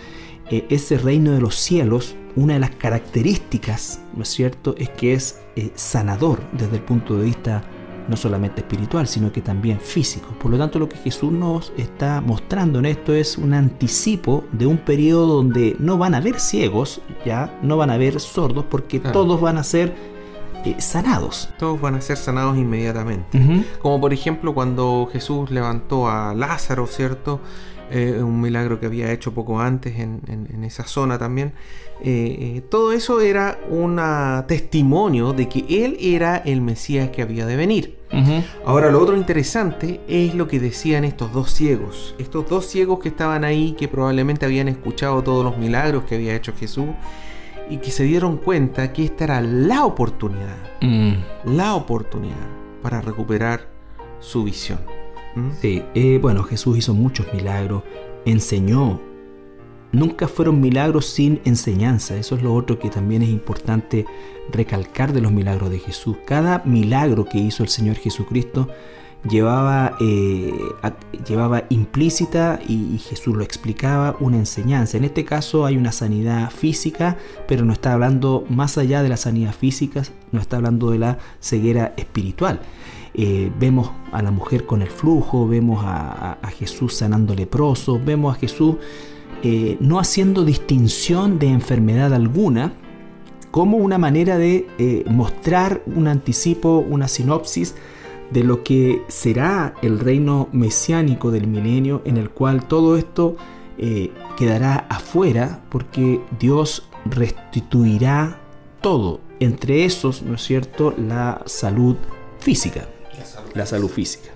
eh, 0.50 0.66
ese 0.70 0.98
reino 0.98 1.32
de 1.32 1.40
los 1.40 1.54
cielos, 1.54 2.16
una 2.36 2.54
de 2.54 2.60
las 2.60 2.70
características, 2.70 4.00
¿no 4.14 4.22
es 4.22 4.28
cierto?, 4.28 4.74
es 4.78 4.88
que 4.90 5.14
es 5.14 5.40
sanador 5.76 6.40
desde 6.52 6.76
el 6.76 6.82
punto 6.82 7.16
de 7.16 7.26
vista 7.26 7.62
no 8.08 8.16
solamente 8.16 8.60
espiritual, 8.60 9.06
sino 9.06 9.32
que 9.32 9.40
también 9.40 9.80
físico. 9.80 10.28
Por 10.38 10.50
lo 10.50 10.58
tanto, 10.58 10.78
lo 10.78 10.88
que 10.88 10.96
Jesús 10.96 11.32
nos 11.32 11.72
está 11.76 12.20
mostrando 12.20 12.78
en 12.78 12.86
esto 12.86 13.12
es 13.12 13.38
un 13.38 13.54
anticipo 13.54 14.44
de 14.52 14.66
un 14.66 14.78
periodo 14.78 15.36
donde 15.36 15.76
no 15.78 15.98
van 15.98 16.14
a 16.14 16.18
haber 16.18 16.40
ciegos, 16.40 17.00
ya 17.24 17.58
no 17.62 17.76
van 17.76 17.90
a 17.90 17.94
haber 17.94 18.20
sordos, 18.20 18.64
porque 18.68 19.00
todos 19.00 19.40
van 19.40 19.58
a 19.58 19.64
ser 19.64 20.13
eh, 20.64 20.76
sanados. 20.78 21.50
Todos 21.58 21.80
van 21.80 21.94
a 21.94 22.00
ser 22.00 22.16
sanados 22.16 22.56
inmediatamente. 22.56 23.38
Como 23.80 24.00
por 24.00 24.12
ejemplo 24.12 24.54
cuando 24.54 25.08
Jesús 25.12 25.50
levantó 25.50 26.08
a 26.08 26.34
Lázaro, 26.34 26.86
¿cierto? 26.86 27.40
Eh, 27.90 28.22
un 28.22 28.40
milagro 28.40 28.80
que 28.80 28.86
había 28.86 29.12
hecho 29.12 29.34
poco 29.34 29.60
antes 29.60 29.98
en, 29.98 30.64
esa 30.64 30.84
zona 30.84 31.18
también. 31.18 31.52
Eh, 32.02 32.62
todo 32.70 32.92
eso 32.92 33.20
era 33.20 33.58
un 33.68 34.00
testimonio 34.48 35.32
de 35.34 35.48
que 35.48 35.64
Él 35.68 35.98
era 36.00 36.38
el 36.38 36.62
Mesías 36.62 37.10
que 37.10 37.20
había 37.20 37.44
de 37.46 37.56
venir. 37.56 37.98
Ahora 38.64 38.90
lo 38.90 39.00
otro 39.00 39.16
interesante 39.16 40.00
es 40.06 40.34
lo 40.34 40.46
que 40.46 40.60
decían 40.60 41.04
estos 41.04 41.32
dos 41.32 41.50
ciegos. 41.50 42.14
Estos 42.18 42.48
dos 42.48 42.66
ciegos 42.66 43.00
que 43.00 43.08
estaban 43.08 43.44
ahí, 43.44 43.72
que 43.72 43.88
probablemente 43.88 44.46
habían 44.46 44.68
escuchado 44.68 45.22
todos 45.22 45.44
los 45.44 45.58
milagros 45.58 46.04
que 46.04 46.14
había 46.14 46.34
hecho 46.34 46.54
Jesús 46.58 46.86
y 47.68 47.78
que 47.78 47.90
se 47.90 48.04
dieron 48.04 48.36
cuenta 48.36 48.92
que 48.92 49.04
esta 49.04 49.24
era 49.24 49.40
la 49.40 49.84
oportunidad, 49.84 50.56
mm. 50.80 51.54
la 51.54 51.74
oportunidad 51.74 52.46
para 52.82 53.00
recuperar 53.00 53.68
su 54.20 54.44
visión. 54.44 54.80
¿Mm? 55.34 55.50
Sí, 55.60 55.82
eh, 55.94 56.18
bueno, 56.20 56.42
Jesús 56.42 56.78
hizo 56.78 56.94
muchos 56.94 57.32
milagros, 57.32 57.82
enseñó. 58.24 59.00
Nunca 59.92 60.26
fueron 60.26 60.60
milagros 60.60 61.06
sin 61.06 61.40
enseñanza. 61.44 62.16
Eso 62.16 62.34
es 62.34 62.42
lo 62.42 62.52
otro 62.52 62.78
que 62.78 62.90
también 62.90 63.22
es 63.22 63.28
importante 63.28 64.06
recalcar 64.50 65.12
de 65.12 65.20
los 65.20 65.30
milagros 65.30 65.70
de 65.70 65.78
Jesús. 65.78 66.16
Cada 66.26 66.62
milagro 66.64 67.26
que 67.26 67.38
hizo 67.38 67.62
el 67.62 67.68
Señor 67.68 67.96
Jesucristo 67.96 68.68
llevaba, 69.28 69.96
eh, 70.00 70.52
llevaba 71.26 71.64
implícita 71.68 72.60
y, 72.66 72.98
Jesús 72.98 73.36
lo 73.36 73.42
explicaba 73.42 74.16
una 74.20 74.36
enseñanza. 74.36 74.96
En 74.96 75.04
este 75.04 75.24
caso 75.24 75.66
hay 75.66 75.76
una 75.76 75.92
sanidad 75.92 76.50
física, 76.50 77.16
pero 77.46 77.64
no 77.64 77.72
está 77.72 77.92
hablando 77.92 78.44
más 78.48 78.78
allá 78.78 79.02
de 79.02 79.08
la 79.08 79.16
sanidad 79.16 79.54
física, 79.54 80.02
no 80.32 80.40
está 80.40 80.56
hablando 80.56 80.90
de 80.90 80.98
la 80.98 81.18
ceguera 81.40 81.94
espiritual. 81.96 82.60
Eh, 83.14 83.50
vemos 83.58 83.90
a 84.12 84.22
la 84.22 84.30
mujer 84.30 84.66
con 84.66 84.82
el 84.82 84.88
flujo, 84.88 85.46
vemos 85.46 85.84
a, 85.84 86.38
Jesús 86.58 86.94
sanando 86.94 87.34
leprosos, 87.34 88.04
vemos 88.04 88.36
a 88.36 88.38
Jesús 88.38 88.76
eh, 89.42 89.76
no 89.80 89.98
haciendo 89.98 90.44
distinción 90.44 91.38
de 91.38 91.48
enfermedad 91.48 92.14
alguna, 92.14 92.72
como 93.50 93.76
una 93.76 93.98
manera 93.98 94.36
de 94.36 95.04
mostrar 95.08 95.82
un 95.86 96.08
anticipo, 96.08 96.78
una 96.78 97.06
sinopsis 97.06 97.76
de 98.30 98.44
lo 98.44 98.62
que 98.64 99.02
será 99.08 99.74
el 99.82 100.00
reino 100.00 100.48
mesiánico 100.52 101.30
del 101.30 101.46
milenio 101.46 102.02
en 102.04 102.16
el 102.16 102.30
cual 102.30 102.66
todo 102.66 102.96
esto 102.96 103.36
eh, 103.78 104.12
quedará 104.36 104.86
afuera 104.88 105.60
porque 105.68 106.20
Dios 106.38 106.88
restituirá 107.04 108.40
todo, 108.80 109.20
entre 109.40 109.84
esos, 109.84 110.22
¿no 110.22 110.34
es 110.34 110.42
cierto?, 110.42 110.94
la 110.96 111.42
salud 111.46 111.96
física. 112.38 112.88
La 113.54 113.66
salud, 113.66 113.88
física. 113.88 114.30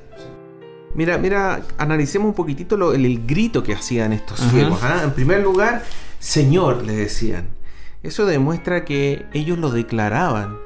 Mira, 0.95 1.19
mira, 1.19 1.63
analicemos 1.77 2.29
un 2.29 2.35
poquitito 2.35 2.95
el, 2.95 3.27
grito 3.27 3.63
que 3.63 3.75
hacían 3.75 4.13
estos 4.13 4.41
ciegos. 4.41 4.81
¿ah? 4.83 5.03
En 5.05 5.13
primer 5.13 5.43
lugar, 5.43 5.85
Señor, 6.19 6.85
le 6.85 6.95
decían. 6.95 7.49
Eso 8.03 8.27
demuestra 8.27 8.85
que 8.85 9.27
ellos 9.33 9.59
lo 9.59 9.71
declaraban 9.71 10.57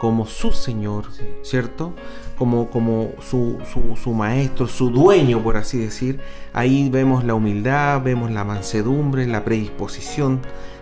como 0.00 0.26
su 0.26 0.52
Señor, 0.52 1.06
¿cierto? 1.42 1.94
Como, 2.36 2.70
como 2.70 3.10
su, 3.20 3.58
su, 3.96 4.12
maestro, 4.12 4.66
su 4.66 4.90
dueño, 4.90 5.42
por 5.42 5.56
así 5.56 5.78
decir. 5.78 6.18
Ahí 6.52 6.88
vemos 6.88 7.24
la 7.24 7.34
humildad, 7.34 8.02
vemos 8.02 8.30
la 8.30 8.44
mansedumbre, 8.44 9.26
la 9.26 9.44
predisposición. 9.44 10.40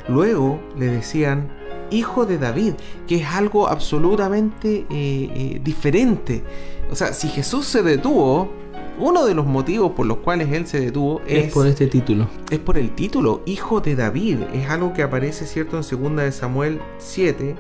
Luego 0.09 0.61
le 0.79 0.87
decían, 0.87 1.51
hijo 1.91 2.25
de 2.25 2.39
David, 2.39 2.75
que 3.07 3.17
es 3.17 3.27
algo 3.27 3.69
absolutamente 3.69 4.87
eh, 4.91 5.31
eh, 5.35 5.61
diferente. 5.63 6.43
O 6.91 6.95
sea, 6.95 7.13
si 7.13 7.29
Jesús 7.29 7.67
se 7.67 7.83
detuvo, 7.83 8.51
uno 8.99 9.25
de 9.25 9.35
los 9.35 9.47
motivos 9.47 9.93
por 9.93 10.07
los 10.07 10.19
cuales 10.19 10.53
él 10.53 10.67
se 10.67 10.81
detuvo 10.81 11.21
es, 11.27 11.47
es, 11.47 11.53
por 11.53 11.67
este 11.67 11.87
título. 11.87 12.29
Es 12.51 12.59
por 12.59 12.79
el 12.79 12.95
título, 12.95 13.43
hijo 13.47 13.81
de 13.81 13.97
David. 13.97 14.39
Es 14.53 14.69
algo 14.69 14.93
que 14.93 15.03
aparece, 15.03 15.47
¿cierto?, 15.47 15.79
en 15.79 16.03
2 16.03 16.17
de 16.17 16.33
Samuel 16.33 16.81
7 16.99 17.57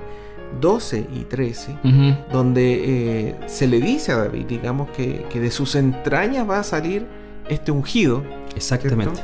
12 0.60 1.06
y 1.14 1.24
13, 1.24 1.78
donde 2.32 3.28
eh, 3.28 3.36
se 3.46 3.66
le 3.66 3.80
dice 3.80 4.12
a 4.12 4.16
David, 4.16 4.46
digamos, 4.46 4.90
que, 4.90 5.26
de 5.32 5.50
sus 5.50 5.74
entrañas 5.74 6.48
va 6.48 6.60
a 6.60 6.62
salir 6.62 7.06
este 7.48 7.72
ungido. 7.72 8.22
Exactamente. 8.56 9.20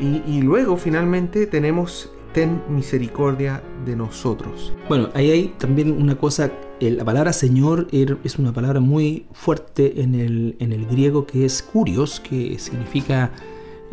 Y, 0.00 0.40
luego 0.40 0.76
finalmente 0.76 1.46
tenemos, 1.46 2.10
ten 2.32 2.62
misericordia 2.68 3.62
de 3.84 3.96
nosotros. 3.96 4.72
Bueno, 4.88 5.10
ahí 5.14 5.30
hay 5.30 5.54
también 5.58 5.92
una 5.92 6.16
cosa, 6.16 6.50
la 6.80 7.04
palabra 7.04 7.32
Señor 7.32 7.88
er, 7.92 8.16
es 8.24 8.38
una 8.38 8.52
palabra 8.52 8.80
muy 8.80 9.26
fuerte 9.32 10.00
en 10.00 10.14
el, 10.14 10.56
en 10.58 10.72
el 10.72 10.86
griego 10.86 11.26
que 11.26 11.44
es 11.44 11.62
curios, 11.62 12.20
que 12.20 12.58
significa, 12.58 13.30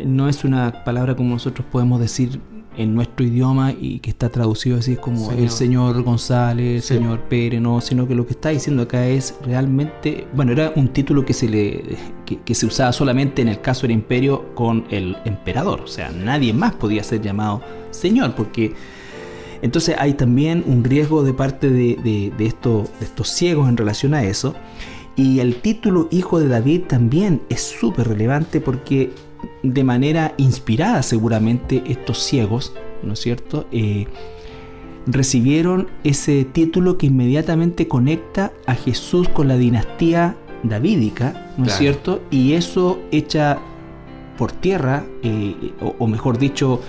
no 0.02 0.28
es 0.28 0.44
una 0.44 0.84
palabra 0.84 1.14
como 1.14 1.34
nosotros 1.34 1.66
podemos 1.70 2.00
decir 2.00 2.40
en 2.78 2.94
nuestro 2.94 3.26
idioma 3.26 3.72
y 3.72 3.98
que 3.98 4.10
está 4.10 4.28
traducido 4.30 4.78
así 4.78 4.96
como 4.96 5.32
el 5.32 5.50
señor 5.50 6.00
González, 6.02 6.84
señor 6.84 7.20
Pérez, 7.28 7.60
no, 7.60 7.80
sino 7.80 8.06
que 8.06 8.14
lo 8.14 8.24
que 8.24 8.32
está 8.32 8.50
diciendo 8.50 8.84
acá 8.84 9.06
es 9.06 9.34
realmente, 9.44 10.26
bueno, 10.32 10.52
era 10.52 10.72
un 10.76 10.88
título 10.88 11.24
que 11.24 11.34
se 11.34 11.48
le 11.48 11.82
que, 12.24 12.54
se 12.54 12.66
usaba 12.66 12.92
solamente 12.92 13.42
en 13.42 13.48
el 13.48 13.60
caso 13.60 13.82
del 13.82 13.90
imperio 13.90 14.54
con 14.54 14.84
el 14.90 15.16
emperador, 15.24 15.80
o 15.80 15.88
sea, 15.88 16.10
nadie 16.10 16.52
más 16.52 16.74
podía 16.74 17.02
ser 17.02 17.20
llamado 17.20 17.62
señor, 17.90 18.34
porque 18.36 18.74
entonces 19.60 19.96
hay 19.98 20.14
también 20.14 20.62
un 20.66 20.84
riesgo 20.84 21.24
de 21.24 21.34
parte 21.34 21.68
de, 21.68 21.96
de, 21.96 22.32
de 22.38 22.46
estos 22.46 23.28
ciegos 23.28 23.68
en 23.68 23.76
relación 23.76 24.14
a 24.14 24.22
eso. 24.22 24.54
Y 25.16 25.40
el 25.40 25.56
título 25.56 26.06
Hijo 26.12 26.38
de 26.38 26.46
David 26.46 26.82
también 26.82 27.42
es 27.48 27.60
súper 27.60 28.06
relevante 28.06 28.60
porque 28.60 29.10
de 29.62 29.84
manera 29.84 30.34
inspirada 30.36 31.02
seguramente 31.02 31.82
estos 31.86 32.18
ciegos, 32.18 32.72
¿no 33.02 33.12
es 33.12 33.20
cierto? 33.20 33.66
Eh, 33.72 34.06
recibieron 35.06 35.88
ese 36.04 36.44
título 36.44 36.98
que 36.98 37.06
inmediatamente 37.06 37.88
conecta 37.88 38.52
a 38.66 38.74
Jesús 38.74 39.28
con 39.28 39.48
la 39.48 39.56
dinastía 39.56 40.36
davídica, 40.62 41.52
¿no 41.56 41.66
es 41.66 41.74
cierto? 41.74 42.22
Y 42.30 42.52
eso 42.52 42.98
echa 43.10 43.58
por 44.36 44.52
tierra, 44.52 45.04
eh, 45.22 45.72
o, 45.80 46.06
mejor 46.06 46.38
dicho, 46.38 46.80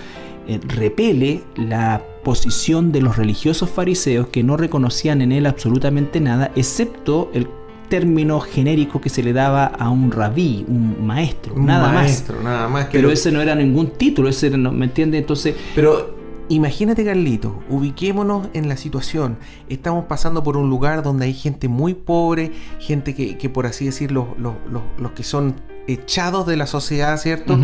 eh, 0.46 0.60
repele 0.66 1.42
la 1.56 2.02
posición 2.22 2.92
de 2.92 3.00
los 3.00 3.16
religiosos 3.16 3.70
fariseos 3.70 4.28
que 4.28 4.42
no 4.42 4.56
reconocían 4.56 5.22
en 5.22 5.32
él 5.32 5.46
absolutamente 5.46 6.20
nada, 6.20 6.52
excepto 6.54 7.30
el 7.34 7.48
término 7.90 8.40
genérico 8.40 9.02
que 9.02 9.10
se 9.10 9.22
le 9.22 9.34
daba 9.34 9.66
a 9.66 9.90
un 9.90 10.10
rabí, 10.10 10.64
un 10.66 11.04
maestro, 11.04 11.54
nada 11.56 11.92
maestro, 11.92 12.36
más. 12.36 12.44
nada 12.44 12.68
más. 12.68 12.86
Pero 12.90 13.10
ese 13.10 13.30
no 13.30 13.42
era 13.42 13.54
ningún 13.54 13.90
título, 13.90 14.30
ese 14.30 14.48
¿me 14.56 14.86
entiende? 14.86 15.18
Entonces... 15.18 15.54
Pero 15.74 16.18
Imagínate, 16.50 17.04
Carlito, 17.04 17.62
ubiquémonos 17.68 18.48
en 18.54 18.68
la 18.68 18.76
situación. 18.76 19.38
Estamos 19.68 20.06
pasando 20.06 20.42
por 20.42 20.56
un 20.56 20.68
lugar 20.68 21.04
donde 21.04 21.26
hay 21.26 21.32
gente 21.32 21.68
muy 21.68 21.94
pobre, 21.94 22.50
gente 22.80 23.14
que, 23.14 23.48
por 23.48 23.66
así 23.66 23.84
decirlo, 23.84 24.34
los, 24.36 25.12
que 25.12 25.22
son 25.22 25.54
echados 25.86 26.48
de 26.48 26.56
la 26.56 26.66
sociedad, 26.66 27.16
¿cierto? 27.18 27.56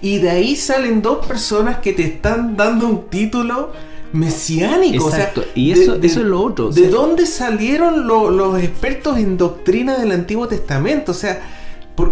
Y 0.00 0.18
de 0.18 0.30
ahí 0.30 0.56
salen 0.56 1.02
dos 1.02 1.24
personas 1.24 1.78
que 1.78 1.92
te 1.92 2.02
están 2.02 2.56
dando 2.56 2.88
un 2.88 3.08
título 3.10 3.70
mesiánico. 4.12 5.08
Exacto. 5.08 5.44
y 5.54 5.72
eso, 5.72 5.96
eso 6.02 6.20
es 6.20 6.26
lo 6.26 6.42
otro. 6.42 6.70
¿De 6.70 6.88
dónde 6.88 7.26
salieron 7.26 8.06
los 8.06 8.62
expertos 8.62 9.18
en 9.18 9.36
doctrina 9.36 9.98
del 9.98 10.12
Antiguo 10.12 10.48
Testamento? 10.48 11.12
O 11.12 11.14
sea, 11.14 11.40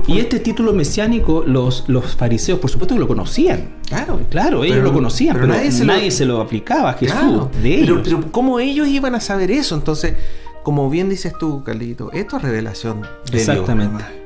y 0.06 0.18
este 0.18 0.40
título 0.40 0.72
mesiánico, 0.72 1.42
los, 1.46 1.84
los 1.88 2.14
fariseos, 2.14 2.58
por 2.58 2.70
supuesto 2.70 2.94
que 2.94 3.00
lo 3.00 3.08
conocían. 3.08 3.76
Claro, 3.88 4.20
claro, 4.28 4.62
ellos 4.64 4.84
lo 4.84 4.92
conocían, 4.92 5.36
pero, 5.36 5.46
nadie, 5.46 6.10
se, 6.10 6.24
lo, 6.24 6.40
aplicaba 6.40 6.90
a 6.90 6.94
Jesús 6.94 7.48
de 7.62 7.80
ellos. 7.80 8.00
Pero, 8.04 8.30
¿cómo 8.30 8.60
ellos 8.60 8.86
iban 8.88 9.14
a 9.14 9.20
saber 9.20 9.50
eso? 9.50 9.74
Entonces, 9.74 10.14
como 10.62 10.90
bien 10.90 11.08
dices 11.08 11.32
tú, 11.38 11.64
Carlito, 11.64 12.12
esto 12.12 12.36
es 12.36 12.42
revelación 12.42 13.02
de 13.30 13.38
Exactamente. 13.38 14.19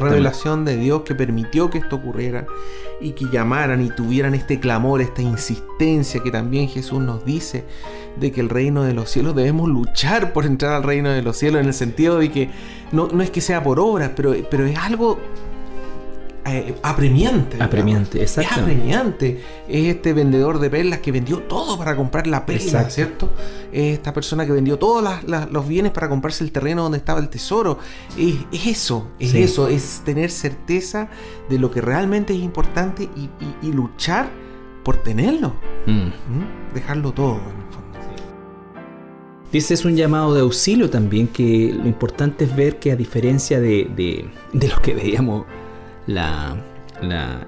Revelación 0.00 0.64
de 0.64 0.76
Dios 0.76 1.02
que 1.02 1.14
permitió 1.14 1.70
que 1.70 1.78
esto 1.78 1.96
ocurriera 1.96 2.46
y 3.00 3.12
que 3.12 3.26
llamaran 3.26 3.84
y 3.84 3.90
tuvieran 3.90 4.34
este 4.34 4.58
clamor, 4.58 5.00
esta 5.00 5.22
insistencia 5.22 6.22
que 6.22 6.30
también 6.30 6.68
Jesús 6.68 7.00
nos 7.00 7.24
dice 7.24 7.64
de 8.16 8.32
que 8.32 8.40
el 8.40 8.48
reino 8.48 8.82
de 8.82 8.94
los 8.94 9.10
cielos 9.10 9.36
debemos 9.36 9.68
luchar 9.68 10.32
por 10.32 10.46
entrar 10.46 10.72
al 10.72 10.82
reino 10.82 11.10
de 11.10 11.22
los 11.22 11.36
cielos 11.36 11.60
en 11.60 11.68
el 11.68 11.74
sentido 11.74 12.18
de 12.18 12.30
que 12.30 12.50
no, 12.92 13.08
no 13.08 13.22
es 13.22 13.30
que 13.30 13.40
sea 13.40 13.62
por 13.62 13.78
obras, 13.78 14.12
pero, 14.16 14.34
pero 14.50 14.66
es 14.66 14.76
algo 14.78 15.18
eh, 16.54 16.74
apremiante. 16.82 17.62
Apremiante, 17.62 18.20
exacto. 18.20 18.54
Es 18.54 18.58
apremiante. 18.58 19.42
Es 19.68 19.86
este 19.86 20.12
vendedor 20.12 20.58
de 20.58 20.70
perlas 20.70 21.00
que 21.00 21.12
vendió 21.12 21.38
todo 21.40 21.78
para 21.78 21.96
comprar 21.96 22.26
la 22.26 22.46
perla, 22.46 22.88
¿cierto? 22.90 23.30
Es 23.72 23.94
esta 23.94 24.12
persona 24.12 24.46
que 24.46 24.52
vendió 24.52 24.78
todos 24.78 25.04
los 25.50 25.68
bienes 25.68 25.92
para 25.92 26.08
comprarse 26.08 26.44
el 26.44 26.52
terreno 26.52 26.82
donde 26.82 26.98
estaba 26.98 27.20
el 27.20 27.28
tesoro. 27.28 27.78
Es, 28.16 28.34
eso, 28.66 29.08
es 29.18 29.34
eso, 29.34 29.68
es 29.68 30.02
tener 30.04 30.30
certeza 30.30 31.08
de 31.48 31.58
lo 31.58 31.70
que 31.70 31.80
realmente 31.80 32.34
es 32.34 32.40
importante 32.40 33.08
y, 33.16 33.72
luchar 33.72 34.30
por 34.84 34.96
tenerlo. 34.96 35.54
Mm. 35.86 36.06
¿Mm? 36.06 36.74
Dejarlo 36.74 37.12
todo, 37.12 37.34
en 37.34 37.66
el 37.66 37.72
fondo. 37.72 37.88
Dice, 39.52 39.72
es 39.72 39.84
un 39.84 39.96
llamado 39.96 40.34
de 40.34 40.40
auxilio 40.42 40.90
también, 40.90 41.28
que 41.28 41.72
lo 41.72 41.86
importante 41.86 42.44
es 42.44 42.54
ver 42.54 42.78
que 42.78 42.92
a 42.92 42.96
diferencia 42.96 43.60
de, 43.60 43.90
de, 43.96 44.28
de 44.52 44.68
lo 44.68 44.80
que 44.82 44.94
veíamos 44.94 45.46
la, 46.08 46.56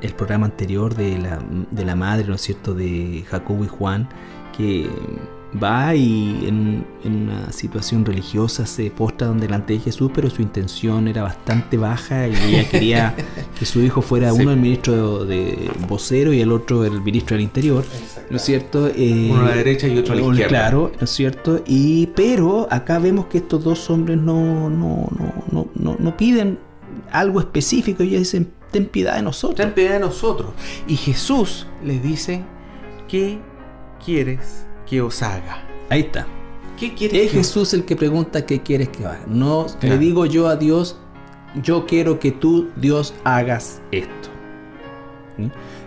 el 0.01 0.13
programa 0.15 0.47
anterior 0.47 0.95
de 0.95 1.19
la, 1.19 1.41
de 1.71 1.85
la 1.85 1.97
madre, 1.97 2.27
¿no 2.29 2.35
es 2.35 2.43
cierto?, 2.43 2.75
de 2.75 3.25
Jacobo 3.29 3.65
y 3.65 3.69
Juan, 3.69 4.09
que 4.57 4.89
va 5.61 5.95
y 5.97 6.47
en, 6.47 6.87
una 7.05 7.51
situación 7.51 8.05
religiosa 8.05 8.67
se 8.67 8.91
postra 8.91 9.33
delante 9.33 9.73
de 9.73 9.81
Jesús, 9.81 10.11
pero 10.15 10.31
su 10.31 10.43
intención 10.43 11.09
era 11.09 11.23
bastante 11.23 11.77
baja 11.77 12.29
y 12.29 12.35
ella 12.35 12.69
quería 12.69 13.15
que 13.59 13.67
su 13.67 13.81
hijo 13.81 14.03
fuera 14.03 14.33
uno 14.33 14.53
el 14.53 14.59
ministro 14.59 15.25
de 15.25 15.71
vocero 15.89 16.33
y 16.33 16.41
el 16.41 16.53
otro 16.53 16.85
el 16.85 17.01
ministro 17.01 17.37
del 17.37 17.43
interior, 17.43 17.85
¿no 18.31 18.37
es 18.37 18.43
cierto? 18.43 18.87
Eh, 18.89 19.29
uno 19.31 19.41
a 19.41 19.49
la 19.49 19.57
derecha 19.57 19.89
y 19.89 19.99
otro 19.99 20.13
a 20.13 20.17
la 20.17 20.23
izquierda. 20.23 20.49
Claro, 20.49 20.93
¿no 20.97 21.05
es 21.05 21.11
cierto? 21.11 21.63
Y 21.67 22.07
pero 22.09 22.69
acá 22.71 22.99
vemos 22.99 23.27
que 23.27 23.39
estos 23.39 23.65
dos 23.65 23.91
hombres 23.91 24.19
no, 24.19 24.71
no, 24.71 25.09
no, 25.51 25.67
no, 25.75 25.97
no 25.99 26.17
piden 26.17 26.59
algo 27.13 27.41
específico, 27.41 28.03
ellos 28.03 28.21
dicen, 28.21 28.53
ten 28.71 28.87
piedad 28.87 29.17
de 29.17 29.23
nosotros. 29.23 29.57
Ten 29.57 29.75
piedad 29.75 29.95
de 29.95 30.01
nosotros. 30.01 30.51
Y 30.87 30.97
Jesús 30.97 31.67
les 31.85 32.03
dice, 32.03 32.43
¿qué 33.09 33.39
quieres 34.05 34.67
que 34.89 35.03
os 35.03 35.23
haga? 35.23 35.67
Ahí 35.89 36.01
está. 36.01 36.27
¿Qué 36.79 36.95
quieres 36.95 37.27
es 37.27 37.33
Jesús 37.33 37.75
el 37.75 37.85
que 37.85 37.95
pregunta 37.95 38.47
qué 38.47 38.63
quieres 38.63 38.89
que 38.89 39.05
haga. 39.05 39.25
No 39.27 39.67
le 39.83 39.99
digo 39.99 40.25
yo 40.25 40.49
a 40.49 40.57
Dios, 40.57 40.97
yo 41.63 41.87
quiero 41.87 42.19
que 42.19 42.33
tú, 42.33 42.71
Dios, 42.77 43.13
hagas 43.25 43.83
esto. 43.91 44.31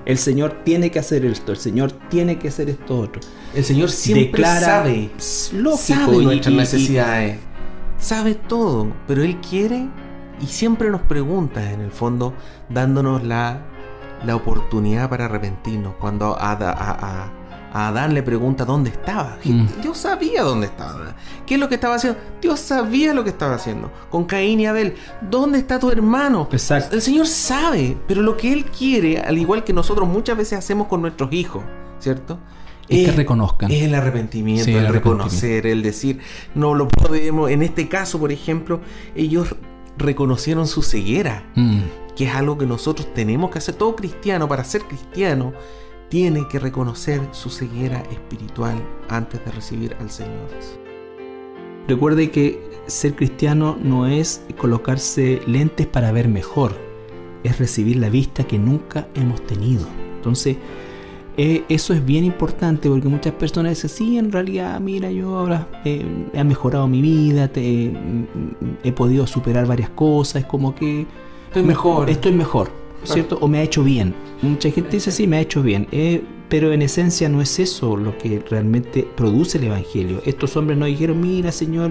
El 0.05 0.17
Señor 0.17 0.63
tiene 0.63 0.91
que 0.91 0.99
hacer 0.99 1.26
esto, 1.26 1.51
el 1.51 1.57
Señor 1.57 1.91
tiene 2.09 2.38
que 2.38 2.49
hacer 2.49 2.69
esto 2.69 2.99
otro. 2.99 3.21
El 3.55 3.63
Señor 3.63 3.89
siempre 3.89 4.43
sabe, 4.43 5.09
lógico, 5.53 5.78
sabe 5.78 6.17
nuestras 6.17 6.55
necesidades, 6.55 7.39
sabe 7.99 8.36
todo, 8.36 8.91
pero 9.07 9.24
Él 9.24 9.38
quiere 9.38 9.88
y 10.41 10.47
siempre 10.47 10.89
nos 10.89 11.01
pregunta, 11.01 11.71
en 11.71 11.81
el 11.81 11.91
fondo, 11.91 12.34
dándonos 12.69 13.23
la, 13.23 13.61
la 14.25 14.36
oportunidad 14.36 15.09
para 15.09 15.25
arrepentirnos. 15.25 15.95
Cuando 15.95 16.38
a, 16.38 16.51
a, 16.51 17.31
a, 17.73 17.88
Adán 17.88 18.13
le 18.13 18.21
pregunta 18.21 18.65
dónde 18.65 18.91
estaba, 18.91 19.38
mm. 19.43 19.81
Dios 19.81 19.97
sabía 19.97 20.43
dónde 20.43 20.67
estaba. 20.67 21.15
¿Qué 21.45 21.55
es 21.55 21.59
lo 21.59 21.69
que 21.69 21.75
estaba 21.75 21.95
haciendo? 21.95 22.19
Dios 22.39 22.59
sabía 22.59 23.13
lo 23.13 23.23
que 23.23 23.31
estaba 23.31 23.55
haciendo. 23.55 23.91
Con 24.11 24.25
Caín 24.25 24.59
y 24.59 24.67
Abel, 24.67 24.95
¿dónde 25.21 25.57
está 25.57 25.79
tu 25.79 25.89
hermano? 25.89 26.47
Exacto. 26.51 26.95
El 26.95 27.01
Señor 27.01 27.25
sabe, 27.25 27.97
pero 28.07 28.21
lo 28.21 28.38
que 28.38 28.53
Él 28.53 28.65
quiere, 28.65 29.19
al 29.19 29.39
igual 29.39 29.63
que 29.63 29.73
nosotros 29.73 30.07
muchas 30.07 30.38
veces 30.38 30.59
hacemos 30.59 30.88
con 30.88 31.01
nuestros 31.01 31.34
hijos, 31.34 31.63
¿cierto? 31.99 32.38
Es, 32.88 33.09
que 33.09 33.15
reconozcan. 33.15 33.71
Es 33.71 33.84
el 33.84 33.95
arrepentimiento, 33.95 34.69
el, 34.69 34.88
reconocer, 34.89 35.65
el 35.65 35.81
decir, 35.81 36.19
no 36.53 36.75
lo 36.75 36.88
podemos. 36.88 37.49
En 37.49 37.63
este 37.63 37.88
caso, 37.88 38.19
por 38.19 38.31
ejemplo, 38.31 38.81
ellos 39.15 39.55
reconocieron 39.97 40.67
su 40.67 40.81
ceguera, 40.81 41.51
mm. 41.55 41.81
que 42.15 42.25
es 42.25 42.35
algo 42.35 42.57
que 42.57 42.65
nosotros 42.65 43.13
tenemos 43.13 43.51
que 43.51 43.59
hacer. 43.59 43.75
Todo 43.75 43.95
cristiano, 43.95 44.47
para 44.47 44.63
ser 44.63 44.83
cristiano, 44.83 45.53
tiene 46.09 46.47
que 46.47 46.59
reconocer 46.59 47.21
su 47.31 47.49
ceguera 47.49 48.03
espiritual 48.11 48.75
antes 49.09 49.43
de 49.43 49.51
recibir 49.51 49.95
al 49.99 50.11
Señor. 50.11 50.47
Recuerde 51.87 52.31
que 52.31 52.61
ser 52.87 53.15
cristiano 53.15 53.77
no 53.81 54.07
es 54.07 54.43
colocarse 54.57 55.41
lentes 55.47 55.87
para 55.87 56.11
ver 56.11 56.27
mejor, 56.27 56.77
es 57.43 57.59
recibir 57.59 57.97
la 57.97 58.09
vista 58.09 58.45
que 58.45 58.57
nunca 58.57 59.07
hemos 59.15 59.45
tenido. 59.45 59.85
Entonces, 60.15 60.57
eh, 61.36 61.63
eso 61.67 61.93
es 61.93 62.05
bien 62.05 62.23
importante 62.23 62.89
porque 62.89 63.07
muchas 63.07 63.34
personas 63.34 63.71
dicen, 63.73 63.89
sí, 63.89 64.17
en 64.17 64.31
realidad, 64.31 64.79
mira, 64.79 65.09
yo 65.11 65.36
ahora 65.36 65.67
eh, 65.84 66.05
he 66.31 66.43
mejorado 66.43 66.88
mi 66.88 67.01
vida, 67.01 67.47
te, 67.47 67.91
he 68.84 68.91
podido 68.91 69.25
superar 69.25 69.65
varias 69.65 69.89
cosas, 69.89 70.43
es 70.43 70.45
como 70.45 70.75
que... 70.75 71.07
Estoy 71.47 71.63
mejor. 71.63 72.09
Estoy 72.09 72.34
mejor, 72.34 72.71
¿cierto? 73.03 73.38
O 73.41 73.47
me 73.47 73.59
ha 73.59 73.63
hecho 73.63 73.84
bien. 73.84 74.13
Mucha 74.41 74.69
gente 74.69 74.91
dice, 74.91 75.11
sí, 75.11 75.25
me 75.25 75.38
ha 75.38 75.41
hecho 75.41 75.63
bien. 75.63 75.88
Eh, 75.91 76.23
pero 76.49 76.71
en 76.71 76.84
esencia 76.84 77.29
no 77.29 77.41
es 77.41 77.57
eso 77.57 77.97
lo 77.97 78.15
que 78.15 78.43
realmente 78.47 79.07
produce 79.15 79.57
el 79.57 79.63
Evangelio. 79.63 80.21
Estos 80.23 80.55
hombres 80.55 80.77
nos 80.77 80.88
dijeron, 80.88 81.19
mira 81.19 81.51
Señor, 81.51 81.89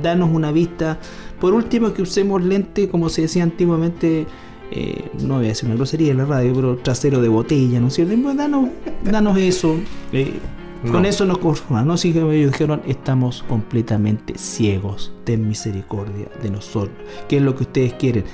danos 0.00 0.30
una 0.32 0.52
vista. 0.52 1.00
Por 1.40 1.52
último, 1.52 1.92
que 1.92 2.02
usemos 2.02 2.44
lente, 2.44 2.88
como 2.88 3.08
se 3.08 3.22
decía 3.22 3.42
antiguamente, 3.42 4.26
eh, 4.70 5.10
no 5.20 5.36
voy 5.36 5.46
a 5.46 5.48
decir 5.48 5.66
una 5.66 5.76
grosería 5.76 6.12
en 6.12 6.18
la 6.18 6.24
radio, 6.24 6.54
pero 6.54 6.76
trasero 6.78 7.20
de 7.20 7.28
botella, 7.28 7.80
¿no 7.80 7.88
es 7.88 7.94
cierto? 7.94 8.34
danos, 8.34 8.68
danos 9.04 9.38
eso. 9.38 9.76
Eh, 10.12 10.34
con 10.90 11.06
eso 11.06 11.24
nos 11.24 11.38
conformamos. 11.38 12.04
¿no? 12.04 12.32
ellos 12.32 12.52
dijeron, 12.52 12.82
estamos 12.86 13.42
completamente 13.48 14.38
ciegos. 14.38 15.12
Ten 15.24 15.48
misericordia 15.48 16.28
de 16.42 16.50
nosotros. 16.50 16.96
¿Qué 17.28 17.36
es 17.36 17.42
lo 17.42 17.54
que 17.56 17.64
ustedes 17.64 17.94
quieren? 17.94 18.24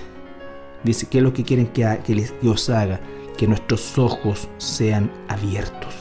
Dice, 0.84 1.06
¿qué 1.08 1.18
es 1.18 1.24
lo 1.24 1.32
que 1.32 1.44
quieren 1.44 1.68
que, 1.68 2.00
que 2.04 2.14
les, 2.14 2.34
Dios 2.40 2.68
haga? 2.68 3.00
Que 3.36 3.46
nuestros 3.46 3.96
ojos 3.98 4.48
sean 4.58 5.10
abiertos. 5.28 5.94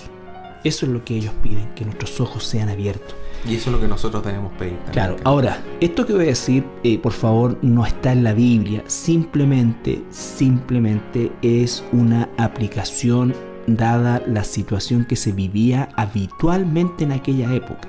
Eso 0.63 0.85
es 0.85 0.91
lo 0.91 1.03
que 1.05 1.15
ellos 1.15 1.33
piden, 1.41 1.73
que 1.75 1.85
nuestros 1.85 2.19
ojos 2.19 2.43
sean 2.43 2.69
abiertos. 2.69 3.15
Y 3.47 3.55
eso 3.55 3.69
es 3.69 3.75
lo 3.75 3.81
que 3.81 3.87
nosotros 3.87 4.23
debemos 4.23 4.51
pedir. 4.53 4.77
claro, 4.91 5.15
ahora, 5.23 5.61
esto 5.79 6.05
que 6.05 6.13
voy 6.13 6.25
a 6.25 6.27
decir, 6.27 6.63
eh, 6.83 6.99
por 6.99 7.11
favor, 7.11 7.57
no 7.61 7.85
está 7.85 8.11
en 8.11 8.23
la 8.23 8.33
Biblia, 8.33 8.83
simplemente, 8.87 10.03
simplemente 10.11 11.31
es 11.41 11.83
una 11.91 12.29
aplicación 12.37 13.33
dada 13.67 14.21
la 14.27 14.43
situación 14.43 15.05
que 15.05 15.15
se 15.15 15.31
vivía 15.31 15.89
habitualmente 15.95 17.03
en 17.03 17.13
aquella 17.13 17.53
época. 17.53 17.87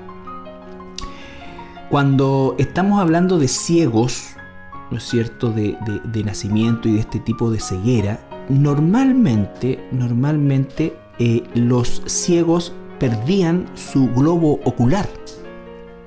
Cuando 1.89 2.55
estamos 2.57 2.99
hablando 2.99 3.37
de 3.37 3.47
ciegos, 3.47 4.29
¿no 4.89 4.97
es 4.97 5.03
cierto?, 5.03 5.51
de, 5.51 5.77
de 6.03 6.23
nacimiento 6.23 6.89
y 6.89 6.93
de 6.93 6.99
este 6.99 7.19
tipo 7.19 7.51
de 7.51 7.59
ceguera, 7.59 8.19
normalmente, 8.49 9.87
normalmente 9.91 10.97
eh, 11.19 11.43
los 11.53 12.01
ciegos 12.05 12.73
perdían 12.99 13.65
su 13.75 14.09
globo 14.09 14.59
ocular. 14.63 15.07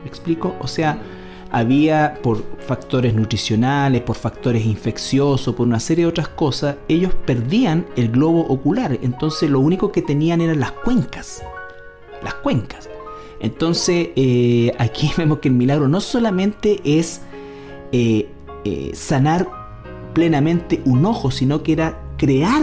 ¿Me 0.06 0.10
explico? 0.10 0.54
O 0.60 0.68
sea, 0.68 1.02
había 1.50 2.20
por 2.22 2.44
factores 2.60 3.12
nutricionales, 3.12 4.02
por 4.02 4.14
factores 4.14 4.64
infecciosos, 4.64 5.52
por 5.56 5.66
una 5.66 5.80
serie 5.80 6.04
de 6.04 6.10
otras 6.10 6.28
cosas, 6.28 6.76
ellos 6.86 7.12
perdían 7.26 7.84
el 7.96 8.12
globo 8.12 8.42
ocular. 8.42 9.00
Entonces 9.02 9.50
lo 9.50 9.58
único 9.58 9.90
que 9.90 10.02
tenían 10.02 10.40
eran 10.40 10.60
las 10.60 10.70
cuencas. 10.70 11.42
Las 12.22 12.34
cuencas. 12.34 12.88
Entonces 13.40 14.10
eh, 14.14 14.72
aquí 14.78 15.10
vemos 15.16 15.40
que 15.40 15.48
el 15.48 15.54
milagro 15.54 15.88
no 15.88 16.00
solamente 16.00 16.80
es 16.84 17.22
eh, 17.90 18.28
eh, 18.64 18.92
sanar 18.94 19.48
plenamente 20.14 20.82
un 20.84 21.04
ojo, 21.04 21.32
sino 21.32 21.64
que 21.64 21.72
era 21.72 21.98
crear 22.16 22.62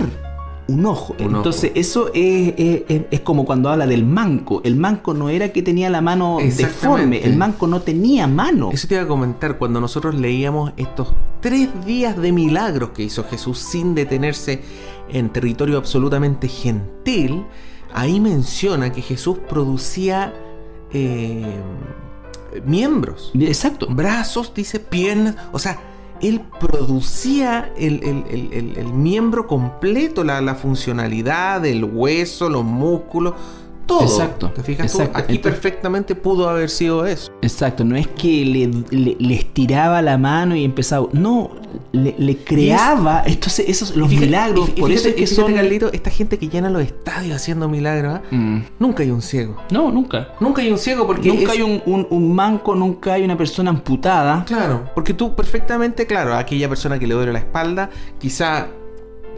un 0.74 0.86
ojo. 0.86 1.16
Entonces, 1.18 1.72
eso 1.76 2.12
es, 2.14 3.22
como 3.22 3.46
cuando 3.46 3.70
habla 3.70 3.88
del 3.88 4.06
manco. 4.06 4.62
El 4.64 4.76
manco 4.76 5.14
no 5.14 5.30
era 5.30 5.50
que 5.50 5.62
tenía 5.62 5.90
la 5.90 6.02
mano 6.02 6.38
deforme, 6.40 7.24
el 7.24 7.38
manco 7.38 7.68
no 7.68 7.82
tenía 7.82 8.28
mano. 8.28 8.70
Eso 8.72 8.88
te 8.88 8.96
iba 8.96 9.04
a 9.04 9.08
comentar, 9.08 9.58
cuando 9.58 9.80
nosotros 9.80 10.16
leíamos 10.16 10.74
estos 10.78 11.14
tres 11.42 11.70
días 11.86 12.18
de 12.18 12.32
milagros 12.32 12.90
que 12.90 13.04
hizo 13.04 13.24
Jesús 13.24 13.60
sin 13.60 13.96
detenerse 13.96 14.62
en 15.10 15.30
territorio 15.30 15.78
absolutamente 15.78 16.48
gentil, 16.48 17.46
ahí 17.94 18.20
menciona 18.20 18.92
que 18.92 19.02
Jesús 19.02 19.38
producía 19.50 20.34
eh, 20.92 21.56
miembros. 22.66 23.32
Exacto. 23.40 23.88
Brazos, 23.90 24.54
dice, 24.54 24.80
piernas, 24.80 25.36
o 25.52 25.60
sea 25.60 25.93
él 26.24 26.42
producía 26.60 27.74
el, 27.78 28.00
miembro 28.94 29.46
completo, 29.46 30.24
la, 30.24 30.56
funcionalidad, 30.56 31.66
el 31.66 31.84
hueso, 31.84 32.50
los 32.50 32.64
músculos, 32.64 33.34
todo. 33.86 34.04
Exacto. 34.04 34.52
¿Te 34.52 34.64
fijas 34.64 34.98
Aquí 35.14 35.40
perfectamente 35.40 36.16
pudo 36.16 36.50
haber 36.50 36.70
sido 36.70 37.06
eso. 37.06 37.32
Exacto. 37.42 37.84
No 37.84 37.96
es 37.96 38.08
que 38.08 38.46
le, 38.46 39.36
estiraba 39.36 40.02
la 40.02 40.18
mano 40.18 40.56
y 40.56 40.64
empezaba. 40.64 41.08
No, 41.12 41.52
le, 41.92 42.38
creaba. 42.38 43.24
esto, 43.26 43.50
esos, 43.66 43.96
los 43.96 44.10
milagros. 44.10 44.70
por 44.72 44.92
eso 44.92 45.10
es 45.10 45.16
que 45.16 45.28
son. 45.28 45.54
esta 45.94 46.10
gente 46.10 46.38
que 46.38 46.50
llena 46.50 46.70
los 46.70 46.82
estadios 46.82 47.36
haciendo 47.36 47.68
milagros, 47.70 48.16
¿ah? 48.16 48.22
mm. 48.32 48.62
nunca 48.80 49.04
hay 49.04 49.12
un 49.12 49.22
ciego. 49.22 49.58
No, 49.72 49.92
nunca. 49.92 50.30
Nunca 50.40 50.62
hay 50.62 50.72
un 50.72 50.78
ciego 50.78 51.06
porque. 51.06 51.30
Nunca 51.30 51.52
hay 51.52 51.62
un, 51.62 51.82
un, 52.10 52.36
manco, 52.36 52.76
nunca 52.76 53.14
hay 53.14 53.24
una 53.24 53.38
persona 53.38 53.70
amputada. 53.70 54.44
Claro, 54.46 54.90
porque 54.94 55.14
tú 55.14 55.36
perfectamente, 55.36 56.06
claro, 56.06 56.36
aquella 56.36 56.70
persona 56.70 57.00
que 57.00 57.08
le 57.08 57.14
duele 57.14 57.34
la 57.34 57.40
espalda, 57.40 57.90
quizá 58.20 58.68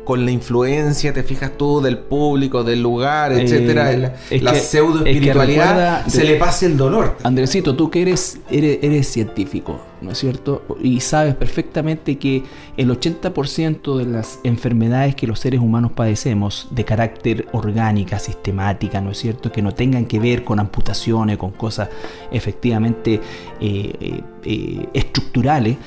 con 0.06 0.24
la 0.24 0.32
influencia, 0.32 1.12
te 1.14 1.24
fijas 1.24 1.58
tú, 1.58 1.82
del 1.82 1.98
público, 1.98 2.64
del 2.64 2.82
lugar, 2.82 3.34
eh, 3.34 3.42
etcétera, 3.42 4.14
la, 4.42 4.56
pseudo 4.56 5.04
espiritualidad, 5.04 6.06
se 6.06 6.24
le 6.24 6.36
pase 6.36 6.68
el 6.68 6.78
dolor. 6.78 7.18
Andresito, 7.24 7.76
tú 7.76 7.90
que 7.90 8.04
eres, 8.04 8.40
eres, 8.50 9.08
científico, 9.08 9.82
¿no 10.02 10.12
es 10.12 10.20
cierto? 10.20 10.64
Y 10.82 11.02
sabes 11.02 11.36
perfectamente 11.36 12.18
que 12.18 12.44
el 12.78 12.90
80% 12.90 13.98
de 13.98 14.06
las 14.06 14.40
enfermedades 14.44 15.16
que 15.16 15.26
los 15.26 15.40
seres 15.40 15.60
humanos 15.60 15.92
padecemos 15.94 16.68
de 16.70 16.86
carácter 16.86 17.48
orgánica, 17.52 18.20
sistemática, 18.20 19.02
¿no 19.02 19.12
es 19.12 19.18
cierto? 19.18 19.52
Que 19.52 19.64
no 19.64 19.74
tengan 19.74 20.06
que 20.06 20.20
ver 20.20 20.44
con 20.44 20.60
amputaciones, 20.60 21.38
con 21.38 21.52
cosas 21.52 21.90
efectivamente 22.32 23.20
eh, 23.60 24.22
eh, 24.44 24.88
estructurales, 24.94 25.78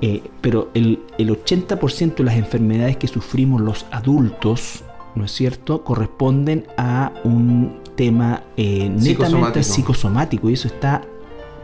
eh, 0.00 0.22
pero 0.40 0.70
el, 0.74 1.00
80% 1.18 2.16
de 2.16 2.24
las 2.24 2.36
enfermedades 2.36 2.96
que 2.96 3.08
sufrimos 3.08 3.60
los 3.60 3.86
adultos, 3.90 4.84
¿no 5.14 5.24
es 5.24 5.32
cierto?, 5.32 5.82
corresponden 5.82 6.66
a 6.76 7.12
un 7.24 7.80
tema 7.96 8.42
eh, 8.56 8.88
netamente 8.88 9.62
psicosomático 9.62 10.48
y 10.48 10.54
eso 10.54 10.68
está 10.68 11.02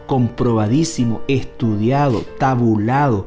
comprobadísimo, 0.05 1.21
estudiado, 1.27 2.21
tabulado, 2.37 3.25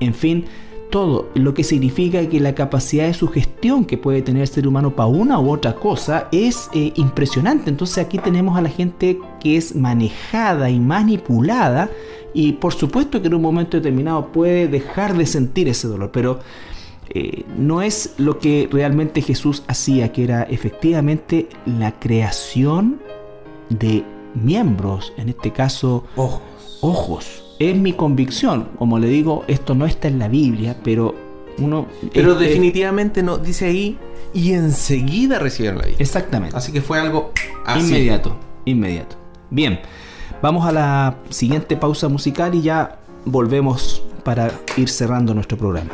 en 0.00 0.14
fin, 0.14 0.46
todo, 0.90 1.28
lo 1.34 1.52
que 1.52 1.64
significa 1.64 2.26
que 2.26 2.40
la 2.40 2.54
capacidad 2.54 3.06
de 3.06 3.14
sugestión 3.14 3.84
que 3.84 3.98
puede 3.98 4.22
tener 4.22 4.42
el 4.42 4.48
ser 4.48 4.66
humano 4.66 4.94
para 4.94 5.08
una 5.08 5.38
u 5.38 5.50
otra 5.50 5.74
cosa 5.74 6.28
es 6.32 6.70
eh, 6.72 6.92
impresionante. 6.94 7.70
Entonces 7.70 7.98
aquí 7.98 8.18
tenemos 8.18 8.56
a 8.56 8.62
la 8.62 8.68
gente 8.68 9.18
que 9.40 9.56
es 9.56 9.74
manejada 9.74 10.70
y 10.70 10.78
manipulada 10.80 11.90
y 12.36 12.52
por 12.52 12.74
supuesto 12.74 13.22
que 13.22 13.28
en 13.28 13.34
un 13.34 13.40
momento 13.40 13.78
determinado 13.78 14.30
puede 14.30 14.68
dejar 14.68 15.16
de 15.16 15.24
sentir 15.24 15.68
ese 15.68 15.88
dolor, 15.88 16.10
pero 16.12 16.40
eh, 17.08 17.44
no 17.56 17.80
es 17.80 18.12
lo 18.18 18.38
que 18.38 18.68
realmente 18.70 19.22
Jesús 19.22 19.62
hacía, 19.68 20.12
que 20.12 20.24
era 20.24 20.42
efectivamente 20.42 21.48
la 21.64 21.98
creación 21.98 23.00
de 23.70 24.04
miembros, 24.34 25.14
en 25.16 25.30
este 25.30 25.50
caso 25.50 26.04
ojos. 26.14 26.42
ojos. 26.82 27.56
Es 27.58 27.74
mi 27.74 27.94
convicción, 27.94 28.68
como 28.78 28.98
le 28.98 29.08
digo, 29.08 29.44
esto 29.48 29.74
no 29.74 29.86
está 29.86 30.08
en 30.08 30.18
la 30.18 30.28
Biblia, 30.28 30.76
pero 30.84 31.14
uno... 31.56 31.86
Pero 32.12 32.34
definitivamente 32.34 33.22
no, 33.22 33.38
dice 33.38 33.64
ahí, 33.64 33.96
y 34.34 34.52
enseguida 34.52 35.38
recibieron 35.38 35.78
la 35.78 35.86
vida. 35.86 35.96
Exactamente. 36.00 36.54
Así 36.54 36.70
que 36.70 36.82
fue 36.82 37.00
algo 37.00 37.32
inmediato, 37.78 38.36
inmediato. 38.66 39.16
Bien. 39.48 39.80
Vamos 40.42 40.66
a 40.66 40.72
la 40.72 41.16
siguiente 41.30 41.78
pausa 41.78 42.08
musical 42.08 42.54
y 42.54 42.60
ya 42.60 42.98
volvemos 43.24 44.02
para 44.22 44.50
ir 44.76 44.90
cerrando 44.90 45.32
nuestro 45.32 45.56
programa. 45.56 45.92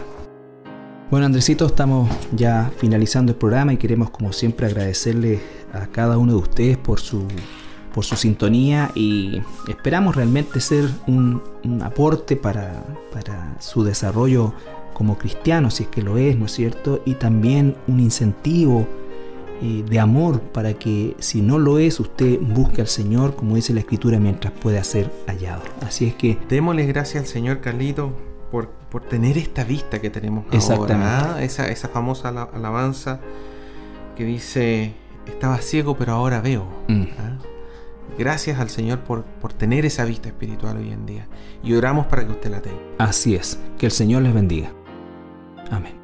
Bueno, 1.12 1.26
Andresito, 1.26 1.66
estamos 1.66 2.10
ya 2.32 2.72
finalizando 2.76 3.32
el 3.32 3.38
programa 3.38 3.72
y 3.72 3.76
queremos, 3.76 4.10
como 4.10 4.32
siempre, 4.32 4.66
agradecerle 4.66 5.40
a 5.72 5.86
cada 5.86 6.18
uno 6.18 6.32
de 6.32 6.38
ustedes 6.38 6.76
por 6.76 6.98
su, 6.98 7.28
por 7.94 8.04
su 8.04 8.16
sintonía 8.16 8.90
y 8.96 9.40
esperamos 9.68 10.16
realmente 10.16 10.60
ser 10.60 10.88
un, 11.06 11.40
aporte 11.80 12.34
para, 12.34 12.82
para 13.12 13.54
su 13.60 13.84
desarrollo 13.84 14.54
como 14.92 15.18
cristiano, 15.18 15.70
si 15.70 15.84
es 15.84 15.88
que 15.88 16.02
lo 16.02 16.18
es, 16.18 16.36
¿no 16.36 16.46
es 16.46 16.52
cierto? 16.52 17.00
Y 17.04 17.14
también 17.14 17.76
un 17.86 18.00
incentivo 18.00 18.88
eh, 19.62 19.84
de 19.88 20.00
amor 20.00 20.40
para 20.40 20.74
que 20.74 21.14
si 21.20 21.40
no 21.40 21.56
lo 21.56 21.78
es, 21.78 22.00
usted 22.00 22.40
busque 22.40 22.80
al 22.80 22.88
Señor, 22.88 23.36
como 23.36 23.54
dice 23.54 23.72
la 23.72 23.78
Escritura, 23.78 24.18
mientras 24.18 24.52
pueda 24.52 24.82
ser 24.82 25.08
hallado. 25.28 25.62
Así 25.86 26.08
es 26.08 26.16
que... 26.16 26.36
Démosle 26.48 26.84
gracias 26.86 27.22
al 27.22 27.28
Señor, 27.28 27.60
Carlito, 27.60 28.12
por, 28.50 28.70
por 28.90 29.02
tener 29.02 29.38
esta 29.38 29.62
vista 29.62 30.00
que 30.00 30.10
tenemos 30.10 30.46
Exactamente. 30.50 30.94
ahora. 30.94 31.36
¿ah? 31.36 31.42
Esa, 31.44 31.68
esa 31.68 31.88
famosa 31.88 32.28
alabanza 32.28 33.20
que 34.16 34.24
dice, 34.24 34.94
estaba 35.26 35.58
ciego 35.58 35.96
pero 35.96 36.14
ahora 36.14 36.40
veo. 36.40 36.66
Mm. 36.88 37.04
¿ah? 37.20 37.38
Gracias 38.18 38.58
al 38.58 38.68
Señor 38.68 38.98
por, 39.00 39.22
por, 39.22 39.52
tener 39.52 39.86
esa 39.86 40.04
vista 40.04 40.28
espiritual 40.28 40.76
hoy 40.76 40.90
en 40.90 41.06
día. 41.06 41.28
Y 41.62 41.74
oramos 41.74 42.06
para 42.06 42.26
que 42.26 42.32
usted 42.32 42.50
la 42.50 42.60
tenga. 42.60 42.80
Así 42.98 43.36
es. 43.36 43.60
Que 43.78 43.86
el 43.86 43.92
Señor 43.92 44.22
les 44.22 44.34
bendiga. 44.34 44.72
Amén. 45.70 46.01